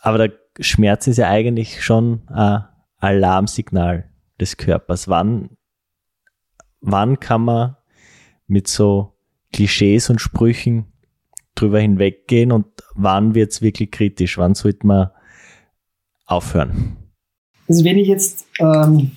aber 0.00 0.28
der 0.28 0.38
Schmerz 0.60 1.06
ist 1.06 1.16
ja 1.16 1.28
eigentlich 1.28 1.82
schon 1.82 2.28
ein 2.28 2.64
Alarmsignal 2.98 4.10
des 4.38 4.56
Körpers. 4.56 5.08
Wann, 5.08 5.56
wann 6.80 7.20
kann 7.20 7.42
man 7.42 7.76
mit 8.46 8.68
so 8.68 9.16
Klischees 9.52 10.10
und 10.10 10.20
Sprüchen 10.20 10.89
drüber 11.60 11.80
hinweggehen 11.80 12.52
und 12.52 12.66
wann 12.94 13.34
wird 13.34 13.52
es 13.52 13.62
wirklich 13.62 13.90
kritisch? 13.90 14.38
Wann 14.38 14.54
sollte 14.54 14.86
man 14.86 15.10
aufhören? 16.26 16.96
Also 17.68 17.84
wenn 17.84 17.98
ich 17.98 18.08
jetzt, 18.08 18.46
ähm, 18.58 19.12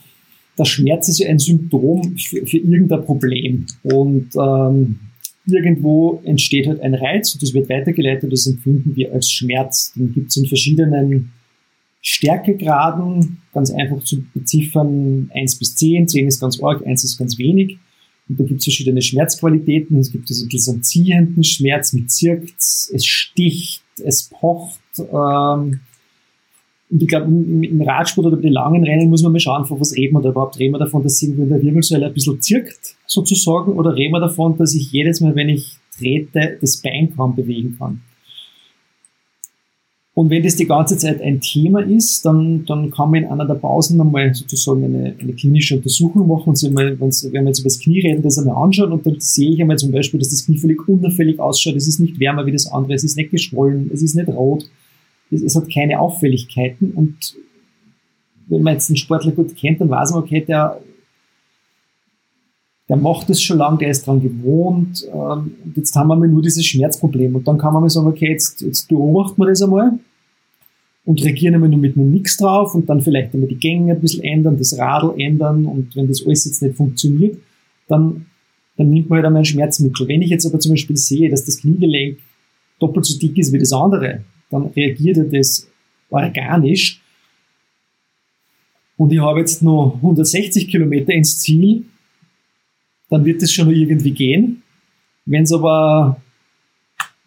der 0.58 0.66
Schmerz 0.66 1.10
ist 1.10 1.20
ja 1.20 1.30
ein 1.30 1.40
Symptom 1.40 2.18
für, 2.18 2.46
für 2.46 2.58
irgendein 2.58 3.04
Problem 3.04 3.66
und 3.84 4.30
ähm, 4.36 5.00
irgendwo 5.46 6.22
entsteht 6.24 6.68
halt 6.68 6.82
ein 6.82 6.94
Reiz 6.94 7.34
und 7.34 7.42
das 7.42 7.54
wird 7.54 7.70
weitergeleitet, 7.70 8.32
das 8.32 8.48
empfinden 8.48 8.96
wir 8.96 9.12
als 9.12 9.32
Schmerz. 9.32 9.94
Den 9.94 10.14
gibt 10.14 10.30
es 10.30 10.38
in 10.38 10.46
verschiedenen 10.46 11.34
Stärkegraden, 12.02 13.42
ganz 13.54 13.72
einfach 13.72 14.04
zu 14.04 14.24
beziffern, 14.34 15.32
1 15.34 15.60
bis 15.60 15.76
10, 15.76 16.08
10 16.08 16.28
ist 16.28 16.40
ganz 16.40 16.62
arg, 16.62 16.86
1 16.86 17.04
ist 17.04 17.18
ganz 17.18 17.38
wenig. 17.38 17.78
Und 18.30 18.40
da 18.40 18.44
gibt 18.46 18.60
es 18.60 18.66
verschiedene 18.66 19.02
Schmerzqualitäten. 19.02 19.98
Es 20.00 20.12
gibt 20.12 20.30
also 20.30 20.48
diesen 20.48 20.84
ziehenden 20.84 21.44
Schmerz 21.44 21.94
mit 21.94 22.12
zirkt, 22.12 22.56
es 22.58 23.06
sticht, 23.06 23.84
es 24.04 24.30
pocht. 24.30 24.80
Ähm, 24.98 25.82
und 26.90 27.02
ich 27.02 27.08
glaube, 27.08 27.26
im 27.26 27.82
Radsport 27.82 28.28
oder 28.28 28.36
bei 28.36 28.44
den 28.44 28.54
langen 28.54 28.84
Rennen 28.84 29.10
muss 29.10 29.24
man 29.24 29.32
mal 29.32 29.40
schauen, 29.40 29.66
von 29.66 29.80
was 29.80 29.96
reden 29.96 30.14
wir 30.14 30.22
da 30.22 30.30
überhaupt. 30.30 30.60
Reden 30.60 30.74
wir 30.74 30.80
davon, 30.80 31.02
dass 31.02 31.22
irgendwie 31.22 31.42
in 31.42 31.50
der 31.50 31.62
Wirbelsäule 31.62 32.06
ein 32.06 32.14
bisschen 32.14 32.40
zirkt, 32.40 32.96
sozusagen, 33.08 33.74
oder 33.74 33.96
reden 33.96 34.14
wir 34.14 34.20
davon, 34.20 34.58
dass 34.58 34.76
ich 34.76 34.92
jedes 34.92 35.20
Mal, 35.20 35.36
wenn 35.36 35.50
ich 35.50 35.78
trete, 35.98 36.58
das 36.62 36.78
Bein 36.78 37.16
kaum 37.16 37.36
bewegen 37.36 37.76
kann. 37.80 38.02
Und 40.16 40.30
wenn 40.30 40.44
das 40.44 40.56
die 40.56 40.68
ganze 40.68 40.96
Zeit 40.96 41.22
ein 41.22 41.42
Thema 41.42 41.80
ist, 41.80 42.24
dann, 42.24 42.66
dann 42.66 42.92
kann 42.92 43.10
man 43.10 43.24
in 43.24 43.30
einer 43.30 43.48
der 43.48 43.56
Pausen 43.56 44.00
einmal 44.00 44.34
sozusagen 44.34 44.84
eine, 44.84 45.16
eine 45.20 45.34
klinische 45.34 45.76
Untersuchung 45.78 46.28
machen 46.28 46.50
und 46.50 46.56
sich 46.56 46.70
mal, 46.70 47.00
wenn 47.00 47.10
wir 47.10 47.44
jetzt 47.46 47.60
über 47.60 47.70
das 47.70 47.80
Knie 47.80 48.02
reden, 48.02 48.22
das 48.22 48.38
einmal 48.38 48.64
anschauen. 48.64 48.92
Und 48.92 49.08
dann 49.08 49.20
sehe 49.20 49.50
ich 49.50 49.60
einmal 49.60 49.78
zum 49.78 49.92
Beispiel, 49.92 50.20
dass 50.20 50.30
das 50.30 50.46
Knie 50.46 50.60
völlig 50.60 50.88
unauffällig 50.88 51.40
ausschaut. 51.40 51.76
Es 51.76 51.88
ist 51.88 52.00
nicht 52.00 52.20
wärmer 52.20 52.46
wie 52.46 52.52
das 52.52 52.72
andere, 52.72 52.94
es 52.94 53.04
ist 53.04 53.18
nicht 53.18 53.32
geschwollen, 53.32 53.90
es 53.92 54.04
ist 54.04 54.16
nicht 54.16 54.30
rot, 54.30 54.70
es, 55.32 55.42
es 55.42 55.56
hat 55.56 55.74
keine 55.74 56.00
Auffälligkeiten. 56.00 56.92
Und 56.92 57.36
wenn 58.48 58.62
man 58.62 58.74
jetzt 58.74 58.92
einen 58.92 58.98
Sportler 58.98 59.32
gut 59.32 59.56
kennt, 59.56 59.82
dann 59.82 59.90
weiß 59.90 60.12
man, 60.12 60.22
okay, 60.22 60.44
der, 60.48 60.80
der 62.94 63.02
macht 63.02 63.28
das 63.28 63.42
schon 63.42 63.58
lange, 63.58 63.80
der 63.80 63.90
ist 63.90 64.06
dran 64.06 64.22
gewohnt. 64.22 65.04
Ähm, 65.12 65.56
und 65.66 65.76
jetzt 65.76 65.96
haben 65.96 66.10
wir 66.10 66.28
nur 66.28 66.44
dieses 66.44 66.64
Schmerzproblem. 66.64 67.36
Und 67.36 67.48
dann 67.48 67.58
kann 67.58 67.74
man 67.74 67.82
mal 67.82 67.90
sagen, 67.90 68.06
okay, 68.06 68.30
jetzt, 68.30 68.62
jetzt 68.62 68.88
beobachten 68.88 69.42
wir 69.42 69.48
das 69.48 69.64
einmal 69.64 69.94
und 71.04 71.24
reagieren 71.24 71.56
einmal 71.56 71.70
nur 71.70 71.80
mit 71.80 71.98
einem 71.98 72.12
Nix 72.12 72.38
drauf 72.38 72.76
und 72.76 72.88
dann 72.88 73.02
vielleicht 73.02 73.34
einmal 73.34 73.50
die 73.50 73.58
Gänge 73.58 73.94
ein 73.94 74.00
bisschen 74.00 74.24
ändern, 74.24 74.58
das 74.60 74.78
Radl 74.78 75.20
ändern 75.20 75.66
und 75.66 75.96
wenn 75.96 76.08
das 76.08 76.24
alles 76.24 76.46
jetzt 76.46 76.62
nicht 76.62 76.76
funktioniert, 76.76 77.40
dann 77.88 78.28
dann 78.78 78.90
nimmt 78.90 79.10
man 79.10 79.18
halt 79.18 79.26
einmal 79.26 79.42
ein 79.42 79.46
Schmerzmittel. 79.46 80.08
Wenn 80.08 80.22
ich 80.22 80.30
jetzt 80.30 80.46
aber 80.46 80.60
zum 80.60 80.74
Beispiel 80.74 80.98
sehe, 80.98 81.30
dass 81.30 81.46
das 81.46 81.62
Kniegelenk 81.62 82.20
doppelt 82.80 83.06
so 83.06 83.18
dick 83.20 83.38
ist 83.38 83.54
wie 83.54 83.60
das 83.60 83.74
andere, 83.74 84.24
dann 84.50 84.68
reagiert 84.68 85.18
er 85.18 85.26
das 85.26 85.68
organisch. 86.10 87.02
Und 88.98 89.12
ich 89.12 89.20
habe 89.20 89.40
jetzt 89.40 89.62
noch 89.62 89.96
160 89.96 90.68
Kilometer 90.68 91.14
ins 91.14 91.40
Ziel, 91.40 91.86
dann 93.14 93.26
wird 93.26 93.44
das 93.44 93.52
schon 93.52 93.70
irgendwie 93.70 94.12
gehen. 94.12 94.64
Wenn 95.26 95.44
es 95.44 95.54
aber 95.54 96.18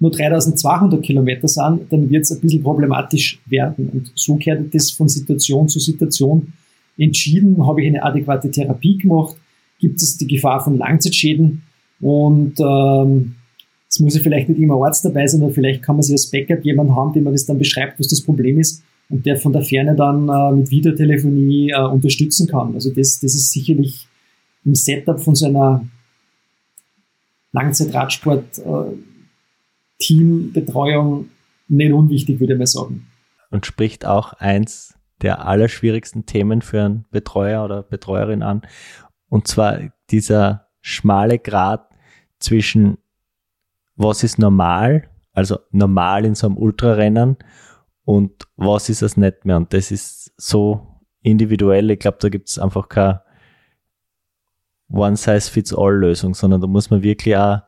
nur 0.01 0.11
3200 0.11 1.01
Kilometer 1.01 1.47
sind, 1.47 1.91
dann 1.91 2.11
wird 2.11 2.25
es 2.25 2.33
ein 2.33 2.41
bisschen 2.41 2.63
problematisch 2.63 3.41
werden. 3.47 3.89
Und 3.91 4.13
so 4.17 4.35
kehrt 4.35 4.75
das 4.75 4.91
von 4.91 5.09
Situation 5.09 5.69
zu 5.69 5.79
Situation 5.79 6.53
entschieden. 6.99 7.65
Habe 7.65 7.83
ich 7.83 7.87
eine 7.87 8.03
adäquate 8.03 8.51
Therapie 8.51 8.99
gemacht? 8.99 9.37
Gibt 9.79 10.03
es 10.03 10.17
die 10.17 10.27
Gefahr 10.27 10.63
von 10.63 10.77
Langzeitschäden? 10.77 11.63
Und 12.01 12.55
ähm, 12.59 13.37
es 13.89 14.01
muss 14.01 14.17
ja 14.17 14.21
vielleicht 14.21 14.49
nicht 14.49 14.61
immer 14.61 14.85
Arzt 14.85 15.05
dabei 15.05 15.27
sein, 15.29 15.43
aber 15.43 15.53
vielleicht 15.53 15.83
kann 15.83 15.95
man 15.95 16.03
sich 16.03 16.15
als 16.15 16.31
Backup 16.31 16.65
jemanden 16.65 16.97
haben, 16.97 17.13
dem 17.13 17.23
man 17.23 17.33
das 17.33 17.47
dann 17.47 17.59
beschreibt, 17.59 18.01
was 18.01 18.09
das 18.09 18.21
Problem 18.21 18.59
ist 18.59 18.83
und 19.09 19.25
der 19.25 19.37
von 19.37 19.53
der 19.53 19.63
Ferne 19.63 19.95
dann 19.95 20.29
äh, 20.29 20.57
mit 20.57 20.71
Videotelefonie 20.71 21.71
äh, 21.71 21.81
unterstützen 21.81 22.49
kann. 22.49 22.75
Also 22.75 22.91
das, 22.91 23.21
das 23.21 23.35
ist 23.37 23.53
sicherlich 23.53 24.06
im 24.67 24.75
Setup 24.75 25.19
von 25.21 25.35
so 25.35 25.47
einer 25.47 25.87
Langzeitradsport 27.53 28.59
äh, 28.59 28.97
Teambetreuung 29.99 31.31
nicht 31.69 31.93
unwichtig, 31.93 32.41
würde 32.41 32.53
ich 32.53 32.59
mal 32.59 32.67
sagen. 32.67 33.07
Und 33.51 33.65
spricht 33.65 34.05
auch 34.05 34.35
eins 34.35 34.99
der 35.23 35.47
allerschwierigsten 35.47 36.27
Themen 36.27 36.61
für 36.61 36.83
einen 36.83 37.07
Betreuer 37.11 37.65
oder 37.65 37.83
Betreuerin 37.83 38.43
an. 38.43 38.63
Und 39.29 39.49
zwar 39.49 39.79
dieser 40.11 40.69
schmale 40.83 41.39
Grad 41.39 41.89
zwischen 42.39 42.99
was 43.97 44.23
ist 44.23 44.39
normal, 44.39 45.09
also 45.33 45.59
normal 45.71 46.27
in 46.27 46.35
so 46.35 46.49
einem 46.49 46.59
Ultrarennen 46.59 47.39
und 48.05 48.47
was 48.57 48.91
ist 48.91 49.03
es 49.03 49.17
nicht 49.17 49.47
mehr. 49.47 49.57
Und 49.57 49.73
das 49.73 49.91
ist 49.91 50.33
so 50.37 51.01
individuell. 51.23 51.91
Ich 51.91 52.01
glaube, 52.01 52.19
da 52.21 52.29
gibt 52.29 52.51
es 52.51 52.59
einfach 52.59 52.91
keine 52.91 53.23
One-Size-Fits-All-Lösung, 54.91 56.35
sondern 56.35 56.61
da 56.61 56.67
muss 56.67 56.91
man 56.91 57.03
wirklich 57.03 57.37
auch 57.37 57.61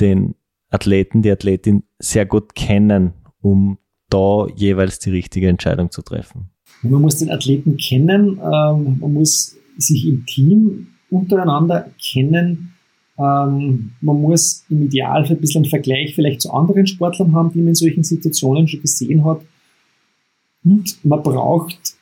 den 0.00 0.34
Athleten, 0.70 1.22
die 1.22 1.30
Athletin 1.30 1.84
sehr 1.98 2.26
gut 2.26 2.54
kennen, 2.54 3.12
um 3.40 3.78
da 4.08 4.46
jeweils 4.56 4.98
die 4.98 5.10
richtige 5.10 5.48
Entscheidung 5.48 5.90
zu 5.90 6.02
treffen. 6.02 6.50
Man 6.82 7.02
muss 7.02 7.18
den 7.18 7.30
Athleten 7.30 7.76
kennen, 7.76 8.40
ähm, 8.42 8.98
man 9.00 9.12
muss 9.12 9.56
sich 9.78 10.06
im 10.06 10.26
Team 10.26 10.88
untereinander 11.10 11.90
kennen, 12.02 12.74
ähm, 13.18 13.92
man 14.00 14.20
muss 14.20 14.64
im 14.68 14.82
Idealfall 14.86 15.36
ein 15.36 15.40
bisschen 15.40 15.62
einen 15.62 15.70
Vergleich 15.70 16.14
vielleicht 16.14 16.40
zu 16.40 16.52
anderen 16.52 16.86
Sportlern 16.86 17.34
haben, 17.34 17.52
die 17.52 17.58
man 17.58 17.68
in 17.68 17.74
solchen 17.74 18.02
Situationen 18.02 18.66
schon 18.66 18.80
gesehen 18.80 19.24
hat. 19.24 19.42
Und 20.64 21.04
man 21.04 21.22
braucht 21.22 21.96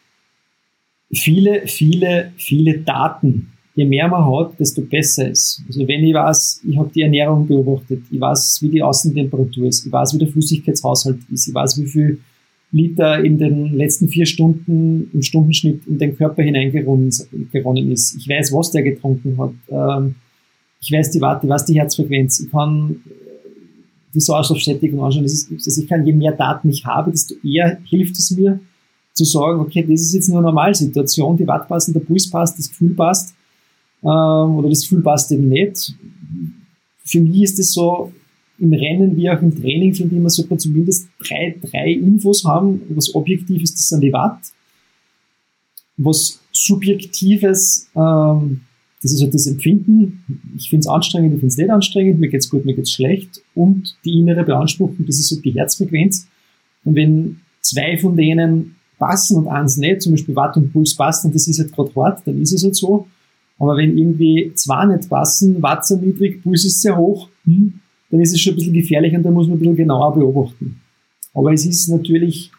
viele, 1.13 1.67
viele, 1.67 2.33
viele 2.37 2.79
Daten 2.79 3.53
je 3.75 3.85
mehr 3.85 4.09
man 4.09 4.25
hat, 4.25 4.59
desto 4.59 4.83
besser 4.83 5.31
ist. 5.31 5.63
Also 5.67 5.87
wenn 5.87 6.05
ich 6.05 6.15
weiß, 6.15 6.63
ich 6.69 6.77
habe 6.77 6.91
die 6.95 7.03
Ernährung 7.03 7.47
beobachtet, 7.47 8.03
ich 8.11 8.21
weiß, 8.21 8.59
wie 8.63 8.69
die 8.69 8.83
Außentemperatur 8.83 9.69
ist, 9.69 9.87
ich 9.87 9.93
weiß, 9.93 10.15
wie 10.15 10.19
der 10.19 10.29
Flüssigkeitshaushalt 10.29 11.19
ist, 11.31 11.49
ich 11.49 11.55
weiß, 11.55 11.81
wie 11.81 11.87
viel 11.87 12.21
Liter 12.73 13.25
in 13.25 13.39
den 13.39 13.75
letzten 13.75 14.09
vier 14.09 14.27
Stunden 14.27 15.11
im 15.13 15.23
Stundenschnitt 15.23 15.87
in 15.87 15.99
den 15.99 16.17
Körper 16.17 16.43
hineingeronnen 16.43 17.09
ist. 17.09 18.17
Ich 18.17 18.29
weiß, 18.29 18.53
was 18.53 18.71
der 18.71 18.83
getrunken 18.83 19.37
hat. 19.39 19.53
Ähm, 19.69 20.15
ich 20.81 20.93
weiß 20.93 21.11
die 21.11 21.21
Warte, 21.21 21.47
ich 21.47 21.51
weiß 21.51 21.65
die 21.65 21.75
Herzfrequenz. 21.75 22.41
Ich 22.41 22.51
kann 22.51 22.97
äh, 23.07 23.11
die 24.15 24.21
Sauerstoffsättigung 24.21 25.03
anschauen. 25.03 25.25
Das 25.25 25.33
ist, 25.33 25.51
also 25.51 25.83
ich 25.83 25.89
kann, 25.89 26.07
je 26.07 26.13
mehr 26.13 26.33
Daten 26.33 26.69
ich 26.69 26.85
habe, 26.85 27.11
desto 27.11 27.35
eher 27.45 27.79
hilft 27.85 28.17
es 28.17 28.31
mir 28.31 28.61
zu 29.15 29.25
sagen, 29.25 29.61
okay, 29.61 29.83
das 29.83 30.03
ist 30.03 30.15
jetzt 30.15 30.29
nur 30.29 30.39
eine 30.39 30.47
Normalsituation, 30.47 31.37
die 31.37 31.47
Watt 31.47 31.67
passen, 31.67 31.93
der 31.93 32.01
Puls 32.01 32.31
passt, 32.31 32.57
das 32.57 32.69
Gefühl 32.69 32.95
passt 32.95 33.35
ähm, 34.03 34.57
oder 34.57 34.69
das 34.69 34.83
Gefühl 34.83 35.03
passt 35.03 35.31
eben 35.33 35.49
nicht. 35.49 35.95
Für 37.05 37.21
mich 37.21 37.43
ist 37.43 37.59
es 37.59 37.73
so, 37.73 38.13
im 38.61 38.73
Rennen 38.73 39.17
wie 39.17 39.29
auch 39.31 39.41
im 39.41 39.59
Training 39.59 39.95
finde 39.95 40.15
ich 40.15 40.19
immer, 40.19 40.29
sollte 40.29 40.51
man 40.51 40.59
zumindest 40.59 41.09
drei, 41.19 41.57
drei 41.63 41.93
Infos 41.93 42.45
haben. 42.45 42.83
Was 42.91 43.15
objektiv 43.15 43.63
ist, 43.63 43.75
das 43.75 43.89
sind 43.89 44.03
die 44.03 44.13
Watt. 44.13 44.39
Was 45.97 46.41
subjektives, 46.53 47.89
ähm, 47.97 48.61
das 49.03 49.13
ist 49.13 49.23
halt 49.23 49.33
das 49.33 49.47
Empfinden. 49.47 50.23
Ich 50.59 50.69
finde 50.69 50.81
es 50.81 50.87
anstrengend, 50.89 51.35
ich 51.35 51.41
finde 51.41 51.53
es 51.53 51.57
nicht 51.57 51.71
anstrengend, 51.71 52.21
mir 52.21 52.29
geht's 52.29 52.51
gut, 52.51 52.67
mir 52.67 52.75
geht's 52.75 52.93
schlecht. 52.93 53.41
Und 53.55 53.97
die 54.05 54.19
innere 54.19 54.45
Beanspruchung, 54.45 55.07
das 55.07 55.19
ist 55.19 55.31
halt 55.31 55.45
die 55.45 55.53
Herzfrequenz. 55.53 56.29
Und 56.85 56.95
wenn 56.95 57.41
zwei 57.63 57.97
von 57.97 58.15
denen 58.15 58.77
passen 58.99 59.39
und 59.39 59.49
eins 59.49 59.79
nicht, 59.79 60.03
zum 60.03 60.13
Beispiel 60.13 60.37
Watt 60.37 60.57
und 60.59 60.71
Puls 60.71 60.95
passt 60.95 61.25
und 61.25 61.35
das 61.35 61.49
ist 61.49 61.59
halt 61.59 61.73
gerade 61.73 61.95
hart, 61.97 62.27
dann 62.27 62.41
ist 62.43 62.53
es 62.53 62.63
halt 62.63 62.77
so. 62.77 63.07
Aber 63.61 63.77
wenn 63.77 63.97
irgendwie 63.97 64.53
zwei 64.55 64.87
nicht 64.87 65.09
passen, 65.09 65.63
Watt 65.63 65.87
sind 65.87 66.03
niedrig, 66.03 66.43
Puls 66.43 66.65
ist 66.65 66.81
sehr 66.81 66.97
hoch, 66.97 67.29
hm, 67.45 67.81
dann 68.11 68.21
ist 68.21 68.33
es 68.33 68.41
schon 68.41 68.55
ein 68.55 68.57
bisschen 68.57 68.73
gefährlich 68.73 69.15
und 69.15 69.23
da 69.23 69.31
muss 69.31 69.47
man 69.47 69.57
ein 69.57 69.61
bisschen 69.61 69.77
genauer 69.77 70.15
beobachten. 70.15 70.81
Aber 71.35 71.53
es 71.53 71.65
ist 71.67 71.89
natürlich 71.89 72.51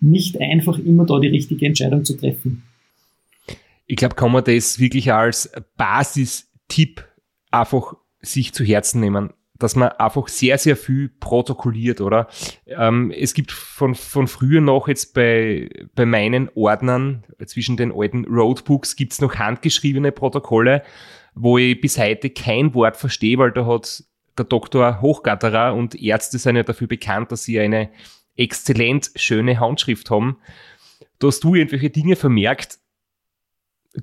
nicht 0.00 0.40
einfach, 0.40 0.78
immer 0.78 1.06
da 1.06 1.20
die 1.20 1.28
richtige 1.28 1.64
Entscheidung 1.64 2.04
zu 2.04 2.16
treffen. 2.16 2.64
Ich 3.86 3.96
glaube, 3.96 4.16
kann 4.16 4.32
man 4.32 4.44
das 4.44 4.78
wirklich 4.78 5.12
als 5.12 5.50
Basistipp 5.76 7.04
einfach 7.50 7.94
sich 8.20 8.52
zu 8.52 8.64
Herzen 8.64 9.00
nehmen 9.00 9.30
dass 9.60 9.76
man 9.76 9.90
einfach 9.90 10.26
sehr, 10.26 10.58
sehr 10.58 10.76
viel 10.76 11.10
protokolliert, 11.20 12.00
oder? 12.00 12.28
Ähm, 12.66 13.12
es 13.16 13.34
gibt 13.34 13.52
von, 13.52 13.94
von 13.94 14.26
früher 14.26 14.60
noch 14.60 14.88
jetzt 14.88 15.14
bei, 15.14 15.68
bei 15.94 16.06
meinen 16.06 16.50
Ordnern 16.54 17.24
zwischen 17.46 17.76
den 17.76 17.92
alten 17.92 18.24
Roadbooks 18.24 18.96
gibt's 18.96 19.20
noch 19.20 19.36
handgeschriebene 19.36 20.12
Protokolle, 20.12 20.82
wo 21.34 21.58
ich 21.58 21.80
bis 21.80 21.98
heute 21.98 22.30
kein 22.30 22.74
Wort 22.74 22.96
verstehe, 22.96 23.38
weil 23.38 23.52
da 23.52 23.66
hat 23.66 24.02
der 24.36 24.46
Doktor 24.46 25.00
Hochgatterer 25.02 25.74
und 25.74 25.94
Ärzte 25.94 26.38
sind 26.38 26.56
ja 26.56 26.62
dafür 26.62 26.86
bekannt, 26.86 27.30
dass 27.30 27.44
sie 27.44 27.60
eine 27.60 27.90
exzellent 28.36 29.10
schöne 29.16 29.60
Handschrift 29.60 30.10
haben. 30.10 30.38
Da 31.18 31.26
hast 31.26 31.44
du 31.44 31.54
irgendwelche 31.54 31.90
Dinge 31.90 32.16
vermerkt, 32.16 32.78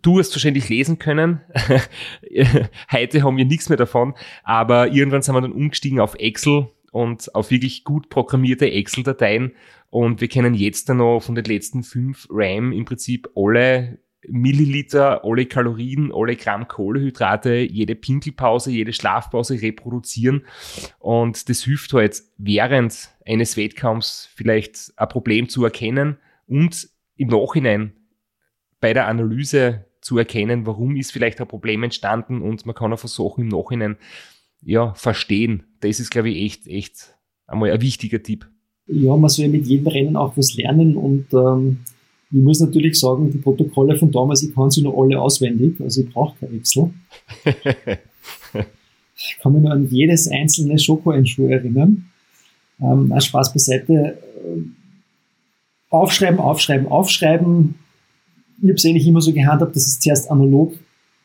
Du 0.02 0.20
hast 0.20 0.34
wahrscheinlich 0.34 0.68
lesen 0.70 1.00
können. 1.00 1.42
Heute 2.92 3.24
haben 3.24 3.38
wir 3.38 3.46
nichts 3.46 3.70
mehr 3.70 3.78
davon, 3.78 4.16
aber 4.44 4.92
irgendwann 4.92 5.22
sind 5.22 5.36
wir 5.36 5.42
dann 5.42 5.54
umgestiegen 5.54 6.00
auf 6.00 6.16
Excel 6.16 6.70
und 6.92 7.34
auf 7.34 7.52
wirklich 7.52 7.84
gut 7.84 8.10
programmierte 8.10 8.70
Excel-Dateien 8.70 9.54
und 9.90 10.22
wir 10.22 10.28
kennen 10.28 10.54
jetzt 10.54 10.90
dann 10.90 10.98
noch 10.98 11.22
von 11.22 11.36
den 11.36 11.46
letzten 11.46 11.84
fünf 11.84 12.28
RAM 12.30 12.72
im 12.72 12.86
Prinzip 12.86 13.30
alle 13.36 14.00
Milliliter, 14.28 15.24
alle 15.24 15.46
Kalorien, 15.46 16.12
alle 16.14 16.36
Gramm 16.36 16.68
Kohlehydrate, 16.68 17.56
jede 17.56 17.96
Pinkelpause, 17.96 18.72
jede 18.72 18.92
Schlafpause 18.92 19.62
reproduzieren. 19.62 20.46
Und 21.00 21.48
das 21.48 21.64
hilft 21.64 21.94
halt 21.94 22.24
während 22.38 23.10
eines 23.26 23.56
Wettkampfs 23.56 24.30
vielleicht 24.36 24.92
ein 24.98 25.08
Problem 25.08 25.48
zu 25.48 25.64
erkennen 25.64 26.18
und 26.48 26.90
im 27.16 27.30
Nachhinein 27.30 27.94
bei 28.80 28.94
der 28.94 29.08
Analyse 29.08 29.86
zu 30.02 30.18
erkennen, 30.18 30.66
warum 30.66 30.96
ist 30.96 31.12
vielleicht 31.12 31.42
ein 31.42 31.48
Problem 31.48 31.84
entstanden 31.84 32.42
und 32.42 32.66
man 32.66 32.76
kann 32.76 32.94
auch 32.94 33.00
versuchen 33.00 33.42
im 33.42 33.48
Nachhinein 33.50 33.98
ja, 34.62 34.94
verstehen. 34.94 35.64
Das 35.82 36.00
ist, 36.00 36.12
glaube 36.12 36.30
ich, 36.30 36.44
echt, 36.44 36.68
echt 36.68 37.16
einmal 37.46 37.72
ein 37.72 37.82
wichtiger 37.82 38.22
Tipp. 38.22 38.48
Ja, 38.88 39.16
man 39.18 39.30
soll 39.30 39.46
ja 39.46 39.52
mit 39.52 39.68
jedem 39.68 39.88
Rennen 39.88 40.16
auch 40.16 40.38
was 40.38 40.56
lernen 40.56 40.96
und 40.96 41.28
ähm, 41.34 41.80
ich 42.32 42.42
muss 42.42 42.60
natürlich 42.60 43.00
sagen, 43.00 43.32
die 43.32 43.38
Protokolle 43.38 43.98
von 43.98 44.12
damals, 44.12 44.44
ich 44.44 44.54
kann 44.54 44.70
sie 44.70 44.82
noch 44.82 44.98
alle 44.98 45.20
auswendig, 45.20 45.80
also 45.80 46.02
ich 46.02 46.10
brauche 46.10 46.38
kein 46.40 46.58
Excel. 46.58 46.92
ich 49.16 49.38
kann 49.42 49.54
mich 49.54 49.62
nur 49.62 49.72
an 49.72 49.88
jedes 49.90 50.28
einzelne 50.28 50.78
Schoko-Einschuh 50.78 51.48
erinnern. 51.48 52.06
Ähm, 52.82 53.14
Spaß 53.18 53.54
beiseite. 53.54 54.18
Aufschreiben, 55.90 56.40
aufschreiben, 56.40 56.88
aufschreiben, 56.88 57.76
ich 58.62 58.70
habe 58.70 58.74
es 58.74 58.86
eigentlich 58.86 59.08
immer 59.08 59.22
so 59.22 59.34
gehandhabt, 59.34 59.76
dass 59.76 59.88
ich 59.88 60.00
zuerst 60.00 60.30
analog 60.32 60.74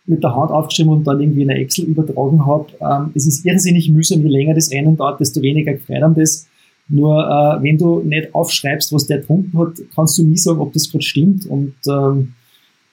mit 0.06 0.22
der 0.22 0.34
Hand 0.34 0.50
aufgeschrieben 0.50 0.92
und 0.92 1.04
dann 1.04 1.20
irgendwie 1.20 1.42
in 1.42 1.50
eine 1.50 1.60
Excel 1.60 1.84
übertragen 1.84 2.44
habe. 2.44 2.66
Ähm, 2.80 3.12
es 3.14 3.26
ist 3.26 3.46
irrsinnig 3.46 3.88
mühsam, 3.88 4.22
je 4.22 4.28
länger 4.28 4.54
das 4.54 4.70
Rennen 4.70 4.96
dauert, 4.96 5.20
desto 5.20 5.40
weniger 5.42 5.72
gefreut 5.72 6.02
einem 6.02 6.14
das. 6.14 6.48
Nur 6.88 7.22
äh, 7.22 7.62
wenn 7.62 7.78
du 7.78 8.00
nicht 8.00 8.34
aufschreibst, 8.34 8.92
was 8.92 9.06
der 9.06 9.18
getrunken 9.18 9.56
hat, 9.58 9.74
kannst 9.94 10.18
du 10.18 10.24
nie 10.24 10.36
sagen, 10.36 10.58
ob 10.58 10.72
das 10.72 10.90
gerade 10.90 11.04
stimmt. 11.04 11.46
Und 11.46 11.74
ähm, 11.88 12.32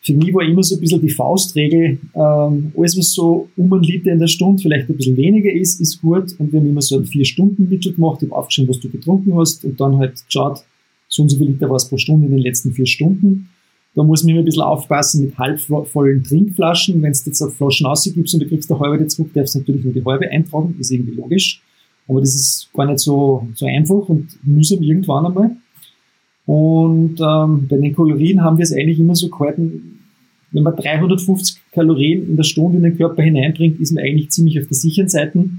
für 0.02 0.14
mich 0.14 0.34
war 0.34 0.44
immer 0.44 0.64
so 0.64 0.76
ein 0.76 0.82
bisschen 0.82 1.02
die 1.02 1.10
Faustregel, 1.10 2.00
ähm, 2.14 2.72
alles 2.78 2.98
was 2.98 3.12
so 3.12 3.50
um 3.58 3.74
ein 3.74 3.82
Liter 3.82 4.12
in 4.12 4.20
der 4.20 4.28
Stunde 4.28 4.62
vielleicht 4.62 4.90
ein 4.90 4.96
bisschen 4.96 5.18
weniger 5.18 5.52
ist, 5.52 5.82
ist 5.82 6.02
gut. 6.02 6.36
Und 6.38 6.54
wir 6.54 6.60
haben 6.60 6.70
immer 6.70 6.82
so 6.82 6.98
ein 6.98 7.06
Vier-Stunden-Mittel 7.06 7.94
gemacht, 7.94 8.22
ich 8.22 8.30
habe 8.30 8.40
aufgeschrieben, 8.40 8.70
was 8.70 8.80
du 8.80 8.90
getrunken 8.90 9.36
hast 9.36 9.66
und 9.66 9.80
dann 9.80 9.98
halt 9.98 10.24
geschaut, 10.26 10.64
so 11.08 11.24
und 11.24 11.30
so 11.30 11.38
viel 11.38 11.48
Liter 11.48 11.68
war 11.70 11.78
es 11.78 11.90
pro 11.90 11.98
Stunde 11.98 12.28
in 12.28 12.32
den 12.32 12.42
letzten 12.42 12.72
vier 12.72 12.86
Stunden. 12.86 13.50
Da 13.96 14.04
muss 14.04 14.24
man 14.24 14.32
immer 14.32 14.40
ein 14.42 14.46
bisschen 14.46 14.62
aufpassen 14.62 15.26
mit 15.26 15.38
halbvollen 15.38 16.24
Trinkflaschen. 16.24 17.02
Wenn 17.02 17.12
du 17.12 17.20
jetzt 17.26 17.42
auf 17.42 17.56
Flaschen 17.56 17.88
rausgibst 17.88 18.34
und 18.34 18.40
du 18.42 18.48
kriegst 18.48 18.72
eine 18.72 18.80
halbe 18.80 19.08
zurück, 19.08 19.32
darfst 19.34 19.56
du 19.56 19.60
natürlich 19.60 19.84
nur 19.84 19.94
die 19.94 20.06
halbe 20.06 20.30
eintragen, 20.30 20.76
ist 20.80 20.92
irgendwie 20.92 21.16
logisch. 21.16 21.62
Aber 22.08 22.22
das 22.22 22.36
ist 22.36 22.70
gar 22.74 22.86
nicht 22.86 23.00
so, 23.00 23.48
so 23.56 23.66
einfach 23.66 24.08
und 24.10 24.28
mühsam 24.44 24.82
irgendwann 24.82 25.26
einmal. 25.26 25.52
Und 26.46 27.20
ähm, 27.20 27.68
bei 27.68 27.78
den 27.78 27.96
Kalorien 27.96 28.44
haben 28.44 28.58
wir 28.58 28.64
es 28.64 28.74
eigentlich 28.74 29.00
immer 29.00 29.16
so 29.16 29.30
gehalten, 29.30 30.00
wenn 30.52 30.64
man 30.64 30.76
350 30.76 31.62
Kalorien 31.72 32.28
in 32.28 32.36
der 32.36 32.44
Stunde 32.44 32.78
in 32.78 32.84
den 32.84 32.98
Körper 32.98 33.22
hineinbringt, 33.22 33.80
ist 33.80 33.92
man 33.92 34.04
eigentlich 34.04 34.32
ziemlich 34.32 34.60
auf 34.60 34.68
der 34.68 34.76
sicheren 34.76 35.10
Seite. 35.10 35.50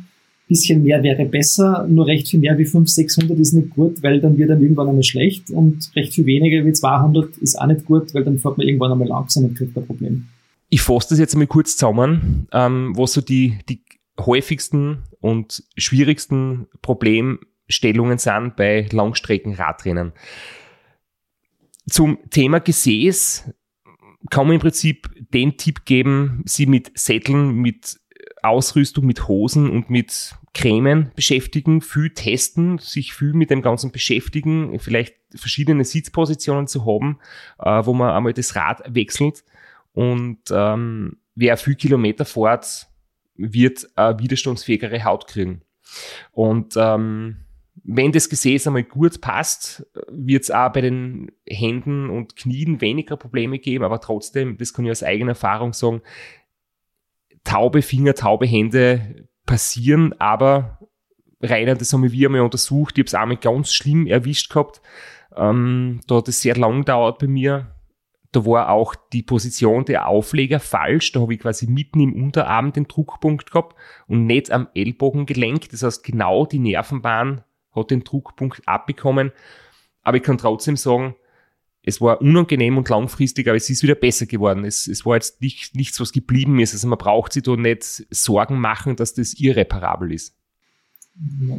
Bisschen 0.50 0.82
mehr 0.82 1.00
wäre 1.04 1.24
besser, 1.26 1.86
nur 1.88 2.08
recht 2.08 2.28
viel 2.28 2.40
mehr 2.40 2.58
wie 2.58 2.64
500, 2.64 2.88
600 2.88 3.38
ist 3.38 3.52
nicht 3.52 3.70
gut, 3.70 4.02
weil 4.02 4.20
dann 4.20 4.36
wird 4.36 4.50
dann 4.50 4.60
irgendwann 4.60 4.88
einmal 4.88 5.04
schlecht 5.04 5.48
und 5.50 5.92
recht 5.94 6.12
viel 6.12 6.26
weniger 6.26 6.66
wie 6.66 6.72
200 6.72 7.38
ist 7.38 7.56
auch 7.56 7.68
nicht 7.68 7.84
gut, 7.84 8.12
weil 8.14 8.24
dann 8.24 8.36
fährt 8.36 8.58
man 8.58 8.66
irgendwann 8.66 8.90
einmal 8.90 9.06
langsam 9.06 9.44
und 9.44 9.56
kriegt 9.56 9.76
ein 9.76 9.86
Problem. 9.86 10.26
Ich 10.68 10.82
fasse 10.82 11.10
das 11.10 11.20
jetzt 11.20 11.34
einmal 11.34 11.46
kurz 11.46 11.76
zusammen, 11.76 12.48
ähm, 12.52 12.92
was 12.96 13.12
so 13.12 13.20
die, 13.20 13.58
die 13.68 13.80
häufigsten 14.18 15.04
und 15.20 15.62
schwierigsten 15.76 16.66
Problemstellungen 16.82 18.18
sind 18.18 18.56
bei 18.56 18.88
Langstreckenradrennen. 18.90 20.10
Zum 21.88 22.18
Thema 22.30 22.58
Gesäß 22.58 23.52
kann 24.30 24.46
man 24.46 24.54
im 24.56 24.60
Prinzip 24.60 25.08
den 25.32 25.56
Tipp 25.56 25.84
geben, 25.84 26.42
sie 26.44 26.66
mit 26.66 26.90
Sätteln, 26.98 27.54
mit 27.54 28.00
Ausrüstung, 28.42 29.06
mit 29.06 29.28
Hosen 29.28 29.70
und 29.70 29.90
mit 29.90 30.34
Cremen 30.52 31.12
beschäftigen, 31.14 31.80
viel 31.80 32.10
testen, 32.10 32.78
sich 32.78 33.12
viel 33.12 33.32
mit 33.32 33.50
dem 33.50 33.62
Ganzen 33.62 33.92
beschäftigen, 33.92 34.78
vielleicht 34.80 35.14
verschiedene 35.34 35.84
Sitzpositionen 35.84 36.66
zu 36.66 36.86
haben, 36.86 37.18
äh, 37.58 37.84
wo 37.84 37.92
man 37.92 38.10
einmal 38.10 38.32
das 38.32 38.56
Rad 38.56 38.82
wechselt. 38.88 39.44
Und 39.92 40.40
ähm, 40.50 41.18
wer 41.34 41.56
viel 41.56 41.74
Kilometer 41.74 42.24
fährt, 42.24 42.88
wird 43.36 43.86
eine 43.96 44.18
widerstandsfähigere 44.18 45.04
Haut 45.04 45.26
kriegen. 45.26 45.62
Und 46.32 46.74
ähm, 46.76 47.36
wenn 47.82 48.12
das 48.12 48.28
Gesäß 48.28 48.66
einmal 48.66 48.82
gut 48.82 49.20
passt, 49.20 49.86
wird 50.08 50.42
es 50.42 50.50
auch 50.50 50.72
bei 50.72 50.80
den 50.80 51.32
Händen 51.46 52.10
und 52.10 52.36
Knien 52.36 52.80
weniger 52.80 53.16
Probleme 53.16 53.58
geben, 53.58 53.84
aber 53.84 54.00
trotzdem, 54.00 54.58
das 54.58 54.74
kann 54.74 54.84
ich 54.84 54.90
aus 54.90 55.02
eigener 55.02 55.30
Erfahrung 55.30 55.72
sagen, 55.72 56.02
taube 57.44 57.82
Finger, 57.82 58.14
taube 58.14 58.46
Hände 58.46 59.28
passieren, 59.46 60.14
aber 60.18 60.78
Rainer, 61.42 61.74
das 61.74 61.92
haben 61.92 62.10
wir 62.10 62.28
einmal 62.28 62.42
untersucht, 62.42 62.98
ich 62.98 63.02
habe 63.02 63.06
es 63.06 63.14
einmal 63.14 63.36
ganz 63.36 63.72
schlimm 63.72 64.06
erwischt 64.06 64.50
gehabt, 64.50 64.82
ähm, 65.36 66.00
da 66.06 66.16
hat 66.16 66.28
es 66.28 66.42
sehr 66.42 66.56
lang 66.56 66.80
gedauert 66.80 67.18
bei 67.18 67.26
mir, 67.26 67.74
da 68.32 68.46
war 68.46 68.70
auch 68.70 68.94
die 69.12 69.22
Position 69.22 69.84
der 69.84 70.06
Aufleger 70.06 70.60
falsch. 70.60 71.12
Da 71.12 71.20
habe 71.20 71.34
ich 71.34 71.40
quasi 71.40 71.66
mitten 71.66 72.00
im 72.00 72.14
Unterarm 72.14 72.72
den 72.72 72.86
Druckpunkt 72.86 73.50
gehabt 73.50 73.76
und 74.06 74.26
nicht 74.26 74.52
am 74.52 74.68
Ellbogengelenk. 74.74 75.68
Das 75.70 75.82
heißt, 75.82 76.04
genau 76.04 76.46
die 76.46 76.60
Nervenbahn 76.60 77.42
hat 77.74 77.90
den 77.90 78.04
Druckpunkt 78.04 78.62
abbekommen. 78.66 79.32
Aber 80.02 80.16
ich 80.16 80.22
kann 80.22 80.38
trotzdem 80.38 80.76
sagen, 80.76 81.16
es 81.82 82.00
war 82.00 82.20
unangenehm 82.20 82.76
und 82.76 82.88
langfristig, 82.88 83.48
aber 83.48 83.56
es 83.56 83.70
ist 83.70 83.82
wieder 83.82 83.94
besser 83.94 84.26
geworden. 84.26 84.64
Es, 84.64 84.86
es 84.86 85.06
war 85.06 85.14
jetzt 85.14 85.40
nicht, 85.40 85.74
nichts, 85.74 85.98
was 86.00 86.12
geblieben 86.12 86.58
ist. 86.60 86.74
Also 86.74 86.88
man 86.88 86.98
braucht 86.98 87.32
sich 87.32 87.42
da 87.42 87.56
nicht 87.56 87.82
Sorgen 88.10 88.60
machen, 88.60 88.96
dass 88.96 89.14
das 89.14 89.34
irreparabel 89.34 90.12
ist. 90.12 90.36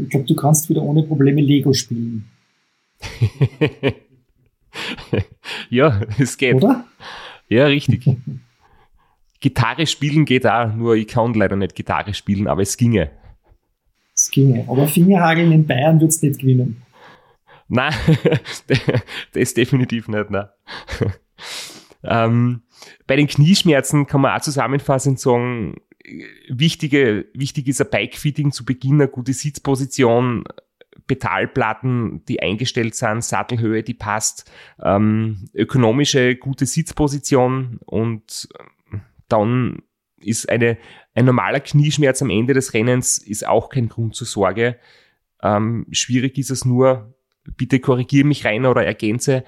ich 0.03 0.09
glaube, 0.09 0.25
du 0.27 0.35
kannst 0.35 0.69
wieder 0.69 0.83
ohne 0.83 1.03
Probleme 1.03 1.41
Lego 1.41 1.73
spielen. 1.73 2.29
ja, 5.69 6.01
es 6.19 6.37
geht. 6.37 6.55
Oder? 6.55 6.85
Ja, 7.49 7.65
richtig. 7.65 8.05
Gitarre 9.39 9.87
spielen 9.87 10.25
geht 10.25 10.45
auch, 10.45 10.71
nur 10.73 10.95
ich 10.95 11.07
kann 11.07 11.33
leider 11.33 11.55
nicht 11.55 11.73
Gitarre 11.73 12.13
spielen, 12.13 12.47
aber 12.47 12.61
es 12.61 12.77
ginge. 12.77 13.09
Es 14.13 14.29
ginge. 14.29 14.65
Aber 14.67 14.87
Fingerhageln 14.87 15.51
in 15.51 15.65
Bayern 15.65 15.99
wird 15.99 16.11
es 16.11 16.21
nicht 16.21 16.39
gewinnen. 16.39 16.83
Nein, 17.73 17.93
das 19.33 19.53
definitiv 19.53 20.09
nicht, 20.09 20.29
nein. 20.29 20.49
ähm, 22.03 22.63
bei 23.07 23.15
den 23.15 23.27
Knieschmerzen 23.27 24.07
kann 24.07 24.19
man 24.19 24.37
auch 24.37 24.41
zusammenfassend 24.41 25.21
sagen, 25.21 25.75
wichtige, 26.49 27.27
wichtig 27.33 27.69
ist 27.69 27.79
ein 27.79 27.89
Bikefitting 27.89 28.51
zu 28.51 28.65
Beginn, 28.65 28.95
eine 28.95 29.07
gute 29.07 29.31
Sitzposition, 29.31 30.43
Pedalplatten, 31.07 32.25
die 32.25 32.41
eingestellt 32.41 32.93
sind, 32.95 33.23
Sattelhöhe, 33.23 33.83
die 33.83 33.93
passt, 33.93 34.51
ähm, 34.83 35.47
ökonomische, 35.53 36.35
gute 36.35 36.65
Sitzposition 36.65 37.79
und 37.85 38.49
dann 39.29 39.81
ist 40.17 40.49
eine, 40.49 40.77
ein 41.13 41.23
normaler 41.23 41.61
Knieschmerz 41.61 42.21
am 42.21 42.31
Ende 42.31 42.53
des 42.53 42.73
Rennens 42.73 43.17
ist 43.17 43.47
auch 43.47 43.69
kein 43.69 43.87
Grund 43.87 44.13
zur 44.13 44.27
Sorge. 44.27 44.77
Ähm, 45.41 45.87
schwierig 45.91 46.37
ist 46.37 46.51
es 46.51 46.65
nur, 46.65 47.15
bitte 47.57 47.79
korrigiere 47.79 48.27
mich 48.27 48.45
rein 48.45 48.65
oder 48.65 48.85
ergänze, 48.85 49.43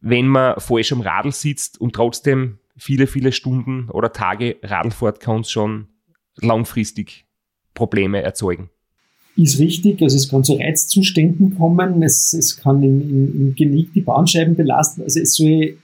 wenn 0.00 0.28
man 0.28 0.60
falsch 0.60 0.92
am 0.92 1.00
Radl 1.00 1.32
sitzt 1.32 1.80
und 1.80 1.94
trotzdem 1.94 2.58
viele, 2.76 3.06
viele 3.06 3.32
Stunden 3.32 3.90
oder 3.90 4.12
Tage 4.12 4.56
Radl 4.62 4.90
fährt, 4.90 5.20
kann 5.20 5.40
es 5.40 5.50
schon 5.50 5.88
langfristig 6.36 7.26
Probleme 7.74 8.22
erzeugen. 8.22 8.70
Ist 9.36 9.60
richtig, 9.60 10.02
also 10.02 10.16
es 10.16 10.28
kann 10.28 10.42
zu 10.42 10.54
Reizzuständen 10.54 11.56
kommen, 11.56 12.02
es, 12.02 12.32
es 12.32 12.56
kann 12.56 12.82
im, 12.82 13.00
im, 13.00 13.54
Genick 13.54 13.92
die 13.92 14.00
Bahnscheiben 14.00 14.56
belasten, 14.56 15.02
also 15.02 15.20
es 15.20 15.34
soll 15.34 15.78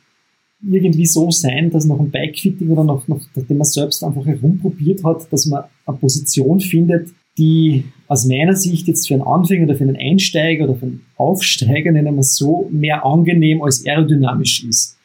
irgendwie 0.66 1.06
so 1.06 1.30
sein, 1.30 1.70
dass 1.70 1.84
nach 1.84 1.98
einem 1.98 2.10
Bikefitting 2.10 2.68
oder 2.70 2.84
nach, 2.84 3.02
nachdem 3.06 3.56
man 3.56 3.64
selbst 3.64 4.02
einfach 4.02 4.26
herumprobiert 4.26 5.04
hat, 5.04 5.32
dass 5.32 5.46
man 5.46 5.64
eine 5.86 5.96
Position 5.98 6.58
findet, 6.58 7.10
die 7.38 7.84
aus 8.06 8.26
meiner 8.26 8.54
Sicht 8.54 8.86
jetzt 8.86 9.08
für 9.08 9.14
einen 9.14 9.22
Anfänger 9.22 9.64
oder 9.64 9.76
für 9.76 9.84
einen 9.84 9.96
Einsteiger 9.96 10.64
oder 10.64 10.76
für 10.76 10.86
einen 10.86 11.06
Aufsteiger, 11.16 11.90
nennen 11.90 12.14
wir 12.14 12.20
es 12.20 12.36
so, 12.36 12.68
mehr 12.70 13.04
angenehm 13.04 13.62
als 13.62 13.84
aerodynamisch 13.86 14.64
ist. 14.64 14.96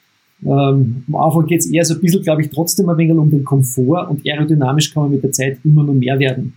Ähm, 0.43 1.03
am 1.07 1.15
Anfang 1.15 1.47
geht 1.47 1.59
es 1.59 1.71
eher 1.71 1.83
so 1.83 1.95
ein 1.95 2.01
bisschen, 2.01 2.23
glaube 2.23 2.41
ich, 2.41 2.49
trotzdem 2.49 2.87
ein 2.89 2.97
wenig 2.97 3.17
um 3.17 3.29
den 3.29 3.43
Komfort 3.43 4.09
und 4.09 4.25
aerodynamisch 4.25 4.93
kann 4.93 5.03
man 5.03 5.11
mit 5.11 5.23
der 5.23 5.31
Zeit 5.31 5.59
immer 5.63 5.83
nur 5.83 5.95
mehr 5.95 6.19
werden. 6.19 6.53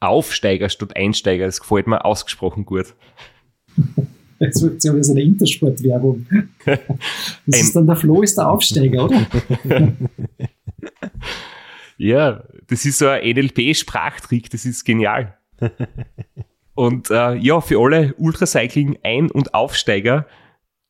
Aufsteiger 0.00 0.68
statt 0.68 0.96
Einsteiger, 0.96 1.46
das 1.46 1.60
gefällt 1.60 1.86
mir 1.86 2.04
ausgesprochen 2.04 2.64
gut. 2.64 2.94
Jetzt 4.40 4.62
wird 4.62 4.82
ja 4.82 4.96
wie 4.96 5.02
so 5.02 5.12
eine 5.12 5.22
Intersport-Werbung. 5.22 6.26
Das 7.46 7.60
ist 7.60 7.74
dann 7.74 7.86
der 7.86 7.96
Flo 7.96 8.22
ist 8.22 8.36
der 8.36 8.48
Aufsteiger, 8.48 9.04
oder? 9.04 9.26
ja, 12.00 12.42
das 12.66 12.86
ist 12.86 12.98
so 12.98 13.08
ein 13.08 13.22
NLP-Sprachtrick, 13.22 14.48
das 14.48 14.64
ist 14.64 14.84
genial. 14.84 15.36
Und 16.74 17.10
äh, 17.10 17.34
ja, 17.34 17.60
für 17.60 17.78
alle 17.78 18.14
Ultracycling 18.14 18.98
Ein- 19.02 19.30
und 19.30 19.52
Aufsteiger 19.52 20.26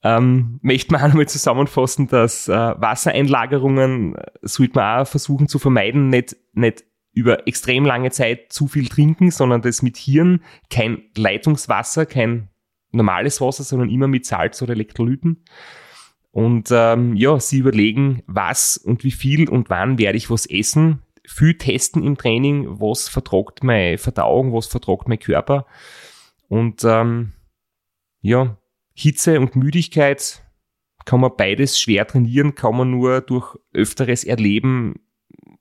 ähm, 0.05 0.61
möchte 0.63 0.93
man 0.93 1.03
auch 1.03 1.09
nochmal 1.09 1.27
zusammenfassen, 1.27 2.07
dass 2.07 2.47
äh, 2.47 2.53
Wassereinlagerungen 2.53 4.15
äh, 4.15 4.25
sollte 4.43 4.75
man 4.75 5.01
auch 5.01 5.09
versuchen 5.09 5.49
zu 5.49 5.59
vermeiden, 5.59 6.11
nicht, 6.11 6.37
nicht 6.53 6.85
über 7.13 7.49
extrem 7.49 7.85
lange 7.85 8.13
Zeit 8.13 8.53
zu 8.53 8.69
viel 8.69 8.87
trinken, 8.87 9.33
sondern 9.33 9.63
das 9.63 9.83
mit 9.83 9.97
Hirn, 9.97 10.45
kein 10.71 11.03
Leitungswasser, 11.17 12.07
kein 12.07 12.51
normales 12.93 13.41
Wasser, 13.41 13.65
sondern 13.65 13.91
immer 13.91 14.07
mit 14.07 14.27
Salz 14.27 14.63
oder 14.63 14.75
Elektrolyten. 14.75 15.45
Und 16.33 16.69
ähm, 16.71 17.17
ja, 17.17 17.41
sie 17.41 17.59
überlegen, 17.59 18.23
was 18.27 18.77
und 18.77 19.03
wie 19.03 19.11
viel 19.11 19.49
und 19.49 19.69
wann 19.69 19.99
werde 19.99 20.17
ich 20.17 20.31
was 20.31 20.47
essen. 20.47 21.03
Viel 21.27 21.59
testen 21.59 22.05
im 22.05 22.17
Training, 22.17 22.81
was 22.81 23.09
vertragt 23.09 23.65
meine 23.65 23.99
Verdauung, 23.99 24.53
was 24.53 24.67
vertragt 24.67 25.09
mein 25.09 25.19
Körper. 25.19 25.67
Und 26.49 26.85
ähm, 26.85 27.33
ja, 28.21 28.59
Hitze 28.95 29.41
und 29.41 29.57
Müdigkeit 29.57 30.45
kann 31.05 31.21
man 31.21 31.33
beides 31.37 31.81
schwer 31.81 32.07
trainieren, 32.07 32.55
kann 32.55 32.77
man 32.77 32.91
nur 32.91 33.21
durch 33.21 33.57
öfteres 33.73 34.25
Erleben, 34.25 35.01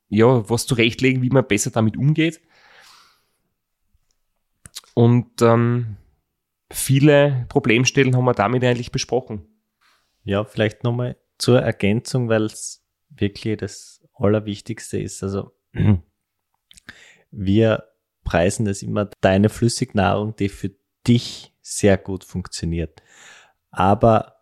ja, 0.09 0.47
was 0.49 0.65
zurechtlegen, 0.65 1.21
wie 1.21 1.29
man 1.29 1.47
besser 1.47 1.71
damit 1.71 1.97
umgeht. 1.97 2.41
Und 4.93 5.41
ähm, 5.41 5.97
viele 6.71 7.45
Problemstellen 7.49 8.15
haben 8.15 8.25
wir 8.25 8.33
damit 8.33 8.63
eigentlich 8.63 8.91
besprochen. 8.91 9.47
Ja, 10.23 10.43
vielleicht 10.43 10.83
nochmal 10.83 11.17
zur 11.37 11.61
Ergänzung, 11.61 12.29
weil 12.29 12.43
es 12.45 12.83
wirklich 13.09 13.57
das 13.57 14.01
Allerwichtigste 14.13 14.99
ist. 14.99 15.23
Also 15.23 15.51
wir 17.31 17.83
preisen 18.23 18.65
das 18.65 18.81
immer 18.81 19.09
deine 19.21 19.49
Flüssignahrung, 19.49 20.35
die 20.35 20.49
für 20.49 20.71
dich 21.07 21.53
sehr 21.61 21.97
gut 21.97 22.23
funktioniert. 22.23 23.01
Aber 23.71 24.35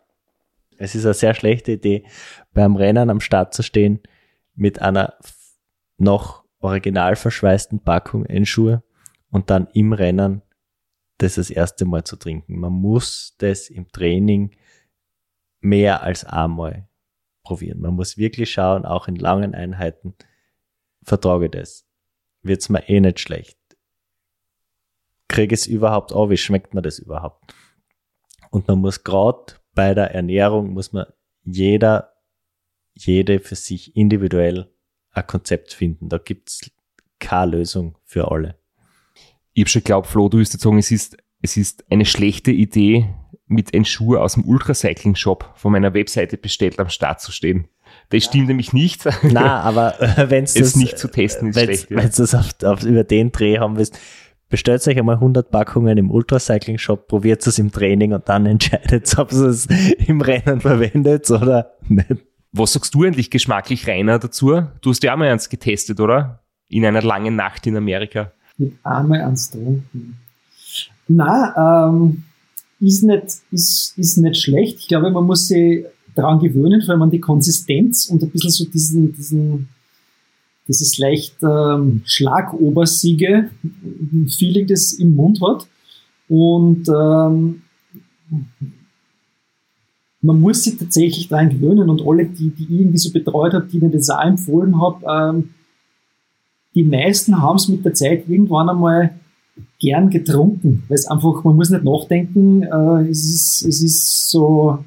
es 0.76 0.94
ist 0.94 1.04
eine 1.04 1.14
sehr 1.14 1.34
schlechte 1.34 1.72
Idee, 1.72 2.06
beim 2.52 2.76
Rennen 2.76 3.10
am 3.10 3.20
Start 3.20 3.54
zu 3.54 3.62
stehen 3.62 4.00
mit 4.54 4.80
einer 4.80 5.14
noch 5.96 6.44
original 6.60 7.16
verschweißten 7.16 7.80
Packung 7.80 8.24
in 8.24 8.46
Schuhe 8.46 8.82
und 9.30 9.50
dann 9.50 9.68
im 9.74 9.92
Rennen 9.92 10.42
das 11.18 11.34
das 11.34 11.50
erste 11.50 11.84
Mal 11.84 12.04
zu 12.04 12.16
trinken. 12.16 12.58
Man 12.58 12.72
muss 12.72 13.34
das 13.38 13.70
im 13.70 13.88
Training 13.88 14.56
mehr 15.60 16.02
als 16.02 16.24
einmal 16.24 16.88
probieren. 17.42 17.80
Man 17.80 17.94
muss 17.94 18.18
wirklich 18.18 18.52
schauen, 18.52 18.84
auch 18.84 19.08
in 19.08 19.16
langen 19.16 19.54
Einheiten, 19.54 20.14
vertrage 21.02 21.50
das. 21.50 21.86
Wird's 22.42 22.68
mir 22.68 22.88
eh 22.88 23.00
nicht 23.00 23.20
schlecht. 23.20 23.58
Kriege 25.28 25.54
es 25.54 25.66
überhaupt 25.66 26.12
auf, 26.12 26.30
wie 26.30 26.36
schmeckt 26.36 26.74
mir 26.74 26.82
das 26.82 26.98
überhaupt? 26.98 27.54
Und 28.50 28.68
man 28.68 28.78
muss 28.78 29.04
gerade 29.04 29.54
bei 29.74 29.94
der 29.94 30.14
Ernährung, 30.14 30.70
muss 30.70 30.92
man 30.92 31.06
jeder, 31.44 32.14
jede 32.94 33.40
für 33.40 33.54
sich 33.54 33.96
individuell 33.96 34.70
ein 35.12 35.26
Konzept 35.26 35.72
finden. 35.72 36.08
Da 36.08 36.18
gibt's 36.18 36.70
keine 37.18 37.52
Lösung 37.52 37.98
für 38.04 38.30
alle. 38.30 38.58
Ich 39.52 39.62
habe 39.62 39.70
schon 39.70 39.82
geglaubt, 39.82 40.06
Flo, 40.06 40.28
du 40.28 40.38
wirst 40.38 40.52
jetzt 40.52 40.62
sagen, 40.62 40.78
es 40.78 40.90
ist, 40.90 41.16
es 41.42 41.56
ist 41.56 41.84
eine 41.90 42.04
schlechte 42.04 42.50
Idee, 42.50 43.14
mit 43.48 43.74
einem 43.74 43.84
Schuh 43.84 44.16
aus 44.16 44.34
dem 44.34 44.44
Ultracycling-Shop 44.44 45.52
von 45.54 45.72
meiner 45.72 45.94
Webseite 45.94 46.36
bestellt 46.36 46.78
am 46.78 46.90
Start 46.90 47.20
zu 47.20 47.32
stehen. 47.32 47.68
Das 48.10 48.24
ja. 48.24 48.30
stimmt 48.30 48.48
nämlich 48.48 48.72
nicht. 48.72 49.08
Na, 49.22 49.60
aber 49.60 50.00
äh, 50.00 50.30
wenn 50.30 50.44
es 50.44 50.76
nicht 50.76 50.98
zu 50.98 51.08
testen 51.08 51.48
ist 51.48 51.56
wenn's, 51.56 51.64
schlecht. 51.64 51.90
Wenn 51.90 51.98
ja. 51.98 52.08
du 52.08 52.16
das 52.16 52.34
auf, 52.34 52.62
auf, 52.62 52.84
über 52.84 53.04
den 53.04 53.32
Dreh 53.32 53.58
haben 53.58 53.76
willst, 53.76 53.98
bestellt 54.48 54.86
euch 54.86 54.98
einmal 54.98 55.16
100 55.16 55.50
Packungen 55.50 55.98
im 55.98 56.10
Ultracycling-Shop, 56.10 57.08
probiert 57.08 57.46
es 57.46 57.58
im 57.58 57.72
Training 57.72 58.12
und 58.12 58.28
dann 58.28 58.46
entscheidet, 58.46 59.18
ob 59.18 59.32
es 59.32 59.66
im 60.06 60.20
Rennen 60.20 60.60
verwendet 60.60 61.30
oder 61.30 61.72
nicht. 61.88 62.24
Was 62.52 62.72
sagst 62.72 62.94
du 62.94 63.04
endlich 63.04 63.30
geschmacklich, 63.30 63.86
Rainer, 63.86 64.18
dazu? 64.18 64.62
Du 64.80 64.90
hast 64.90 65.02
ja 65.02 65.12
auch 65.12 65.18
mal 65.18 65.28
eins 65.28 65.48
getestet, 65.48 66.00
oder? 66.00 66.42
In 66.68 66.84
einer 66.84 67.02
langen 67.02 67.36
Nacht 67.36 67.66
in 67.66 67.76
Amerika. 67.76 68.32
Mit 68.56 68.74
einmal 68.82 69.20
ans 69.20 69.50
Trinken. 69.50 70.18
Na, 71.08 71.88
ähm, 71.88 72.24
ist 72.80 73.02
nicht, 73.02 73.24
ist, 73.50 73.94
ist 73.96 74.18
nicht 74.18 74.40
schlecht. 74.40 74.78
Ich 74.80 74.88
glaube, 74.88 75.10
man 75.10 75.24
muss 75.24 75.48
sich 75.48 75.84
daran 76.14 76.40
gewöhnen, 76.40 76.82
vor 76.82 76.92
allem 76.92 77.02
an 77.02 77.10
die 77.10 77.20
Konsistenz 77.20 78.06
und 78.06 78.22
ein 78.22 78.30
bisschen 78.30 78.50
so 78.50 78.64
diesen, 78.64 79.14
diesen, 79.14 79.68
dieses 80.66 80.98
leicht 80.98 81.36
ähm, 81.42 82.02
schlagobersiege 82.04 83.50
Feeling, 84.36 84.66
das 84.66 84.92
im 84.92 85.14
Mund 85.16 85.40
hat. 85.40 85.66
Und 86.28 86.88
ähm, 86.88 87.62
man 90.20 90.40
muss 90.40 90.64
sich 90.64 90.76
tatsächlich 90.76 91.28
daran 91.28 91.50
gewöhnen 91.50 91.88
und 91.88 92.02
alle, 92.06 92.26
die, 92.26 92.50
die 92.50 92.64
ich 92.64 92.70
irgendwie 92.70 92.98
so 92.98 93.12
betreut 93.12 93.54
habe, 93.54 93.66
die 93.66 93.78
ich 93.78 93.92
das 93.92 94.10
auch 94.10 94.24
empfohlen 94.24 94.80
habe, 94.80 95.04
ähm, 95.08 95.50
die 96.74 96.84
meisten 96.84 97.40
haben 97.40 97.56
es 97.56 97.68
mit 97.68 97.84
der 97.84 97.94
Zeit 97.94 98.28
irgendwann 98.28 98.68
einmal 98.68 99.18
gern 99.78 100.10
getrunken, 100.10 100.84
weil 100.88 100.96
es 100.96 101.06
einfach, 101.06 101.44
man 101.44 101.56
muss 101.56 101.70
nicht 101.70 101.84
nachdenken, 101.84 102.62
äh, 102.62 103.08
es, 103.08 103.24
ist, 103.24 103.62
es 103.62 103.82
ist 103.82 104.30
so, 104.30 104.84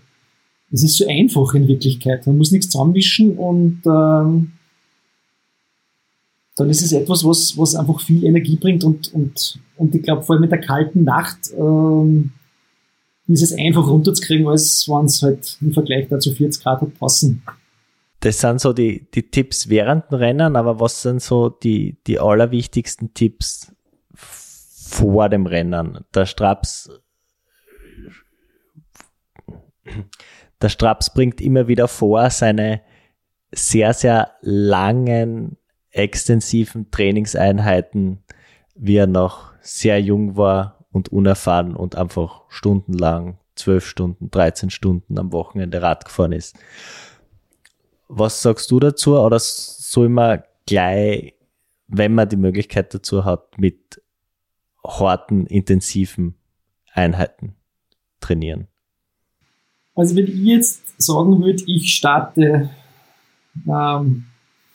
es 0.72 0.84
ist 0.84 0.98
so 0.98 1.08
einfach 1.08 1.54
in 1.54 1.68
Wirklichkeit. 1.68 2.26
Man 2.28 2.38
muss 2.38 2.52
nichts 2.52 2.70
zusammenwischen 2.70 3.38
und 3.38 3.82
ähm, 3.86 4.52
dann 6.56 6.70
ist 6.70 6.82
es 6.82 6.92
etwas, 6.92 7.26
was, 7.26 7.58
was 7.58 7.76
einfach 7.76 8.02
viel 8.02 8.24
Energie 8.26 8.58
bringt 8.58 8.84
und, 8.84 9.14
und, 9.14 9.60
und 9.78 9.96
ich 9.96 10.04
glaube, 10.04 10.24
vor 10.24 10.36
allem 10.36 10.42
mit 10.42 10.52
der 10.52 10.60
kalten 10.60 11.04
Nacht 11.04 11.52
ähm, 11.58 12.32
ist 13.28 13.42
es 13.42 13.54
einfach 13.54 13.88
runterzukriegen, 13.88 14.48
als 14.48 14.88
wenn 14.88 15.06
es 15.06 15.22
halt 15.22 15.58
im 15.62 15.74
Vergleich 15.74 16.08
dazu 16.10 16.34
40 16.34 16.62
Grad 16.62 16.82
hat 16.82 17.00
passen. 17.00 17.44
Das 18.20 18.39
sind 18.39 18.62
so 18.62 18.74
die, 18.74 19.08
die 19.16 19.24
Tipps 19.24 19.70
während 19.70 20.12
dem 20.12 20.20
Rennen, 20.20 20.56
aber 20.56 20.80
was 20.80 21.02
sind 21.02 21.22
so 21.22 21.50
die, 21.50 21.96
die 22.06 22.20
allerwichtigsten 22.20 23.14
Tipps 23.14 23.72
vor 24.92 25.30
dem 25.30 25.46
Rennen? 25.46 26.06
Der 26.14 26.26
Straps, 26.26 26.89
der 30.62 30.70
Straps 30.70 31.14
bringt 31.14 31.42
immer 31.42 31.68
wieder 31.68 31.88
vor, 31.88 32.30
seine 32.30 32.82
sehr, 33.52 33.94
sehr 33.94 34.32
langen, 34.42 35.58
extensiven 35.92 36.92
Trainingseinheiten, 36.92 38.24
wie 38.76 38.98
er 38.98 39.08
noch 39.08 39.52
sehr 39.62 40.02
jung 40.02 40.38
war 40.38 40.86
und 40.92 41.10
unerfahren 41.10 41.76
und 41.76 41.96
einfach 41.96 42.44
stundenlang, 42.50 43.38
zwölf 43.56 43.86
Stunden, 43.86 44.30
13 44.32 44.70
Stunden 44.70 45.18
am 45.18 45.32
Wochenende 45.32 45.82
Rad 45.82 46.06
gefahren 46.06 46.32
ist. 46.32 46.56
Was 48.08 48.42
sagst 48.42 48.70
du 48.72 48.80
dazu? 48.80 49.18
Oder 49.18 49.39
soll 49.39 50.10
man 50.10 50.44
gleich, 50.66 51.34
wenn 51.88 52.14
man 52.14 52.30
die 52.30 52.38
Möglichkeit 52.38 52.94
dazu 52.94 53.26
hat, 53.26 53.58
mit 53.58 54.01
harten, 54.86 55.45
intensiven 55.45 56.36
Einheiten 56.93 57.55
trainieren? 58.19 58.67
Also 59.95 60.15
wenn 60.15 60.25
ich 60.25 60.36
jetzt 60.36 61.01
sagen 61.01 61.41
würde, 61.41 61.63
ich 61.65 61.93
starte 61.93 62.69
ähm, 63.67 64.25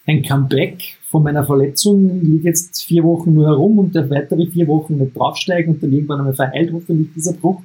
ein 0.07 0.23
Comeback 0.23 0.99
von 1.11 1.23
meiner 1.23 1.45
Verletzung, 1.45 2.21
liege 2.21 2.49
jetzt 2.49 2.85
vier 2.85 3.03
Wochen 3.05 3.35
nur 3.35 3.47
herum 3.47 3.79
und 3.79 3.95
der 3.95 4.09
weitere 4.11 4.47
vier 4.47 4.67
Wochen 4.69 4.99
nicht 4.99 5.17
draufsteigen 5.17 5.75
und 5.75 5.83
dann 5.83 5.93
irgendwann 5.93 6.21
einmal 6.21 6.35
verheilt 6.35 6.71
hoffentlich 6.73 7.13
dieser 7.15 7.33
Bruch, 7.33 7.63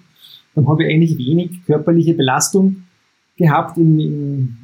dann 0.56 0.68
habe 0.68 0.84
ich 0.84 0.90
eigentlich 0.90 1.18
wenig 1.18 1.66
körperliche 1.66 2.14
Belastung 2.14 2.84
gehabt 3.38 3.78
in, 3.78 4.00
in, 4.00 4.58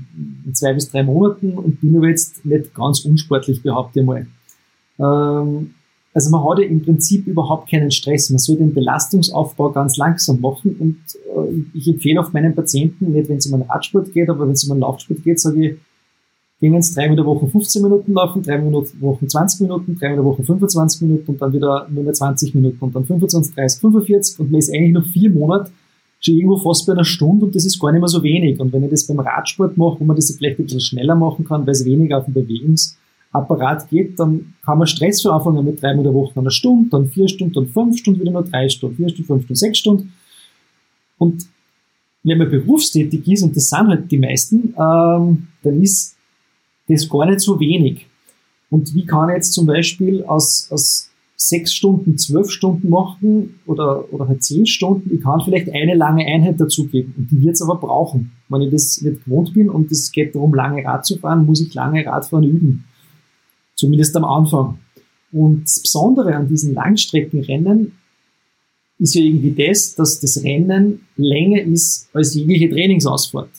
in, 0.45 0.55
zwei 0.55 0.73
bis 0.73 0.89
drei 0.89 1.03
Monaten 1.03 1.57
und 1.57 1.81
bin 1.81 1.95
aber 1.97 2.09
jetzt 2.09 2.45
nicht 2.45 2.73
ganz 2.73 3.05
unsportlich, 3.05 3.61
behaupte 3.61 3.99
ich 3.99 4.05
mal. 4.05 4.27
Ähm, 4.99 5.73
also 6.13 6.31
man 6.31 6.43
hat 6.43 6.59
ja 6.59 6.65
im 6.65 6.81
Prinzip 6.81 7.27
überhaupt 7.27 7.69
keinen 7.69 7.91
Stress. 7.91 8.29
Man 8.29 8.39
soll 8.39 8.57
den 8.57 8.73
Belastungsaufbau 8.73 9.69
ganz 9.69 9.97
langsam 9.97 10.41
machen 10.41 10.75
und 10.79 10.97
äh, 11.35 11.77
ich 11.77 11.87
empfehle 11.87 12.21
auch 12.21 12.33
meinen 12.33 12.55
Patienten, 12.55 13.11
nicht 13.11 13.29
wenn 13.29 13.37
es 13.37 13.47
um 13.47 13.53
einen 13.53 13.69
Radsport 13.69 14.11
geht, 14.13 14.29
aber 14.29 14.47
wenn 14.47 14.53
es 14.53 14.63
um 14.63 14.71
einen 14.71 14.81
Laufsport 14.81 15.23
geht, 15.23 15.39
sage 15.39 15.65
ich, 15.65 15.77
gehen 16.59 16.73
jetzt 16.73 16.97
drei 16.97 17.07
Minuten 17.07 17.27
Woche 17.27 17.47
15 17.47 17.81
Minuten 17.83 18.13
laufen, 18.13 18.41
drei 18.41 18.57
Minuten 18.57 18.99
Wochen 19.01 19.29
20 19.29 19.61
Minuten, 19.61 19.95
drei 19.99 20.09
Minuten 20.09 20.27
Woche 20.27 20.43
25 20.43 21.01
Minuten 21.03 21.31
und 21.31 21.41
dann 21.41 21.53
wieder 21.53 21.87
nur 21.89 22.03
mehr 22.03 22.13
20 22.13 22.55
Minuten 22.55 22.79
und 22.79 22.95
dann 22.95 23.05
25, 23.05 23.53
30, 23.53 23.81
45 23.81 24.39
und 24.39 24.51
man 24.51 24.59
ist 24.59 24.73
eigentlich 24.73 24.93
noch 24.93 25.05
vier 25.05 25.29
Monate 25.29 25.71
schon 26.19 26.35
irgendwo 26.35 26.57
fast 26.57 26.87
bei 26.87 26.93
einer 26.93 27.05
Stunde 27.05 27.45
und 27.45 27.55
das 27.55 27.65
ist 27.65 27.79
gar 27.79 27.91
nicht 27.91 28.01
mehr 28.01 28.07
so 28.07 28.23
wenig. 28.23 28.59
Und 28.59 28.73
wenn 28.73 28.83
ich 28.83 28.89
das 28.89 29.05
beim 29.05 29.19
Radsport 29.19 29.77
mache, 29.77 29.99
wo 29.99 30.03
man 30.03 30.15
das 30.15 30.33
vielleicht 30.35 30.59
ein 30.59 30.63
bisschen 30.63 30.81
schneller 30.81 31.15
machen 31.15 31.45
kann, 31.45 31.65
weil 31.65 31.73
es 31.73 31.85
weniger 31.85 32.17
auf 32.17 32.25
den 32.25 32.33
Bewegungsapparat 33.31 33.89
geht, 33.89 34.19
dann 34.19 34.53
kann 34.63 34.77
man 34.77 34.87
Stress 34.87 35.21
für 35.21 35.33
anfangen 35.33 35.63
mit 35.65 35.81
drei 35.81 35.93
Minuten 35.93 36.15
Woche 36.15 36.39
einer 36.39 36.51
Stunde, 36.51 36.89
dann 36.89 37.09
vier 37.09 37.27
Stunden, 37.27 37.53
dann 37.53 37.67
fünf 37.67 37.97
Stunden, 37.97 38.21
wieder 38.21 38.31
nur 38.31 38.43
drei 38.43 38.69
Stunden, 38.69 38.95
vier 38.95 39.09
Stunden, 39.09 39.27
fünf 39.27 39.43
Stunden, 39.43 39.55
sechs 39.55 39.77
Stunden. 39.77 40.13
Und 41.17 41.45
wenn 42.23 42.37
man 42.37 42.49
berufstätig 42.49 43.27
ist, 43.27 43.43
und 43.43 43.55
das 43.55 43.69
sind 43.69 43.87
halt 43.87 44.11
die 44.11 44.17
meisten, 44.17 44.73
ähm, 44.77 45.47
dann 45.63 45.81
ist 45.81 46.15
das 46.87 47.07
gar 47.09 47.25
nicht 47.25 47.41
so 47.41 47.59
wenig. 47.59 48.05
Und 48.69 48.93
wie 48.93 49.05
kann 49.05 49.29
ich 49.29 49.35
jetzt 49.35 49.53
zum 49.53 49.65
Beispiel 49.65 50.23
aus, 50.25 50.67
aus 50.71 51.09
sechs 51.37 51.73
Stunden, 51.73 52.17
zwölf 52.17 52.49
Stunden 52.49 52.89
machen 52.89 53.59
oder, 53.65 54.11
oder 54.11 54.27
halt 54.27 54.43
zehn 54.43 54.65
Stunden, 54.65 55.13
ich 55.13 55.21
kann 55.21 55.39
vielleicht 55.41 55.69
eine 55.69 55.95
lange 55.95 56.25
Einheit 56.25 56.59
dazugeben 56.59 57.13
und 57.15 57.31
die 57.31 57.41
wird 57.43 57.53
es 57.53 57.61
aber 57.61 57.75
brauchen. 57.75 58.31
Wenn 58.49 58.63
ich 58.63 58.71
das 58.71 59.01
nicht 59.01 59.23
gewohnt 59.23 59.53
bin 59.53 59.69
und 59.69 59.91
es 59.91 60.11
geht 60.11 60.33
darum, 60.35 60.53
lange 60.53 60.83
Rad 60.83 61.05
zu 61.05 61.17
fahren, 61.17 61.45
muss 61.45 61.61
ich 61.61 61.73
lange 61.73 62.05
Radfahren 62.05 62.43
üben. 62.43 62.86
Zumindest 63.77 64.15
am 64.17 64.25
Anfang. 64.25 64.79
Und 65.31 65.63
das 65.63 65.79
Besondere 65.79 66.35
an 66.35 66.49
diesen 66.49 66.73
Langstreckenrennen 66.73 67.93
ist 68.99 69.15
ja 69.15 69.21
irgendwie 69.21 69.51
das, 69.67 69.95
dass 69.95 70.19
das 70.19 70.43
Rennen 70.43 71.01
länger 71.15 71.61
ist 71.61 72.09
als 72.13 72.33
jegliche 72.33 72.69
Trainingsausfahrt. 72.69 73.49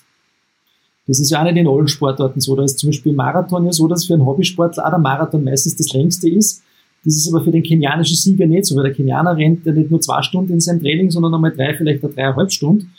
Das 1.06 1.20
ist 1.20 1.30
ja 1.30 1.40
auch 1.40 1.44
nicht 1.44 1.56
in 1.56 1.68
allen 1.68 1.88
Sportarten 1.88 2.40
so. 2.40 2.54
Da 2.56 2.64
ist 2.64 2.78
zum 2.78 2.90
Beispiel 2.90 3.12
Marathon 3.12 3.64
ja 3.64 3.72
so, 3.72 3.88
dass 3.88 4.04
für 4.04 4.14
einen 4.14 4.26
Hobbysportler 4.26 4.84
auch 4.84 4.90
der 4.90 4.98
Marathon 4.98 5.44
meistens 5.44 5.76
das 5.76 5.92
längste 5.92 6.28
ist. 6.28 6.62
Das 7.04 7.14
ist 7.14 7.32
aber 7.32 7.44
für 7.44 7.52
den 7.52 7.62
kenianischen 7.62 8.16
Sieger 8.16 8.46
nicht 8.46 8.66
so, 8.66 8.76
weil 8.76 8.84
der 8.84 8.92
Kenianer 8.92 9.36
rennt 9.36 9.64
ja 9.64 9.72
nicht 9.72 9.90
nur 9.90 10.00
zwei 10.00 10.20
Stunden 10.22 10.52
in 10.52 10.60
seinem 10.60 10.80
Training, 10.80 11.10
sondern 11.10 11.34
einmal 11.34 11.52
drei, 11.52 11.74
vielleicht 11.74 12.04
auch 12.04 12.12
dreieinhalb 12.12 12.50
Stunden. 12.50 12.90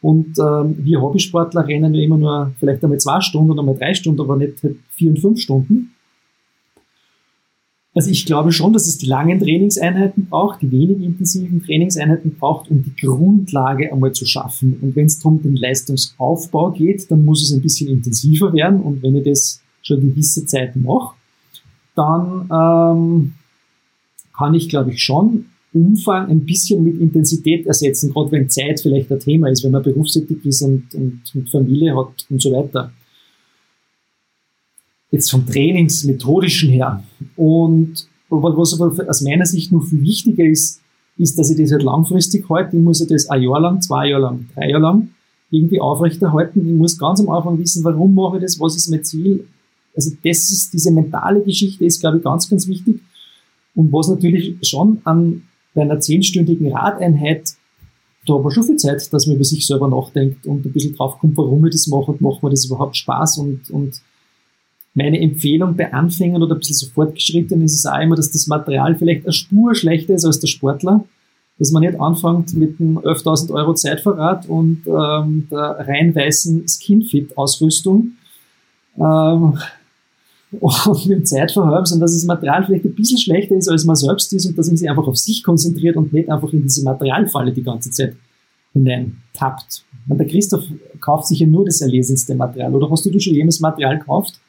Und 0.00 0.38
ähm, 0.38 0.76
wir 0.78 1.02
Hobbysportler 1.02 1.66
rennen 1.66 1.92
ja 1.92 2.02
immer 2.04 2.16
nur 2.16 2.52
vielleicht 2.58 2.82
einmal 2.84 3.00
zwei 3.00 3.20
Stunden 3.20 3.50
oder 3.50 3.60
einmal 3.60 3.76
drei 3.76 3.92
Stunden, 3.94 4.20
aber 4.20 4.36
nicht 4.36 4.62
halt 4.62 4.76
vier 4.92 5.10
und 5.10 5.18
fünf 5.18 5.40
Stunden. 5.40 5.92
Also 7.94 8.10
ich 8.10 8.26
glaube 8.26 8.52
schon, 8.52 8.72
dass 8.72 8.86
es 8.86 8.98
die 8.98 9.06
langen 9.06 9.40
Trainingseinheiten 9.40 10.26
braucht, 10.26 10.62
die 10.62 10.70
wenig 10.70 11.02
intensiven 11.02 11.62
Trainingseinheiten 11.64 12.36
braucht, 12.38 12.70
um 12.70 12.84
die 12.84 12.94
Grundlage 12.94 13.92
einmal 13.92 14.12
zu 14.12 14.26
schaffen. 14.26 14.78
Und 14.80 14.94
wenn 14.94 15.06
es 15.06 15.18
darum 15.18 15.42
den 15.42 15.56
Leistungsaufbau 15.56 16.70
geht, 16.72 17.10
dann 17.10 17.24
muss 17.24 17.42
es 17.42 17.52
ein 17.52 17.62
bisschen 17.62 17.88
intensiver 17.88 18.52
werden. 18.52 18.80
Und 18.80 19.02
wenn 19.02 19.16
ich 19.16 19.24
das 19.24 19.62
schon 19.82 20.00
gewisse 20.00 20.44
Zeit 20.44 20.76
mache, 20.76 21.14
dann 21.96 22.48
ähm, 22.52 23.32
kann 24.36 24.54
ich, 24.54 24.68
glaube 24.68 24.92
ich, 24.92 25.02
schon 25.02 25.46
Umfang 25.72 26.28
ein 26.28 26.46
bisschen 26.46 26.82
mit 26.82 27.00
Intensität 27.00 27.66
ersetzen, 27.66 28.12
gerade 28.12 28.32
wenn 28.32 28.48
Zeit 28.48 28.80
vielleicht 28.80 29.10
ein 29.12 29.20
Thema 29.20 29.48
ist, 29.48 29.64
wenn 29.64 29.72
man 29.72 29.82
berufstätig 29.82 30.44
ist 30.44 30.62
und, 30.62 30.94
und, 30.94 31.20
und 31.34 31.50
Familie 31.50 31.96
hat 31.96 32.26
und 32.30 32.40
so 32.40 32.52
weiter 32.52 32.92
jetzt 35.10 35.30
vom 35.30 35.46
Trainingsmethodischen 35.46 36.70
her. 36.70 37.02
Und 37.36 38.06
was 38.28 38.78
aber 38.78 38.92
aus 39.08 39.22
meiner 39.22 39.46
Sicht 39.46 39.72
noch 39.72 39.84
viel 39.84 40.02
wichtiger 40.02 40.44
ist, 40.44 40.80
ist, 41.16 41.38
dass 41.38 41.50
ich 41.50 41.58
das 41.58 41.72
halt 41.72 41.82
langfristig 41.82 42.48
halte. 42.48 42.76
Ich 42.76 42.82
muss 42.82 43.00
ja 43.00 43.06
das 43.06 43.28
ein 43.28 43.42
Jahr 43.42 43.60
lang, 43.60 43.80
zwei 43.80 44.08
Jahre 44.08 44.22
lang, 44.22 44.46
drei 44.54 44.68
Jahre 44.70 44.82
lang 44.82 45.08
irgendwie 45.50 45.80
aufrechterhalten. 45.80 46.60
Ich 46.60 46.76
muss 46.76 46.98
ganz 46.98 47.20
am 47.20 47.30
Anfang 47.30 47.58
wissen, 47.58 47.82
warum 47.84 48.14
mache 48.14 48.36
ich 48.36 48.42
das, 48.42 48.60
was 48.60 48.76
ist 48.76 48.88
mein 48.88 49.02
Ziel. 49.02 49.46
Also 49.96 50.12
das 50.22 50.50
ist, 50.50 50.72
diese 50.72 50.90
mentale 50.92 51.42
Geschichte 51.42 51.84
ist, 51.84 52.00
glaube 52.00 52.18
ich, 52.18 52.22
ganz, 52.22 52.48
ganz 52.48 52.68
wichtig. 52.68 53.00
Und 53.74 53.92
was 53.92 54.08
natürlich 54.08 54.56
schon 54.62 55.00
an, 55.04 55.42
bei 55.74 55.82
einer 55.82 56.00
zehnstündigen 56.00 56.72
Radeinheit, 56.72 57.54
da 58.26 58.34
hat 58.34 58.42
man 58.42 58.52
schon 58.52 58.64
viel 58.64 58.76
Zeit, 58.76 59.12
dass 59.12 59.26
man 59.26 59.36
über 59.36 59.44
sich 59.44 59.66
selber 59.66 59.88
nachdenkt 59.88 60.46
und 60.46 60.64
ein 60.64 60.72
bisschen 60.72 60.94
draufkommt, 60.94 61.36
warum 61.36 61.64
ich 61.66 61.72
das 61.72 61.86
mache 61.86 62.12
und 62.12 62.20
macht 62.20 62.42
mir 62.42 62.50
das 62.50 62.66
überhaupt 62.66 62.96
Spaß 62.96 63.38
und, 63.38 63.70
und 63.70 64.00
meine 64.98 65.20
Empfehlung 65.20 65.76
bei 65.76 65.92
Anfängern 65.92 66.42
oder 66.42 66.54
ein 66.54 66.58
bisschen 66.58 66.76
so 66.76 66.86
fortgeschritten 66.88 67.62
ist 67.62 67.74
es 67.74 67.86
auch 67.86 67.98
immer, 67.98 68.16
dass 68.16 68.30
das 68.30 68.46
Material 68.46 68.94
vielleicht 68.96 69.24
eine 69.24 69.32
Spur 69.32 69.74
schlechter 69.74 70.14
ist 70.14 70.26
als 70.26 70.40
der 70.40 70.48
Sportler 70.48 71.04
dass 71.58 71.72
man 71.72 71.82
nicht 71.82 72.00
anfängt 72.00 72.54
mit 72.54 72.80
einem 72.80 72.98
11.000 72.98 73.52
Euro 73.52 73.74
Zeitverrat 73.74 74.48
und 74.48 74.82
ähm, 74.86 75.48
der 75.50 75.86
rein 75.86 76.14
weißen 76.14 76.66
Skinfit-Ausrüstung 76.68 78.12
ähm, 78.96 79.58
und 80.60 81.06
mit 81.06 81.18
dem 81.18 81.24
Zeitverhalb, 81.26 81.86
sondern 81.86 82.06
dass 82.06 82.14
das 82.14 82.24
Material 82.24 82.64
vielleicht 82.64 82.84
ein 82.84 82.94
bisschen 82.94 83.18
schlechter 83.18 83.56
ist, 83.56 83.68
als 83.68 83.84
man 83.84 83.96
selbst 83.96 84.32
ist 84.32 84.46
und 84.46 84.56
dass 84.56 84.68
man 84.68 84.76
sich 84.76 84.88
einfach 84.88 85.06
auf 85.06 85.18
sich 85.18 85.42
konzentriert 85.42 85.96
und 85.96 86.12
nicht 86.12 86.30
einfach 86.30 86.52
in 86.52 86.62
diese 86.62 86.84
Materialfalle 86.84 87.52
die 87.52 87.64
ganze 87.64 87.90
Zeit 87.90 88.14
hinein 88.72 89.16
tappt. 89.34 89.82
Und 90.08 90.18
der 90.18 90.26
Christoph 90.26 90.64
kauft 91.00 91.26
sich 91.26 91.40
ja 91.40 91.46
nur 91.46 91.66
das 91.66 91.80
erlesenste 91.80 92.34
Material. 92.34 92.74
Oder 92.74 92.88
hast 92.90 93.04
du 93.04 93.20
schon 93.20 93.34
jenes 93.34 93.60
Material 93.60 93.98
gekauft? 93.98 94.40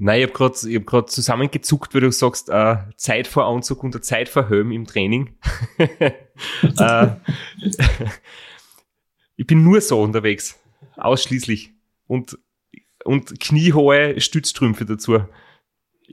Nein, 0.00 0.20
ich 0.20 0.26
habe 0.28 0.32
gerade 0.32 0.54
hab, 0.54 0.86
grad 0.86 1.10
zusammengezuckt, 1.10 1.92
weil 1.92 2.02
du 2.02 2.12
sagst, 2.12 2.48
äh, 2.50 2.76
Zeit 2.96 3.26
vor 3.26 3.46
Anzug 3.46 3.82
und 3.82 4.04
Zeit 4.04 4.28
vor 4.28 4.48
Helm 4.48 4.70
im 4.70 4.86
Training. 4.86 5.34
äh, 6.78 7.08
ich 9.36 9.46
bin 9.46 9.64
nur 9.64 9.80
so 9.80 10.00
unterwegs. 10.00 10.56
Ausschließlich. 10.96 11.72
Und, 12.06 12.38
und 13.04 13.40
kniehohe 13.40 14.20
Stützstrümpfe 14.20 14.84
dazu. 14.84 15.18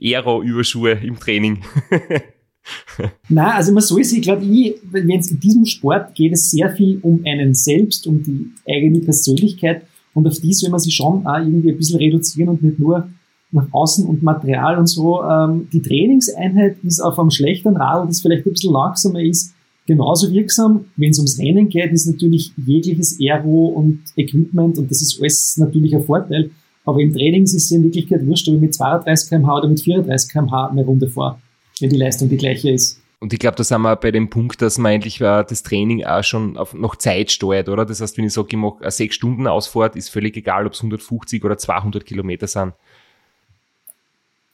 Aero-Überschuhe 0.00 0.92
im 0.92 1.20
Training. 1.20 1.64
Nein, 3.28 3.52
also 3.52 3.72
man 3.72 3.84
soll 3.84 4.02
sich, 4.02 4.20
glaube 4.20 4.44
ich, 4.44 4.74
wenn 4.82 5.08
es 5.12 5.30
in 5.30 5.38
diesem 5.38 5.64
Sport 5.64 6.16
geht 6.16 6.32
es 6.32 6.50
sehr 6.50 6.74
viel 6.74 6.98
um 7.02 7.22
einen 7.24 7.54
selbst, 7.54 8.08
um 8.08 8.20
die 8.24 8.50
eigene 8.68 8.98
Persönlichkeit 9.00 9.86
und 10.12 10.26
auf 10.26 10.40
die 10.40 10.52
soll 10.52 10.70
man 10.70 10.80
sich 10.80 10.94
schon 10.94 11.24
auch 11.24 11.38
irgendwie 11.38 11.70
ein 11.70 11.76
bisschen 11.76 11.98
reduzieren 11.98 12.48
und 12.48 12.62
nicht 12.62 12.80
nur 12.80 13.08
nach 13.52 13.66
außen 13.72 14.06
und 14.06 14.22
Material 14.22 14.78
und 14.78 14.86
so. 14.86 15.22
Ähm, 15.22 15.68
die 15.72 15.82
Trainingseinheit 15.82 16.78
ist 16.82 17.00
auf 17.00 17.18
einem 17.18 17.30
schlechten 17.30 17.76
Radl, 17.76 18.06
das 18.06 18.20
vielleicht 18.20 18.46
ein 18.46 18.52
bisschen 18.52 18.72
langsamer 18.72 19.20
ist, 19.20 19.54
genauso 19.86 20.32
wirksam. 20.32 20.86
Wenn 20.96 21.10
es 21.10 21.18
ums 21.18 21.38
Rennen 21.38 21.68
geht, 21.68 21.92
ist 21.92 22.06
natürlich 22.06 22.52
jegliches 22.56 23.18
Aero 23.20 23.66
und 23.68 24.00
Equipment 24.16 24.78
und 24.78 24.90
das 24.90 25.00
ist 25.02 25.20
alles 25.20 25.56
natürlich 25.58 25.94
ein 25.94 26.04
Vorteil. 26.04 26.50
Aber 26.84 27.00
im 27.00 27.12
Training 27.12 27.44
ist 27.44 27.54
es 27.54 27.70
in 27.70 27.82
Wirklichkeit 27.82 28.24
wurscht, 28.26 28.48
ob 28.48 28.54
ich 28.54 28.60
mit 28.60 28.74
32 28.74 29.30
kmh 29.30 29.56
oder 29.56 29.68
mit 29.68 29.80
34 29.80 30.32
kmh 30.32 30.68
eine 30.68 30.84
Runde 30.84 31.08
fahre, 31.08 31.38
wenn 31.80 31.90
die 31.90 31.96
Leistung 31.96 32.28
die 32.28 32.36
gleiche 32.36 32.70
ist. 32.70 33.00
Und 33.18 33.32
ich 33.32 33.38
glaube, 33.38 33.56
da 33.56 33.64
sind 33.64 33.80
wir 33.80 33.96
bei 33.96 34.10
dem 34.10 34.28
Punkt, 34.28 34.60
dass 34.60 34.76
man 34.76 34.92
eigentlich 34.92 35.20
äh, 35.20 35.42
das 35.48 35.62
Training 35.62 36.04
auch 36.04 36.22
schon 36.22 36.56
auf 36.56 36.74
noch 36.74 36.96
Zeit 36.96 37.32
steuert, 37.32 37.68
oder? 37.68 37.86
Das 37.86 38.00
heißt, 38.00 38.18
wenn 38.18 38.26
ich 38.26 38.34
sage, 38.34 38.48
ich 38.50 38.56
mache 38.56 38.82
eine 38.82 38.90
6 38.90 39.14
Stunden 39.14 39.46
Ausfahrt, 39.46 39.96
ist 39.96 40.10
völlig 40.10 40.36
egal, 40.36 40.66
ob 40.66 40.74
es 40.74 40.80
150 40.80 41.42
oder 41.42 41.56
200 41.56 42.04
Kilometer 42.04 42.46
sind 42.46 42.74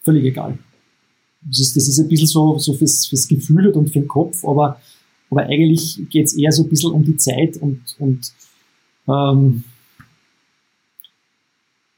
völlig 0.03 0.25
egal. 0.25 0.59
Das 1.43 1.61
ist, 1.61 1.77
das 1.77 1.89
ist 1.89 1.99
ein 1.99 2.09
bisschen 2.09 2.29
so, 2.29 2.59
so 2.59 2.73
fürs, 2.75 3.07
fürs 3.07 3.27
Gefühl 3.27 3.69
und 3.69 3.89
für 3.89 4.01
den 4.01 4.09
Kopf, 4.09 4.45
aber, 4.45 4.81
aber 5.31 5.43
eigentlich 5.43 6.01
geht 6.11 6.27
es 6.27 6.35
eher 6.35 6.53
so 6.53 6.63
ein 6.63 6.69
bisschen 6.69 6.93
um 6.93 7.05
die 7.05 7.17
Zeit 7.17 7.57
und, 7.57 7.81
und 7.99 8.33
ähm, 9.09 9.65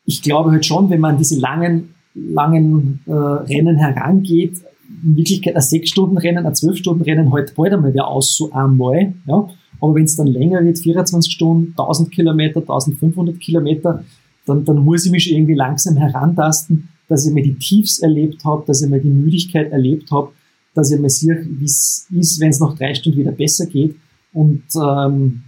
ich 0.07 0.22
glaube 0.22 0.50
halt 0.50 0.64
schon, 0.64 0.90
wenn 0.90 1.00
man 1.00 1.18
diese 1.18 1.38
langen, 1.38 1.94
langen 2.14 3.00
äh, 3.07 3.12
Rennen 3.12 3.76
herangeht, 3.76 4.59
in 5.02 5.16
Wirklichkeit 5.16 5.57
ein 5.57 5.62
6-Stunden-Rennen, 5.62 6.46
ein 6.46 6.52
12-Stunden-Rennen 6.52 7.32
halt 7.32 7.55
bald 7.55 7.72
einmal 7.72 7.92
wieder 7.92 8.09
aus, 8.09 8.36
so 8.36 8.52
einmal, 8.52 9.14
ja. 9.26 9.48
Aber 9.80 9.94
wenn 9.94 10.05
es 10.05 10.16
dann 10.16 10.28
länger 10.28 10.64
wird, 10.64 10.78
24 10.78 11.30
Stunden, 11.32 11.70
1000 11.72 12.11
Kilometer, 12.11 12.61
1500 12.61 13.38
Kilometer, 13.38 14.05
dann, 14.46 14.64
dann 14.64 14.84
muss 14.84 15.05
ich 15.05 15.12
mich 15.12 15.30
irgendwie 15.30 15.55
langsam 15.55 15.96
herantasten 15.96 16.88
dass 17.09 17.26
ich 17.26 17.32
mir 17.32 17.42
die 17.42 17.55
Tiefs 17.59 17.98
erlebt 17.98 18.44
habe, 18.44 18.64
dass 18.66 18.82
ich 18.82 18.88
mir 18.88 19.00
die 19.00 19.09
Müdigkeit 19.09 19.70
erlebt 19.72 20.11
habe, 20.11 20.32
dass 20.74 20.90
ich 20.90 20.98
mir 20.98 21.11
sehe, 21.11 21.46
wie 21.48 21.64
es 21.64 22.07
ist, 22.11 22.40
wenn 22.40 22.50
es 22.50 22.61
nach 22.61 22.76
drei 22.76 22.94
Stunden 22.94 23.18
wieder 23.18 23.32
besser 23.32 23.66
geht. 23.66 23.96
Und 24.32 24.64
ähm, 24.74 25.44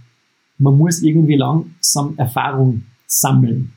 man 0.57 0.77
muss 0.77 1.01
irgendwie 1.01 1.35
langsam 1.35 2.13
Erfahrung 2.17 2.83
sammeln, 3.05 3.73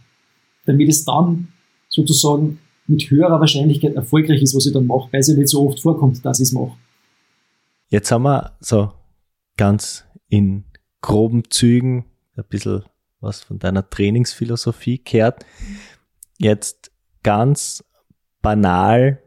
damit 0.66 0.88
es 0.88 1.04
dann 1.04 1.48
sozusagen 1.88 2.58
mit 2.86 3.10
höherer 3.10 3.40
Wahrscheinlichkeit 3.40 3.94
erfolgreich 3.94 4.42
ist, 4.42 4.54
was 4.54 4.66
ich 4.66 4.72
dann 4.72 4.86
mache, 4.86 5.08
weil 5.12 5.20
es 5.20 5.28
ja 5.28 5.34
nicht 5.34 5.48
so 5.48 5.66
oft 5.66 5.80
vorkommt, 5.80 6.24
dass 6.24 6.40
ich 6.40 6.48
es 6.48 6.52
mache. 6.52 6.76
Jetzt 7.88 8.10
haben 8.10 8.22
wir 8.22 8.52
so 8.60 8.92
ganz 9.56 10.04
in 10.28 10.64
groben 11.00 11.42
Zügen 11.50 12.04
ein 12.36 12.44
bisschen 12.48 12.84
was 13.20 13.42
von 13.42 13.58
deiner 13.58 13.88
Trainingsphilosophie 13.88 15.02
gehört. 15.04 15.44
Jetzt 16.38 16.90
ganz 17.22 17.84
banal, 18.42 19.22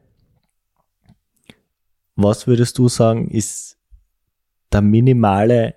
was 2.16 2.48
würdest 2.48 2.78
du 2.78 2.90
sagen, 2.90 3.30
ist 3.30 3.78
der 4.72 4.82
minimale 4.82 5.76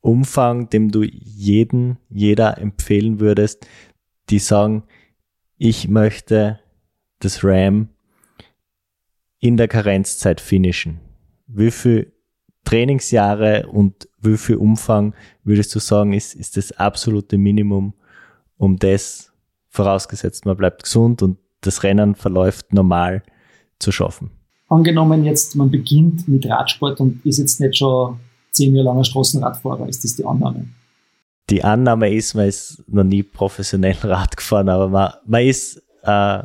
Umfang, 0.00 0.70
dem 0.70 0.90
du 0.90 1.02
jeden, 1.02 1.98
jeder 2.08 2.58
empfehlen 2.58 3.20
würdest, 3.20 3.66
die 4.30 4.38
sagen, 4.38 4.84
ich 5.58 5.88
möchte 5.88 6.60
das 7.18 7.44
RAM 7.44 7.90
in 9.38 9.56
der 9.56 9.68
Karenzzeit 9.68 10.40
finishen. 10.40 11.00
Wie 11.46 11.70
viel 11.70 12.12
Trainingsjahre 12.64 13.68
und 13.68 14.08
wie 14.20 14.36
viel 14.36 14.56
Umfang 14.56 15.14
würdest 15.44 15.74
du 15.74 15.78
sagen, 15.80 16.12
ist, 16.12 16.34
ist 16.34 16.56
das 16.56 16.72
absolute 16.72 17.36
Minimum, 17.36 17.94
um 18.56 18.76
das 18.76 19.29
vorausgesetzt 19.70 20.44
man 20.44 20.56
bleibt 20.56 20.82
gesund 20.82 21.22
und 21.22 21.38
das 21.62 21.82
Rennen 21.82 22.14
verläuft 22.14 22.72
normal 22.72 23.22
zu 23.78 23.92
schaffen. 23.92 24.30
Angenommen 24.68 25.24
jetzt, 25.24 25.56
man 25.56 25.70
beginnt 25.70 26.28
mit 26.28 26.46
Radsport 26.48 27.00
und 27.00 27.24
ist 27.24 27.38
jetzt 27.38 27.60
nicht 27.60 27.76
schon 27.76 28.20
zehn 28.52 28.74
Jahre 28.74 28.86
langer 28.86 29.04
Straßenradfahrer, 29.04 29.88
ist 29.88 30.04
das 30.04 30.16
die 30.16 30.24
Annahme? 30.24 30.68
Die 31.48 31.64
Annahme 31.64 32.12
ist, 32.12 32.34
man 32.34 32.46
ist 32.46 32.84
noch 32.86 33.04
nie 33.04 33.22
professionell 33.22 33.96
Rad 34.02 34.36
gefahren, 34.36 34.68
aber 34.68 34.88
man, 34.88 35.12
man 35.26 35.42
ist 35.42 35.82
äh, 36.02 36.42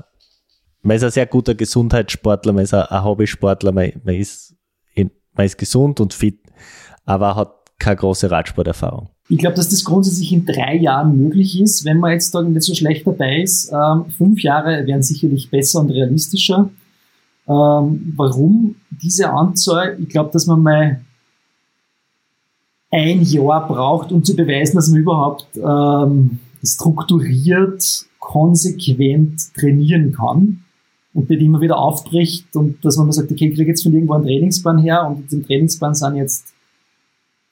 man 0.85 0.97
ist 0.97 1.03
ein 1.03 1.11
sehr 1.11 1.25
guter 1.25 1.55
Gesundheitssportler, 1.55 2.53
man 2.53 2.63
ist 2.63 2.73
ein, 2.73 2.83
ein 2.83 3.03
Hobbysportler, 3.03 3.71
man, 3.71 3.91
man, 4.03 4.15
ist 4.15 4.55
in, 4.93 5.09
man 5.33 5.47
ist 5.47 5.57
gesund 5.57 5.99
und 5.99 6.13
fit, 6.13 6.39
aber 7.05 7.35
hat 7.35 7.53
keine 7.79 7.95
große 7.97 8.29
Radsporterfahrung. 8.29 9.09
Ich 9.27 9.39
glaube, 9.39 9.55
dass 9.55 9.69
das 9.69 9.83
grundsätzlich 9.83 10.31
in 10.33 10.45
drei 10.45 10.77
Jahren 10.77 11.17
möglich 11.17 11.59
ist, 11.59 11.83
wenn 11.83 11.97
man 11.97 12.11
jetzt 12.11 12.33
da 12.35 12.41
nicht 12.43 12.61
so 12.61 12.75
schlecht 12.75 13.07
dabei 13.07 13.41
ist. 13.41 13.71
Ähm, 13.71 14.05
fünf 14.15 14.41
Jahre 14.43 14.85
wären 14.85 15.01
sicherlich 15.01 15.49
besser 15.49 15.79
und 15.79 15.89
realistischer. 15.89 16.69
Ähm, 17.47 18.13
warum 18.15 18.75
diese 18.89 19.29
Anzahl? 19.29 19.97
Ich 19.99 20.09
glaube, 20.09 20.31
dass 20.31 20.45
man 20.45 20.61
mal 20.61 21.01
ein 22.91 23.21
Jahr 23.23 23.67
braucht, 23.67 24.11
um 24.11 24.23
zu 24.23 24.35
beweisen, 24.35 24.75
dass 24.75 24.89
man 24.89 25.01
überhaupt 25.01 25.47
ähm, 25.57 26.39
strukturiert, 26.63 28.05
konsequent 28.19 29.53
trainieren 29.55 30.11
kann 30.11 30.63
und 31.13 31.29
nicht 31.29 31.41
immer 31.41 31.61
wieder 31.61 31.77
aufbricht 31.77 32.55
und 32.55 32.83
dass 32.83 32.97
man 32.97 33.07
mal 33.07 33.13
sagt, 33.13 33.31
okay, 33.31 33.49
ich 33.49 33.55
kriege 33.55 33.69
jetzt 33.69 33.83
von 33.83 33.93
irgendwo 33.93 34.13
einen 34.13 34.25
Trainingsplan 34.25 34.79
her 34.79 35.07
und 35.07 35.31
im 35.31 35.45
Trainingsplan 35.45 35.95
sind 35.95 36.15
jetzt 36.15 36.54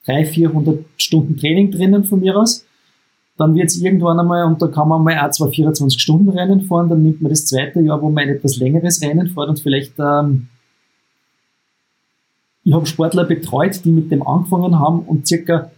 300, 0.06 0.34
400 0.34 0.84
Stunden 0.96 1.36
Training 1.36 1.70
drinnen 1.70 2.04
von 2.04 2.20
mir 2.20 2.36
aus. 2.36 2.64
Dann 3.36 3.54
wird 3.54 3.66
es 3.66 3.80
irgendwann 3.80 4.20
einmal, 4.20 4.44
und 4.44 4.62
da 4.62 4.68
kann 4.68 4.88
man 4.88 5.02
mal 5.02 5.18
auch 5.18 5.30
zwei 5.30 5.46
24-Stunden-Rennen 5.46 6.62
fahren, 6.62 6.88
dann 6.88 7.02
nimmt 7.02 7.20
man 7.20 7.30
das 7.30 7.46
zweite 7.46 7.80
Jahr, 7.80 8.00
wo 8.00 8.08
man 8.08 8.24
ein 8.24 8.36
etwas 8.36 8.56
längeres 8.58 9.02
Rennen 9.02 9.28
fährt 9.28 9.48
und 9.48 9.60
vielleicht, 9.60 9.94
ähm, 9.98 10.48
ich 12.62 12.72
habe 12.72 12.86
Sportler 12.86 13.24
betreut, 13.24 13.84
die 13.84 13.90
mit 13.90 14.10
dem 14.10 14.26
angefangen 14.26 14.78
haben 14.78 15.00
und 15.00 15.26
circa 15.26 15.70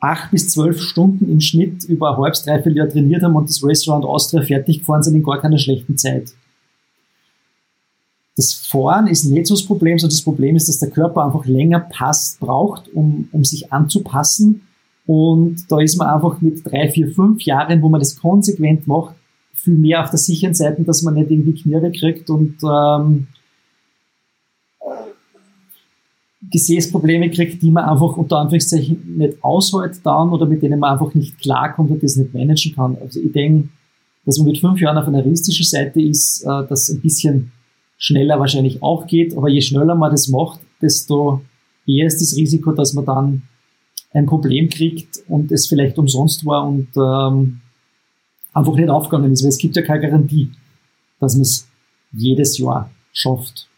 acht 0.00 0.30
bis 0.30 0.48
zwölf 0.48 0.80
Stunden 0.80 1.30
im 1.30 1.40
Schnitt 1.40 1.84
über 1.84 2.12
ein 2.12 2.16
halbes, 2.16 2.44
dreiviertel 2.44 2.78
Jahr 2.78 2.88
trainiert 2.88 3.22
haben 3.22 3.36
und 3.36 3.48
das 3.48 3.62
Race 3.62 3.86
Round 3.86 4.04
Austria 4.04 4.42
fertig 4.42 4.80
gefahren 4.80 5.02
sind 5.02 5.14
in 5.14 5.22
gar 5.22 5.40
keiner 5.40 5.58
schlechten 5.58 5.98
Zeit. 5.98 6.32
Das 8.36 8.54
Fahren 8.54 9.06
ist 9.06 9.24
nicht 9.24 9.46
so 9.46 9.54
das 9.54 9.64
Problem, 9.64 9.98
sondern 9.98 10.16
das 10.16 10.22
Problem 10.22 10.56
ist, 10.56 10.68
dass 10.68 10.78
der 10.78 10.90
Körper 10.90 11.24
einfach 11.24 11.44
länger 11.46 11.80
passt, 11.80 12.40
braucht, 12.40 12.88
um, 12.94 13.28
um 13.32 13.44
sich 13.44 13.72
anzupassen. 13.72 14.62
Und 15.06 15.64
da 15.68 15.80
ist 15.80 15.96
man 15.96 16.08
einfach 16.08 16.40
mit 16.40 16.64
drei, 16.64 16.88
vier, 16.88 17.10
fünf 17.10 17.42
Jahren, 17.42 17.82
wo 17.82 17.88
man 17.88 18.00
das 18.00 18.16
konsequent 18.16 18.86
macht, 18.86 19.14
viel 19.52 19.74
mehr 19.74 20.02
auf 20.02 20.10
der 20.10 20.18
sicheren 20.18 20.54
Seite, 20.54 20.82
dass 20.84 21.02
man 21.02 21.14
nicht 21.14 21.30
irgendwie 21.30 21.54
Knirre 21.54 21.90
kriegt 21.92 22.30
und 22.30 22.56
ähm, 22.62 23.26
Gesäßprobleme 26.50 27.30
kriegt, 27.30 27.60
die 27.62 27.70
man 27.70 27.84
einfach 27.84 28.16
unter 28.16 28.38
Anführungszeichen 28.38 29.16
nicht 29.18 29.42
aushält 29.44 30.00
dann 30.04 30.30
oder 30.30 30.46
mit 30.46 30.62
denen 30.62 30.80
man 30.80 30.92
einfach 30.92 31.12
nicht 31.14 31.38
klarkommt 31.38 31.90
und 31.90 32.02
das 32.02 32.16
nicht 32.16 32.32
managen 32.32 32.74
kann. 32.74 32.96
Also 33.00 33.20
ich 33.20 33.32
denke, 33.32 33.68
dass 34.24 34.38
man 34.38 34.46
mit 34.46 34.58
fünf 34.58 34.80
Jahren 34.80 34.96
auf 34.96 35.06
einer 35.06 35.18
realistischen 35.18 35.66
Seite 35.66 36.00
ist, 36.00 36.42
äh, 36.42 36.66
dass 36.66 36.88
ein 36.88 37.00
bisschen 37.00 37.52
schneller 38.00 38.40
wahrscheinlich 38.40 38.82
auch 38.82 39.06
geht, 39.06 39.36
aber 39.36 39.48
je 39.48 39.60
schneller 39.60 39.94
man 39.94 40.10
das 40.10 40.26
macht, 40.28 40.58
desto 40.80 41.42
eher 41.86 42.06
ist 42.06 42.20
das 42.20 42.34
Risiko, 42.34 42.72
dass 42.72 42.94
man 42.94 43.04
dann 43.04 43.42
ein 44.12 44.26
Problem 44.26 44.68
kriegt 44.68 45.18
und 45.28 45.52
es 45.52 45.68
vielleicht 45.68 45.98
umsonst 45.98 46.44
war 46.44 46.66
und 46.66 46.88
ähm, 46.96 47.60
einfach 48.52 48.74
nicht 48.74 48.88
aufgegangen 48.88 49.32
ist, 49.32 49.42
weil 49.42 49.50
es 49.50 49.58
gibt 49.58 49.76
ja 49.76 49.82
keine 49.82 50.00
Garantie, 50.00 50.50
dass 51.20 51.34
man 51.34 51.42
es 51.42 51.68
jedes 52.12 52.58
Jahr 52.58 52.90
schafft. 53.12 53.68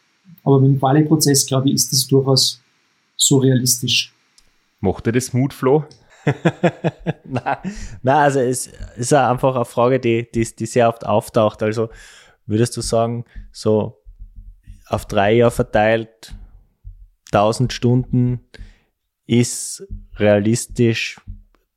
Aber 0.44 0.60
mit 0.60 0.70
dem 0.70 0.78
Quali-Prozess, 0.78 1.46
glaube 1.46 1.68
ich, 1.68 1.74
ist 1.74 1.92
das 1.92 2.06
durchaus 2.06 2.60
so 3.16 3.38
realistisch. 3.38 4.14
Macht 4.80 5.06
er 5.06 5.12
das 5.12 5.32
Mut, 5.32 5.52
Flo? 5.52 5.84
nein, 7.24 7.56
nein, 8.02 8.16
also 8.16 8.38
es 8.38 8.70
ist 8.96 9.12
einfach 9.12 9.56
eine 9.56 9.64
Frage, 9.64 9.98
die, 9.98 10.28
die, 10.32 10.46
die 10.56 10.66
sehr 10.66 10.88
oft 10.88 11.04
auftaucht. 11.04 11.62
Also 11.62 11.88
würdest 12.46 12.76
du 12.76 12.80
sagen, 12.80 13.24
so 13.50 14.01
auf 14.92 15.06
drei 15.06 15.36
Jahre 15.36 15.50
verteilt, 15.50 16.34
1000 17.32 17.72
Stunden 17.72 18.40
ist 19.26 19.86
realistisch, 20.16 21.18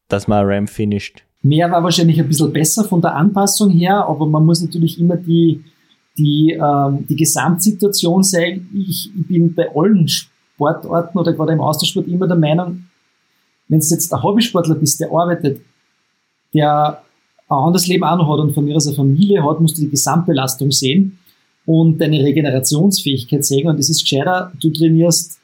dass 0.10 0.28
man 0.28 0.46
RAM 0.46 0.68
finisht? 0.68 1.24
Mehr 1.42 1.72
war 1.72 1.84
wahrscheinlich 1.84 2.20
ein 2.20 2.28
bisschen 2.28 2.52
besser 2.52 2.84
von 2.84 3.02
der 3.02 3.16
Anpassung 3.16 3.70
her, 3.72 4.06
aber 4.06 4.26
man 4.26 4.46
muss 4.46 4.62
natürlich 4.62 5.00
immer 5.00 5.16
die, 5.16 5.64
die, 6.18 6.60
ähm, 6.60 7.06
die 7.08 7.16
Gesamtsituation 7.16 8.24
sehen. 8.24 8.70
Ich, 8.74 9.10
bin 9.16 9.54
bei 9.54 9.70
allen 9.74 10.08
Sportarten 10.08 11.18
oder 11.18 11.34
gerade 11.34 11.54
im 11.54 11.62
Austauschsport 11.62 12.08
immer 12.08 12.28
der 12.28 12.38
Meinung, 12.38 12.86
wenn 13.70 13.80
du 13.80 13.86
jetzt 13.86 14.14
ein 14.14 14.24
Hobbysportler 14.24 14.76
bist, 14.76 15.00
der 15.00 15.12
arbeitet, 15.12 15.62
der 16.54 17.02
ein 17.48 17.58
anderes 17.58 17.88
Leben 17.88 18.04
auch 18.04 18.18
noch 18.18 18.30
hat 18.30 18.40
und 18.40 18.54
von 18.54 18.66
mir 18.66 18.76
aus 18.76 18.88
eine 18.88 18.96
Familie 18.96 19.44
hat, 19.44 19.62
musst 19.62 19.78
du 19.78 19.82
die 19.82 19.90
Gesamtbelastung 19.90 20.72
sehen 20.72 21.20
und 21.66 22.00
deine 22.00 22.24
Regenerationsfähigkeit 22.24 23.44
sehen. 23.44 23.68
Und 23.68 23.80
es 23.80 23.90
ist 23.90 24.02
gescheiter, 24.02 24.52
du 24.62 24.70
trainierst 24.70 25.40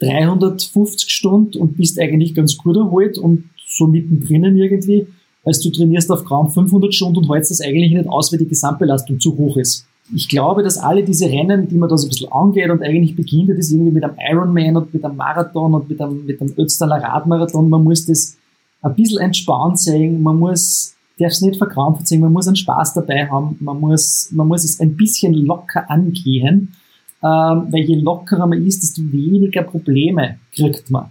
350 0.00 1.10
Stunden 1.10 1.58
und 1.58 1.76
bist 1.76 1.98
eigentlich 2.00 2.34
ganz 2.34 2.56
gut 2.56 2.76
erholt 2.76 3.18
und 3.18 3.44
so 3.66 3.86
mittendrin 3.86 4.56
irgendwie, 4.56 5.06
als 5.44 5.60
du 5.60 5.70
trainierst 5.70 6.10
auf 6.10 6.24
Graum 6.24 6.50
500 6.50 6.94
Stunden 6.94 7.18
und 7.18 7.32
hältst 7.32 7.50
das 7.50 7.60
eigentlich 7.60 7.92
nicht 7.92 8.08
aus, 8.08 8.32
weil 8.32 8.38
die 8.38 8.48
Gesamtbelastung 8.48 9.20
zu 9.20 9.36
hoch 9.36 9.56
ist. 9.56 9.86
Ich 10.14 10.28
glaube, 10.28 10.62
dass 10.62 10.78
alle 10.78 11.04
diese 11.04 11.26
Rennen, 11.26 11.68
die 11.68 11.76
man 11.76 11.88
da 11.88 11.98
so 11.98 12.06
ein 12.06 12.10
bisschen 12.10 12.32
angeht 12.32 12.70
und 12.70 12.82
eigentlich 12.82 13.14
beginnt 13.14 13.50
das 13.50 13.70
irgendwie 13.70 13.92
mit 13.92 14.04
einem 14.04 14.16
Ironman 14.18 14.76
und 14.76 14.94
mit 14.94 15.04
einem 15.04 15.16
Marathon 15.16 15.74
und 15.74 15.88
mit 15.88 16.00
einem, 16.00 16.24
mit 16.24 16.40
einem 16.40 16.54
Ötztaler 16.56 17.02
Radmarathon, 17.02 17.68
man 17.68 17.84
muss 17.84 18.06
das 18.06 18.36
ein 18.80 18.94
bisschen 18.94 19.18
entspannt 19.18 19.78
sehen, 19.78 20.22
man 20.22 20.38
muss 20.38 20.94
darf 21.18 21.32
es 21.32 21.40
nicht 21.40 21.58
verkrampft 21.58 22.06
sehen, 22.06 22.20
man 22.20 22.32
muss 22.32 22.46
einen 22.46 22.56
Spaß 22.56 22.94
dabei 22.94 23.28
haben, 23.28 23.56
man 23.60 23.80
muss, 23.80 24.30
man 24.32 24.48
muss 24.48 24.64
es 24.64 24.80
ein 24.80 24.96
bisschen 24.96 25.34
locker 25.34 25.90
angehen, 25.90 26.76
ähm, 27.22 27.66
weil 27.72 27.82
je 27.82 27.96
lockerer 27.96 28.46
man 28.46 28.64
ist, 28.64 28.82
desto 28.82 29.02
weniger 29.12 29.62
Probleme 29.62 30.38
kriegt 30.54 30.90
man. 30.90 31.10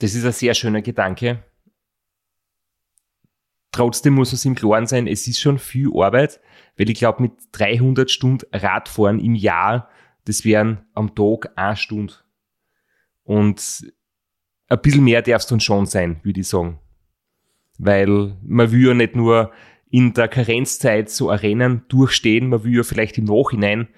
Das 0.00 0.14
ist 0.14 0.24
ein 0.24 0.32
sehr 0.32 0.54
schöner 0.54 0.82
Gedanke. 0.82 1.42
Trotzdem 3.70 4.14
muss 4.14 4.34
es 4.34 4.44
im 4.44 4.54
Klaren 4.54 4.86
sein, 4.86 5.06
es 5.06 5.26
ist 5.26 5.40
schon 5.40 5.58
viel 5.58 5.90
Arbeit, 5.94 6.40
weil 6.76 6.90
ich 6.90 6.98
glaube, 6.98 7.22
mit 7.22 7.32
300 7.52 8.10
Stunden 8.10 8.44
Radfahren 8.52 9.18
im 9.18 9.34
Jahr, 9.34 9.88
das 10.26 10.44
wären 10.44 10.80
am 10.92 11.14
Tag 11.14 11.52
eine 11.56 11.76
Stunde. 11.76 12.12
Und 13.24 13.90
ein 14.68 14.80
bisschen 14.82 15.04
mehr 15.04 15.22
darf 15.22 15.42
es 15.42 15.46
dann 15.46 15.60
schon 15.60 15.86
sein, 15.86 16.20
würde 16.22 16.40
ich 16.40 16.48
sagen 16.48 16.81
weil 17.82 18.36
man 18.42 18.70
will 18.70 18.86
ja 18.86 18.94
nicht 18.94 19.16
nur 19.16 19.50
in 19.90 20.14
der 20.14 20.28
Karenzzeit 20.28 21.10
so 21.10 21.30
ein 21.30 21.38
Rennen 21.38 21.82
durchstehen, 21.88 22.48
man 22.48 22.64
will 22.64 22.76
ja 22.76 22.82
vielleicht 22.84 23.18
im 23.18 23.24
Nachhinein 23.24 23.88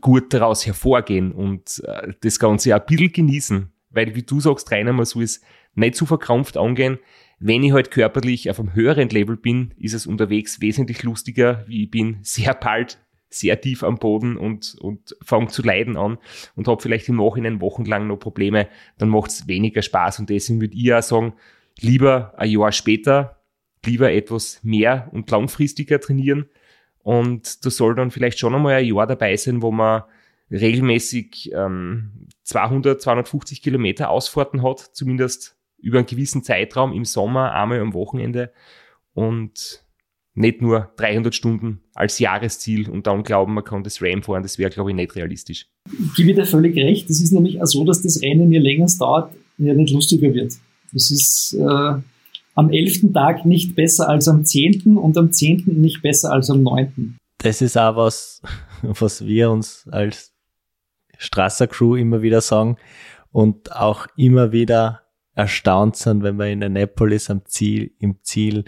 gut 0.00 0.32
daraus 0.32 0.64
hervorgehen 0.64 1.32
und 1.32 1.82
äh, 1.84 2.12
das 2.20 2.38
Ganze 2.38 2.74
auch 2.76 2.80
ein 2.80 2.86
bisschen 2.86 3.12
genießen, 3.12 3.72
weil 3.90 4.14
wie 4.14 4.22
du 4.22 4.38
sagst, 4.40 4.70
Rainer, 4.70 4.92
man 4.92 5.06
soll 5.06 5.24
es 5.24 5.42
nicht 5.74 5.96
zu 5.96 6.06
verkrampft 6.06 6.56
angehen. 6.56 6.98
Wenn 7.40 7.62
ich 7.62 7.72
halt 7.72 7.90
körperlich 7.90 8.50
auf 8.50 8.60
einem 8.60 8.74
höheren 8.74 9.08
Level 9.08 9.36
bin, 9.36 9.74
ist 9.76 9.94
es 9.94 10.06
unterwegs 10.06 10.60
wesentlich 10.60 11.02
lustiger, 11.02 11.64
wie 11.66 11.84
ich 11.84 11.90
bin 11.90 12.18
sehr 12.22 12.54
bald 12.54 12.98
sehr 13.30 13.60
tief 13.60 13.82
am 13.82 13.98
Boden 13.98 14.36
und, 14.36 14.76
und 14.80 15.14
fange 15.22 15.48
zu 15.48 15.62
leiden 15.62 15.96
an 15.96 16.18
und 16.56 16.66
habe 16.66 16.80
vielleicht 16.80 17.08
im 17.08 17.16
Nachhinein 17.16 17.60
wochenlang 17.60 18.06
noch 18.06 18.16
Probleme, 18.16 18.68
dann 18.96 19.10
macht 19.10 19.30
es 19.30 19.46
weniger 19.46 19.82
Spaß 19.82 20.20
und 20.20 20.30
deswegen 20.30 20.60
würde 20.60 20.74
ich 20.74 20.94
auch 20.94 21.02
sagen, 21.02 21.34
lieber 21.80 22.34
ein 22.36 22.50
Jahr 22.50 22.72
später, 22.72 23.42
lieber 23.84 24.12
etwas 24.12 24.60
mehr 24.62 25.08
und 25.12 25.30
langfristiger 25.30 26.00
trainieren. 26.00 26.46
Und 26.98 27.64
da 27.64 27.70
soll 27.70 27.94
dann 27.94 28.10
vielleicht 28.10 28.38
schon 28.38 28.54
einmal 28.54 28.74
ein 28.74 28.86
Jahr 28.86 29.06
dabei 29.06 29.36
sein, 29.36 29.62
wo 29.62 29.70
man 29.70 30.02
regelmäßig 30.50 31.52
ähm, 31.54 32.26
200, 32.44 33.00
250 33.00 33.62
Kilometer 33.62 34.10
Ausfahrten 34.10 34.62
hat, 34.62 34.80
zumindest 34.80 35.56
über 35.78 35.98
einen 35.98 36.06
gewissen 36.06 36.42
Zeitraum 36.42 36.92
im 36.92 37.04
Sommer, 37.04 37.52
einmal 37.52 37.80
am 37.80 37.94
Wochenende 37.94 38.52
und 39.14 39.84
nicht 40.34 40.62
nur 40.62 40.92
300 40.96 41.34
Stunden 41.34 41.80
als 41.94 42.18
Jahresziel 42.18 42.88
und 42.88 43.06
dann 43.06 43.24
glauben, 43.24 43.54
man 43.54 43.64
kann 43.64 43.82
das 43.82 44.00
Ram 44.00 44.22
fahren, 44.22 44.42
das 44.42 44.58
wäre, 44.58 44.70
glaube 44.70 44.90
ich, 44.90 44.96
nicht 44.96 45.16
realistisch. 45.16 45.66
Ich 45.90 46.14
gebe 46.14 46.34
dir 46.34 46.46
völlig 46.46 46.76
recht. 46.76 47.10
Es 47.10 47.20
ist 47.20 47.32
nämlich 47.32 47.60
auch 47.60 47.66
so, 47.66 47.84
dass 47.84 48.02
das 48.02 48.22
Rennen, 48.22 48.52
je 48.52 48.58
länger 48.58 48.84
es 48.84 48.98
dauert, 48.98 49.32
ja 49.58 49.74
nicht 49.74 49.92
lustiger 49.92 50.32
wird. 50.32 50.54
Es 50.94 51.10
ist 51.10 51.54
äh, 51.54 52.00
am 52.54 52.70
elften 52.70 53.12
Tag 53.12 53.44
nicht 53.44 53.74
besser 53.74 54.08
als 54.08 54.26
am 54.28 54.44
zehnten 54.44 54.96
und 54.96 55.16
am 55.16 55.32
zehnten 55.32 55.80
nicht 55.80 56.02
besser 56.02 56.32
als 56.32 56.50
am 56.50 56.62
neunten. 56.62 57.18
Das 57.38 57.62
ist 57.62 57.78
auch 57.78 57.96
was, 57.96 58.42
was 58.82 59.24
wir 59.24 59.50
uns 59.50 59.86
als 59.90 60.32
Strasser 61.16 61.66
Crew 61.66 61.96
immer 61.96 62.22
wieder 62.22 62.40
sagen 62.40 62.76
und 63.30 63.72
auch 63.72 64.06
immer 64.16 64.52
wieder 64.52 65.02
erstaunt 65.34 65.96
sind, 65.96 66.24
wenn 66.24 66.36
wir 66.36 66.46
in 66.46 66.64
Annapolis 66.64 67.30
am 67.30 67.44
Ziel, 67.44 67.92
im 68.00 68.16
Ziel 68.22 68.64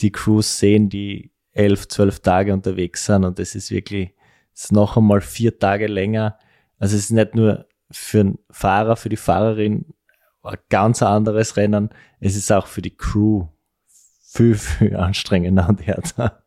die 0.00 0.12
Crews 0.12 0.58
sehen, 0.58 0.88
die 0.88 1.32
elf, 1.52 1.88
zwölf 1.88 2.20
Tage 2.20 2.52
unterwegs 2.52 3.06
sind 3.06 3.24
und 3.24 3.38
das 3.38 3.54
ist 3.54 3.70
wirklich, 3.70 4.10
das 4.52 4.64
ist 4.64 4.72
noch 4.72 4.96
einmal 4.96 5.20
vier 5.20 5.58
Tage 5.58 5.86
länger. 5.86 6.38
Also 6.78 6.96
es 6.96 7.04
ist 7.04 7.10
nicht 7.10 7.34
nur 7.34 7.66
für 7.90 8.18
den 8.18 8.38
Fahrer, 8.50 8.96
für 8.96 9.08
die 9.08 9.16
Fahrerin 9.16 9.86
ein 10.42 10.58
ganz 10.68 11.02
anderes 11.02 11.56
Rennen. 11.56 11.90
Es 12.20 12.36
ist 12.36 12.50
auch 12.52 12.66
für 12.66 12.82
die 12.82 12.94
Crew 12.94 13.46
viel, 14.22 14.54
viel 14.54 14.96
anstrengender 14.96 15.68
und 15.68 15.86
härter. 15.86 16.42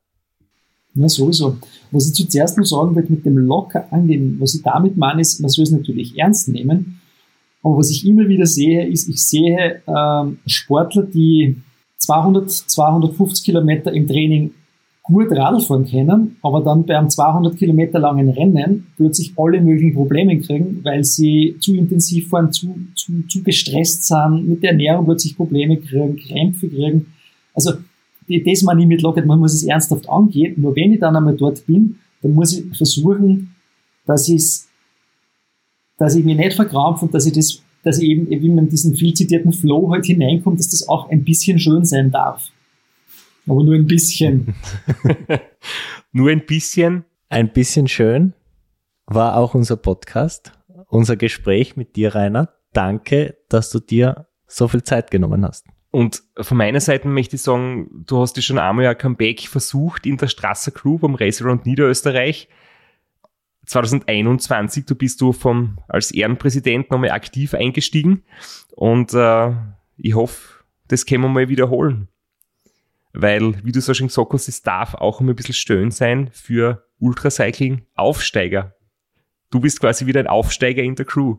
Ja, 0.95 1.09
sowieso. 1.09 1.57
Was 1.91 2.07
ich 2.07 2.29
zuerst 2.29 2.57
noch 2.57 2.65
sagen 2.65 2.95
will, 2.95 3.05
mit 3.09 3.25
dem 3.25 3.37
locker 3.37 3.91
angehen, 3.91 4.37
was 4.39 4.55
ich 4.55 4.63
damit 4.63 4.95
meine, 4.95 5.21
ist, 5.21 5.39
man 5.41 5.49
soll 5.49 5.63
es 5.63 5.71
natürlich 5.71 6.17
ernst 6.17 6.47
nehmen. 6.47 7.01
Aber 7.61 7.77
was 7.77 7.89
ich 7.89 8.05
immer 8.05 8.27
wieder 8.27 8.45
sehe, 8.45 8.87
ist, 8.87 9.09
ich 9.09 9.23
sehe 9.23 9.81
ähm, 9.87 10.39
Sportler, 10.45 11.03
die 11.03 11.61
200, 11.97 12.49
250 12.49 13.43
Kilometer 13.43 13.91
im 13.91 14.07
Training 14.07 14.53
gut 15.07 15.31
Radfahren 15.31 15.85
können, 15.85 16.37
aber 16.41 16.61
dann 16.61 16.85
beim 16.85 17.09
200 17.09 17.57
Kilometer 17.57 17.99
langen 17.99 18.29
Rennen 18.29 18.87
plötzlich 18.97 19.33
alle 19.37 19.61
möglichen 19.61 19.93
Probleme 19.93 20.39
kriegen, 20.39 20.79
weil 20.83 21.03
sie 21.03 21.55
zu 21.59 21.75
intensiv 21.75 22.29
fahren, 22.29 22.51
zu, 22.51 22.75
zu, 22.95 23.21
zu 23.27 23.43
gestresst 23.43 24.07
sind, 24.07 24.47
mit 24.47 24.63
der 24.63 24.71
Ernährung 24.71 25.05
plötzlich 25.05 25.37
Probleme 25.37 25.77
kriegen, 25.77 26.17
Krämpfe 26.17 26.67
kriegen. 26.67 27.07
Also 27.53 27.73
das 28.27 28.63
meine 28.63 28.81
ich 28.81 28.87
mit 28.87 29.03
Lockett, 29.03 29.27
man 29.27 29.39
muss 29.39 29.53
es 29.53 29.63
ernsthaft 29.63 30.09
angehen. 30.09 30.55
Nur 30.57 30.75
wenn 30.75 30.93
ich 30.93 30.99
dann 30.99 31.15
einmal 31.15 31.35
dort 31.35 31.65
bin, 31.67 31.99
dann 32.23 32.33
muss 32.33 32.57
ich 32.57 32.75
versuchen, 32.75 33.55
dass 34.07 34.27
ich 34.27 34.65
dass 35.97 36.15
ich 36.15 36.25
mich 36.25 36.35
nicht 36.35 36.53
verkrampfe 36.53 37.05
und 37.05 37.13
dass 37.13 37.25
ich 37.25 37.33
das, 37.33 37.61
dass 37.83 37.99
ich 37.99 38.09
eben, 38.09 38.29
wie 38.29 38.49
man 38.49 38.67
diesen 38.67 38.95
viel 38.95 39.13
zitierten 39.13 39.53
Flow 39.53 39.91
halt 39.91 40.05
hineinkommt, 40.05 40.59
dass 40.59 40.69
das 40.69 40.87
auch 40.89 41.09
ein 41.09 41.23
bisschen 41.23 41.59
schön 41.59 41.85
sein 41.85 42.11
darf. 42.11 42.51
Aber 43.47 43.63
nur 43.63 43.75
ein 43.75 43.85
bisschen. 43.85 44.55
nur 46.11 46.29
ein 46.29 46.45
bisschen. 46.45 47.05
Ein 47.29 47.51
bisschen 47.51 47.87
schön 47.87 48.33
war 49.07 49.37
auch 49.37 49.53
unser 49.53 49.77
Podcast, 49.77 50.51
unser 50.87 51.15
Gespräch 51.15 51.75
mit 51.75 51.95
dir, 51.95 52.15
Rainer. 52.15 52.53
Danke, 52.73 53.37
dass 53.49 53.69
du 53.69 53.79
dir 53.79 54.27
so 54.47 54.67
viel 54.67 54.83
Zeit 54.83 55.11
genommen 55.11 55.45
hast. 55.45 55.65
Und 55.91 56.23
von 56.39 56.57
meiner 56.57 56.81
Seite 56.81 57.07
möchte 57.07 57.37
ich 57.37 57.41
sagen, 57.41 58.03
du 58.05 58.19
hast 58.19 58.35
ja 58.35 58.41
schon 58.41 58.59
einmal 58.59 58.85
ein 58.85 58.97
Comeback 58.97 59.47
versucht 59.47 60.05
in 60.05 60.17
der 60.17 60.27
Strasser 60.27 60.71
Crew 60.71 60.97
vom 60.97 61.15
Race 61.15 61.41
Around 61.41 61.65
Niederösterreich. 61.65 62.49
2021, 63.65 64.85
du 64.85 64.93
bist 64.95 65.21
du 65.21 65.31
vom, 65.31 65.79
als 65.87 66.11
Ehrenpräsident 66.11 66.91
nochmal 66.91 67.11
aktiv 67.11 67.53
eingestiegen 67.53 68.23
und 68.75 69.13
äh, 69.13 69.53
ich 69.97 70.13
hoffe, 70.13 70.63
das 70.87 71.05
können 71.05 71.23
wir 71.23 71.29
mal 71.29 71.49
wiederholen 71.49 72.09
weil, 73.15 73.63
wie 73.63 73.71
du 73.71 73.81
so 73.81 73.93
schon 73.93 74.07
gesagt 74.07 74.33
hast, 74.33 74.47
es 74.47 74.61
darf 74.61 74.93
auch 74.93 75.21
immer 75.21 75.31
ein 75.31 75.35
bisschen 75.35 75.55
schön 75.55 75.91
sein 75.91 76.29
für 76.31 76.83
Ultracycling-Aufsteiger. 76.99 78.73
Du 79.51 79.59
bist 79.59 79.79
quasi 79.79 80.05
wieder 80.05 80.19
ein 80.19 80.27
Aufsteiger 80.27 80.83
in 80.83 80.95
der 80.95 81.05
Crew. 81.05 81.37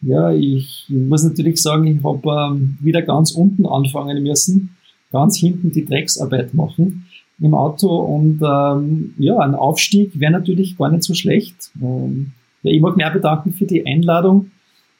Ja, 0.00 0.32
ich 0.32 0.86
muss 0.88 1.22
natürlich 1.22 1.62
sagen, 1.62 1.86
ich 1.86 2.04
habe 2.04 2.54
ähm, 2.56 2.76
wieder 2.80 3.02
ganz 3.02 3.32
unten 3.32 3.64
anfangen 3.64 4.22
müssen, 4.22 4.76
ganz 5.12 5.38
hinten 5.38 5.72
die 5.72 5.84
Drecksarbeit 5.84 6.52
machen 6.52 7.06
im 7.40 7.54
Auto 7.54 7.88
und 7.88 8.40
ähm, 8.42 9.14
ja, 9.18 9.38
ein 9.38 9.54
Aufstieg 9.54 10.18
wäre 10.20 10.32
natürlich 10.32 10.76
gar 10.76 10.90
nicht 10.90 11.04
so 11.04 11.14
schlecht. 11.14 11.70
Ähm, 11.80 12.32
ja, 12.62 12.72
ich 12.72 12.80
mag 12.80 12.96
mich 12.96 13.06
auch 13.06 13.12
bedanken 13.12 13.52
für 13.52 13.64
die 13.64 13.86
Einladung. 13.86 14.50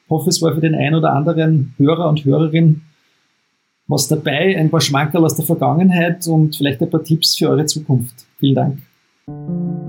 Ich 0.05 0.09
hoffe, 0.09 0.29
es 0.29 0.41
war 0.41 0.53
für 0.55 0.61
den 0.61 0.75
einen 0.75 0.95
oder 0.95 1.13
anderen 1.13 1.73
Hörer 1.77 2.09
und 2.09 2.25
Hörerin 2.25 2.81
was 3.87 4.07
dabei, 4.07 4.57
ein 4.57 4.69
paar 4.69 4.81
Schmankerl 4.81 5.23
aus 5.25 5.35
der 5.35 5.45
Vergangenheit 5.45 6.27
und 6.27 6.55
vielleicht 6.55 6.81
ein 6.81 6.89
paar 6.89 7.03
Tipps 7.03 7.35
für 7.35 7.49
eure 7.49 7.65
Zukunft. 7.65 8.25
Vielen 8.39 8.55
Dank. 8.55 9.84